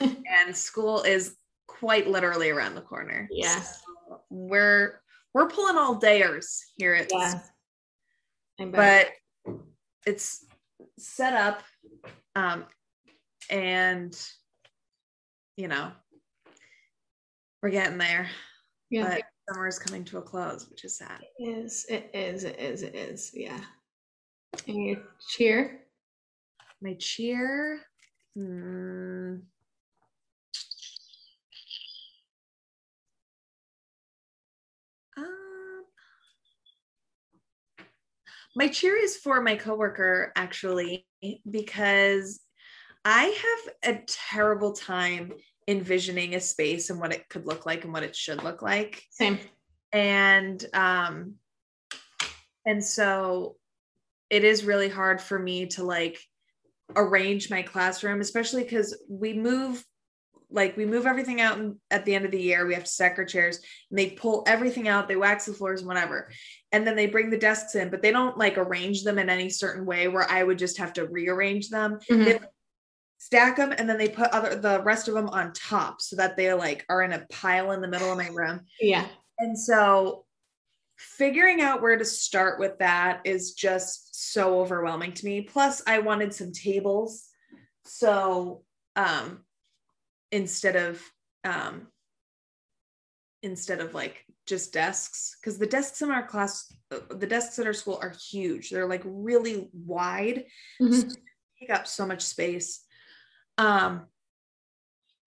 [0.00, 1.36] and school is
[1.66, 3.28] quite literally around the corner.
[3.30, 3.60] Yeah.
[3.60, 5.00] So we're
[5.34, 7.40] we're pulling all dayers here at yeah.
[8.58, 9.08] But
[10.06, 10.46] it's
[10.98, 11.62] set up
[12.34, 12.64] um
[13.50, 14.18] and
[15.56, 15.90] you know
[17.66, 18.28] we're getting there
[18.90, 19.08] yeah.
[19.08, 19.22] but
[19.52, 21.84] summer is coming to a close which is sad It is.
[21.88, 22.44] It is.
[22.44, 22.82] It is.
[22.82, 23.32] It is.
[23.34, 23.58] Yeah.
[24.68, 25.80] And your cheer.
[26.80, 27.80] my cheer
[28.36, 29.38] hmm,
[35.16, 35.84] um,
[38.54, 41.04] my cheer is for my coworker actually
[41.50, 42.38] because
[43.04, 45.32] I have a terrible time
[45.68, 49.02] envisioning a space and what it could look like and what it should look like.
[49.10, 49.38] Same.
[49.92, 51.34] And um
[52.64, 53.56] and so
[54.30, 56.18] it is really hard for me to like
[56.94, 59.84] arrange my classroom, especially because we move
[60.50, 61.58] like we move everything out
[61.90, 63.58] at the end of the year we have to stack our chairs
[63.90, 66.30] and they pull everything out they wax the floors whatever
[66.70, 69.50] and then they bring the desks in but they don't like arrange them in any
[69.50, 72.24] certain way where i would just have to rearrange them Mhm.
[72.24, 72.38] They
[73.18, 76.36] stack them and then they put other the rest of them on top so that
[76.36, 79.06] they like are in a pile in the middle of my room Yeah.
[79.38, 80.24] and so
[80.96, 85.42] figuring out where to start with that is just so overwhelming to me.
[85.42, 87.28] Plus, I wanted some tables.
[87.84, 88.62] So
[88.96, 89.44] um
[90.32, 91.02] instead of
[91.44, 91.88] um
[93.42, 97.66] instead of like just desks because the desks in our class uh, the desks at
[97.66, 100.46] our school are huge they're like really wide
[100.80, 101.14] Mhm.
[101.60, 102.84] take up so much space.
[103.58, 104.06] Um,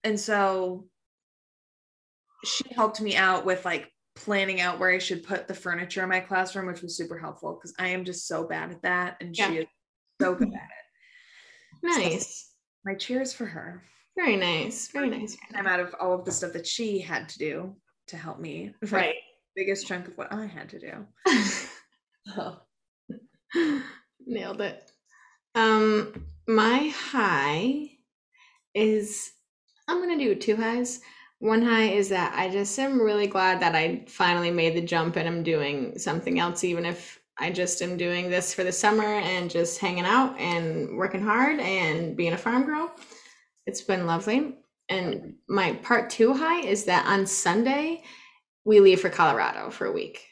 [0.04, 0.88] and so
[2.46, 6.10] she helped me out with like planning out where I should put the furniture in
[6.10, 9.36] my classroom, which was super helpful because I am just so bad at that, and
[9.38, 9.48] Yeah.
[9.50, 9.68] she is
[10.22, 12.00] so good at it.
[12.02, 12.54] Nice.
[12.86, 13.84] My cheers for her.
[14.16, 14.90] Very nice.
[14.90, 15.38] Very nice.
[15.54, 17.76] I'm out of all of the stuff that she had to do
[18.08, 18.74] to help me.
[18.92, 19.16] Right.
[19.56, 21.06] biggest chunk of what I had to do.
[22.38, 22.62] oh.
[24.26, 24.92] Nailed it.
[25.56, 27.92] Um, my high
[28.74, 29.32] is
[29.88, 31.02] I'm gonna do two highs.
[31.40, 35.16] One high is that I just am really glad that I finally made the jump
[35.16, 39.06] and I'm doing something else, even if I just am doing this for the summer
[39.06, 42.92] and just hanging out and working hard and being a farm girl.
[43.66, 44.58] It's been lovely.
[44.90, 48.04] And my part two high is that on Sunday
[48.66, 50.26] we leave for Colorado for a week.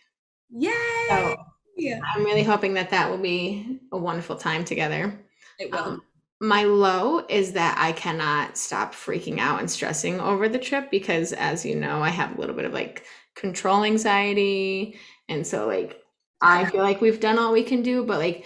[0.49, 0.73] yay!
[1.07, 1.37] So
[1.77, 2.01] Yeah.
[2.13, 5.17] I'm really hoping that that will be a wonderful time together.
[5.59, 5.79] It will.
[5.79, 6.01] Um,
[6.39, 11.33] my low is that I cannot stop freaking out and stressing over the trip because,
[11.33, 13.05] as you know, I have a little bit of like
[13.35, 14.99] control anxiety.
[15.29, 15.99] And so, like,
[16.41, 18.45] I feel like we've done all we can do, but like,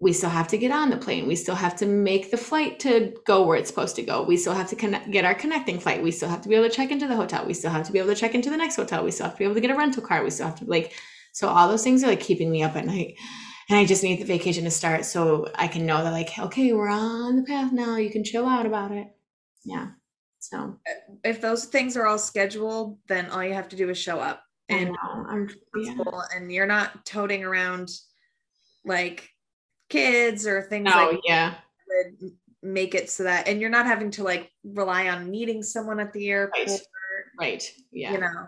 [0.00, 1.28] we still have to get on the plane.
[1.28, 4.22] We still have to make the flight to go where it's supposed to go.
[4.22, 6.02] We still have to connect, get our connecting flight.
[6.02, 7.46] We still have to be able to check into the hotel.
[7.46, 9.04] We still have to be able to check into the next hotel.
[9.04, 10.24] We still have to be able to get a rental car.
[10.24, 10.92] We still have to like,
[11.32, 13.14] so all those things are like keeping me up at night.
[13.68, 16.72] And I just need the vacation to start so I can know that like, okay,
[16.72, 17.96] we're on the path now.
[17.96, 19.08] You can chill out about it.
[19.64, 19.88] Yeah.
[20.40, 23.98] So uh, if those things are all scheduled, then all you have to do is
[23.98, 24.42] show up.
[24.68, 25.46] And know.
[25.76, 26.22] Yeah.
[26.34, 27.90] and you're not toting around
[28.84, 29.28] like
[29.88, 31.54] kids or things Oh like yeah.
[31.88, 32.32] that
[32.62, 36.12] make it so that and you're not having to like rely on meeting someone at
[36.12, 36.80] the airport Right.
[37.38, 37.74] Right.
[37.90, 38.12] Yeah.
[38.12, 38.46] you know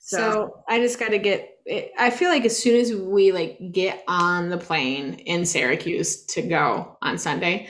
[0.00, 1.58] So, I just got to get.
[1.66, 6.24] It, I feel like as soon as we like get on the plane in Syracuse
[6.26, 7.68] to go on Sunday,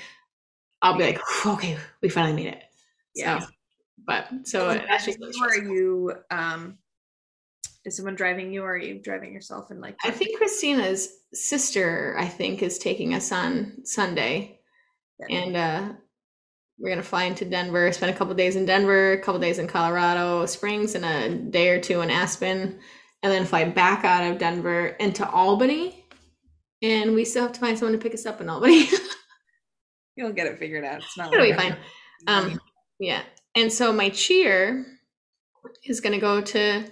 [0.83, 2.63] I'll be like, okay, we finally made it.
[3.15, 3.41] Yeah.
[3.41, 3.47] So,
[4.07, 6.79] but so So that's just are you um
[7.85, 12.17] is someone driving you or are you driving yourself and like I think Christina's sister,
[12.19, 14.61] I think, is taking us on Sunday,
[15.29, 15.37] Yeah.
[15.37, 15.93] and uh,
[16.79, 19.67] we're gonna fly into Denver, spend a couple days in Denver, a couple days in
[19.67, 22.79] Colorado Springs, and a day or two in Aspen,
[23.23, 26.05] and then fly back out of Denver into Albany.
[26.83, 28.89] And we still have to find someone to pick us up in Albany.
[30.17, 31.77] you'll get it figured out it's not It'll be fine.
[32.27, 32.61] Um,
[33.01, 33.23] yeah.
[33.57, 34.87] And so my cheer
[35.85, 36.85] is going to go to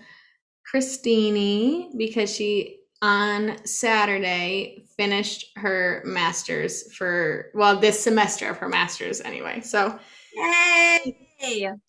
[0.64, 9.20] Christine because she on Saturday finished her master's for, well, this semester of her master's
[9.20, 9.60] anyway.
[9.60, 9.98] So
[10.34, 11.16] Yay!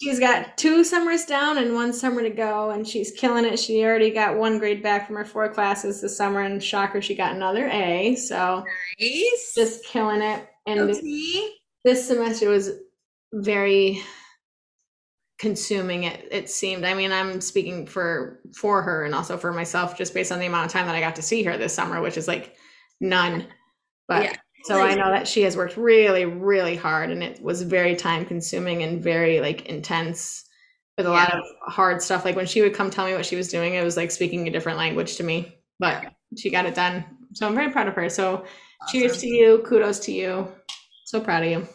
[0.01, 3.59] she's got two summers down and one summer to go, and she's killing it.
[3.59, 7.15] She already got one grade back from her four classes this summer, and shocker, she
[7.15, 8.15] got another A.
[8.15, 8.63] So
[8.99, 9.53] Nice.
[9.55, 10.47] just killing it.
[10.65, 11.49] And Okay.
[11.83, 12.71] this semester was
[13.33, 14.01] very
[15.39, 19.95] consuming it it seemed i mean i'm speaking for for her and also for myself
[19.95, 22.01] just based on the amount of time that i got to see her this summer
[22.01, 22.55] which is like
[22.99, 23.45] none
[24.07, 24.35] but Yeah.
[24.63, 28.25] so i know that she has worked really really hard and it was very time
[28.25, 30.43] consuming and very like intense
[30.97, 33.35] with a lot of hard stuff like when she would come tell me what she
[33.35, 36.09] was doing it was like speaking a different language to me but Yeah.
[36.37, 37.03] she got it done
[37.33, 38.45] so i'm very proud of her so
[38.89, 40.47] cheers to you kudos to you
[41.05, 41.67] so proud of you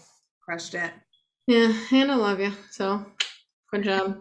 [0.44, 0.90] Crushed it.
[1.46, 2.50] yeah, and I love you.
[2.72, 3.06] So
[3.70, 4.20] good job.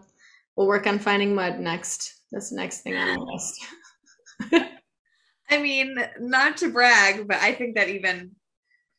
[0.54, 2.14] We'll work on finding mud next.
[2.30, 4.70] That's the next thing on the list.
[5.52, 8.32] I mean, not to brag, but I think that even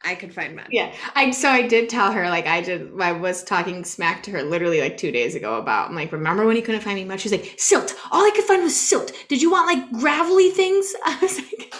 [0.03, 0.67] I could find men.
[0.69, 0.93] Yeah.
[1.15, 4.43] I so I did tell her, like I did I was talking smack to her
[4.43, 7.19] literally like two days ago about I'm like, remember when you couldn't find me mud?
[7.19, 7.95] She's like, silt.
[8.11, 9.13] All I could find was silt.
[9.29, 10.93] Did you want like gravelly things?
[11.05, 11.73] I was like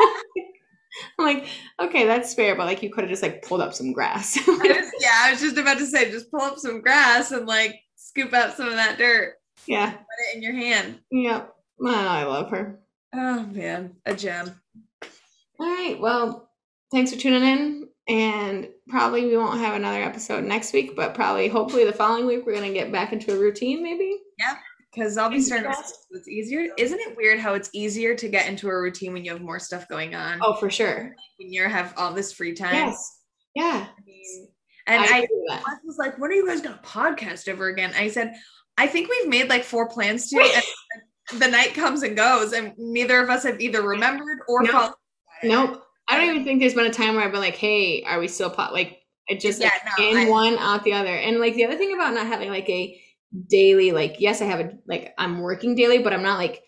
[1.18, 1.46] I'm like,
[1.80, 4.38] okay, that's fair, but like you could have just like pulled up some grass.
[4.48, 7.46] I was, yeah, I was just about to say, just pull up some grass and
[7.46, 9.34] like scoop up some of that dirt,
[9.66, 9.90] yeah.
[9.90, 11.00] put it in your hand.
[11.10, 11.54] Yep.
[11.80, 12.80] Oh, I love her.
[13.14, 14.60] Oh man, a gem.
[15.58, 15.98] All right.
[16.00, 16.50] Well,
[16.92, 17.88] thanks for tuning in.
[18.08, 22.46] and probably we won't have another episode next week, but probably hopefully the following week
[22.46, 24.16] we're gonna get back into a routine, maybe.
[24.38, 24.56] Yeah,
[24.92, 25.70] because I'll be starting.
[25.70, 25.78] To,
[26.12, 26.68] it's easier.
[26.78, 29.58] Isn't it weird how it's easier to get into a routine when you have more
[29.58, 30.38] stuff going on?
[30.42, 31.14] Oh, for sure.
[31.38, 32.74] When you have all this free time.
[32.74, 33.20] Yes.
[33.54, 33.86] Yeah.
[33.88, 34.48] I mean,
[34.86, 38.32] and I, I was like, "When are you guys gonna podcast ever again?" I said,
[38.78, 40.62] "I think we've made like four plans to."
[41.36, 44.72] The night comes and goes, and neither of us have either remembered or nope.
[44.72, 44.94] followed.
[45.42, 45.84] Nope.
[46.08, 48.28] I don't even think there's been a time where I've been like, "Hey, are we
[48.28, 51.14] still pot?" Like it just yeah, like, no, in I, one out the other.
[51.14, 53.00] And like the other thing about not having like a
[53.48, 56.62] daily, like yes, I have a like I'm working daily, but I'm not like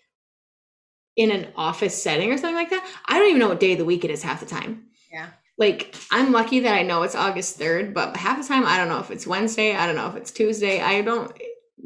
[1.17, 2.87] in an office setting or something like that.
[3.07, 4.87] I don't even know what day of the week it is half the time.
[5.11, 5.29] Yeah.
[5.59, 8.89] Like I'm lucky that I know it's August 3rd, but half the time I don't
[8.89, 10.81] know if it's Wednesday, I don't know if it's Tuesday.
[10.81, 11.33] I don't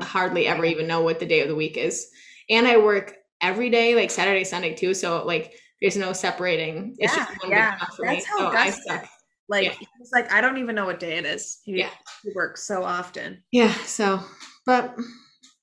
[0.00, 2.10] hardly ever even know what the day of the week is.
[2.50, 4.94] And I work every day, like Saturday, Sunday too.
[4.94, 6.94] So like there's no separating.
[6.98, 7.78] It's yeah, just yeah.
[8.02, 8.80] That's how oh, so Gus
[9.48, 9.74] Like yeah.
[9.98, 11.60] he's like, I don't even know what day it is.
[11.64, 11.90] He, yeah.
[12.22, 13.42] he works so often.
[13.52, 13.72] Yeah.
[13.84, 14.20] So,
[14.64, 14.96] but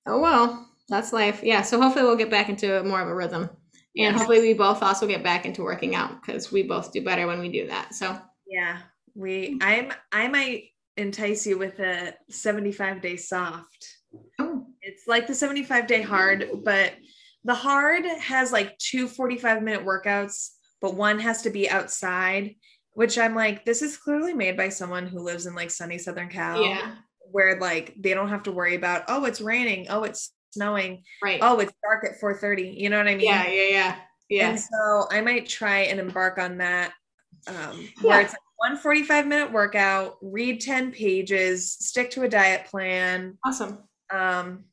[0.05, 1.41] oh well, that's life.
[1.43, 1.63] Yeah.
[1.63, 3.49] So hopefully we'll get back into more of a rhythm, and
[3.95, 4.17] yes.
[4.17, 7.39] hopefully we both also get back into working out because we both do better when
[7.39, 7.95] we do that.
[7.95, 8.17] So
[8.47, 8.79] yeah,
[9.15, 9.57] we.
[9.61, 9.91] I'm.
[10.11, 10.65] I might
[10.97, 13.87] entice you with a 75 day soft.
[14.39, 14.67] Oh.
[14.81, 16.93] It's like the 75 day hard, but
[17.43, 20.49] the hard has like two 45 minute workouts,
[20.81, 22.55] but one has to be outside,
[22.93, 26.29] which I'm like, this is clearly made by someone who lives in like sunny Southern
[26.29, 26.63] Cal.
[26.63, 26.95] Yeah.
[27.31, 31.39] Where like they don't have to worry about, oh, it's raining, oh, it's snowing, right?
[31.41, 32.77] Oh, it's dark at 4:30.
[32.77, 33.27] You know what I mean?
[33.27, 33.95] Yeah, yeah, yeah.
[34.29, 34.49] Yeah.
[34.49, 36.93] And so I might try and embark on that.
[37.47, 38.25] Um, where yeah.
[38.25, 43.37] it's like one 45 minute workout, read 10 pages, stick to a diet plan.
[43.45, 43.79] Awesome.
[44.11, 44.65] Um,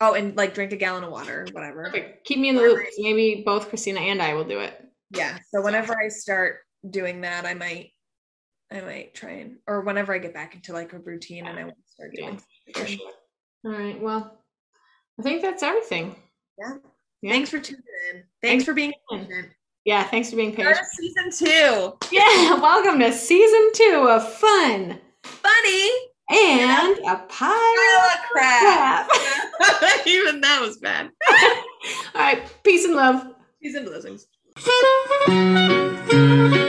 [0.00, 1.84] Oh, and like drink a gallon of water, whatever.
[1.84, 2.24] Perfect.
[2.26, 2.84] Keep me in the loop.
[2.98, 4.80] Maybe both Christina and I will do it.
[5.10, 5.38] Yeah.
[5.52, 6.58] So whenever I start
[6.88, 7.90] doing that, I might,
[8.72, 11.50] I might try and, or whenever I get back into like a routine, yeah.
[11.50, 12.40] and I want to start doing.
[12.66, 13.10] Yeah, sure.
[13.66, 14.00] All right.
[14.00, 14.40] Well,
[15.20, 16.16] I think that's everything.
[16.58, 16.74] Yeah.
[17.22, 17.32] yeah.
[17.32, 18.16] Thanks for tuning in.
[18.16, 19.50] Thanks, thanks for being patient.
[19.84, 20.78] Yeah, thanks for being patient.
[20.92, 21.98] Season two.
[22.10, 25.90] Yeah, welcome to season two of fun, funny,
[26.30, 29.08] and a pile, of crap.
[29.08, 29.33] crap.
[30.06, 31.10] Even that was bad.
[32.14, 32.42] All right.
[32.62, 33.34] Peace and love.
[33.60, 34.26] Peace and blessings.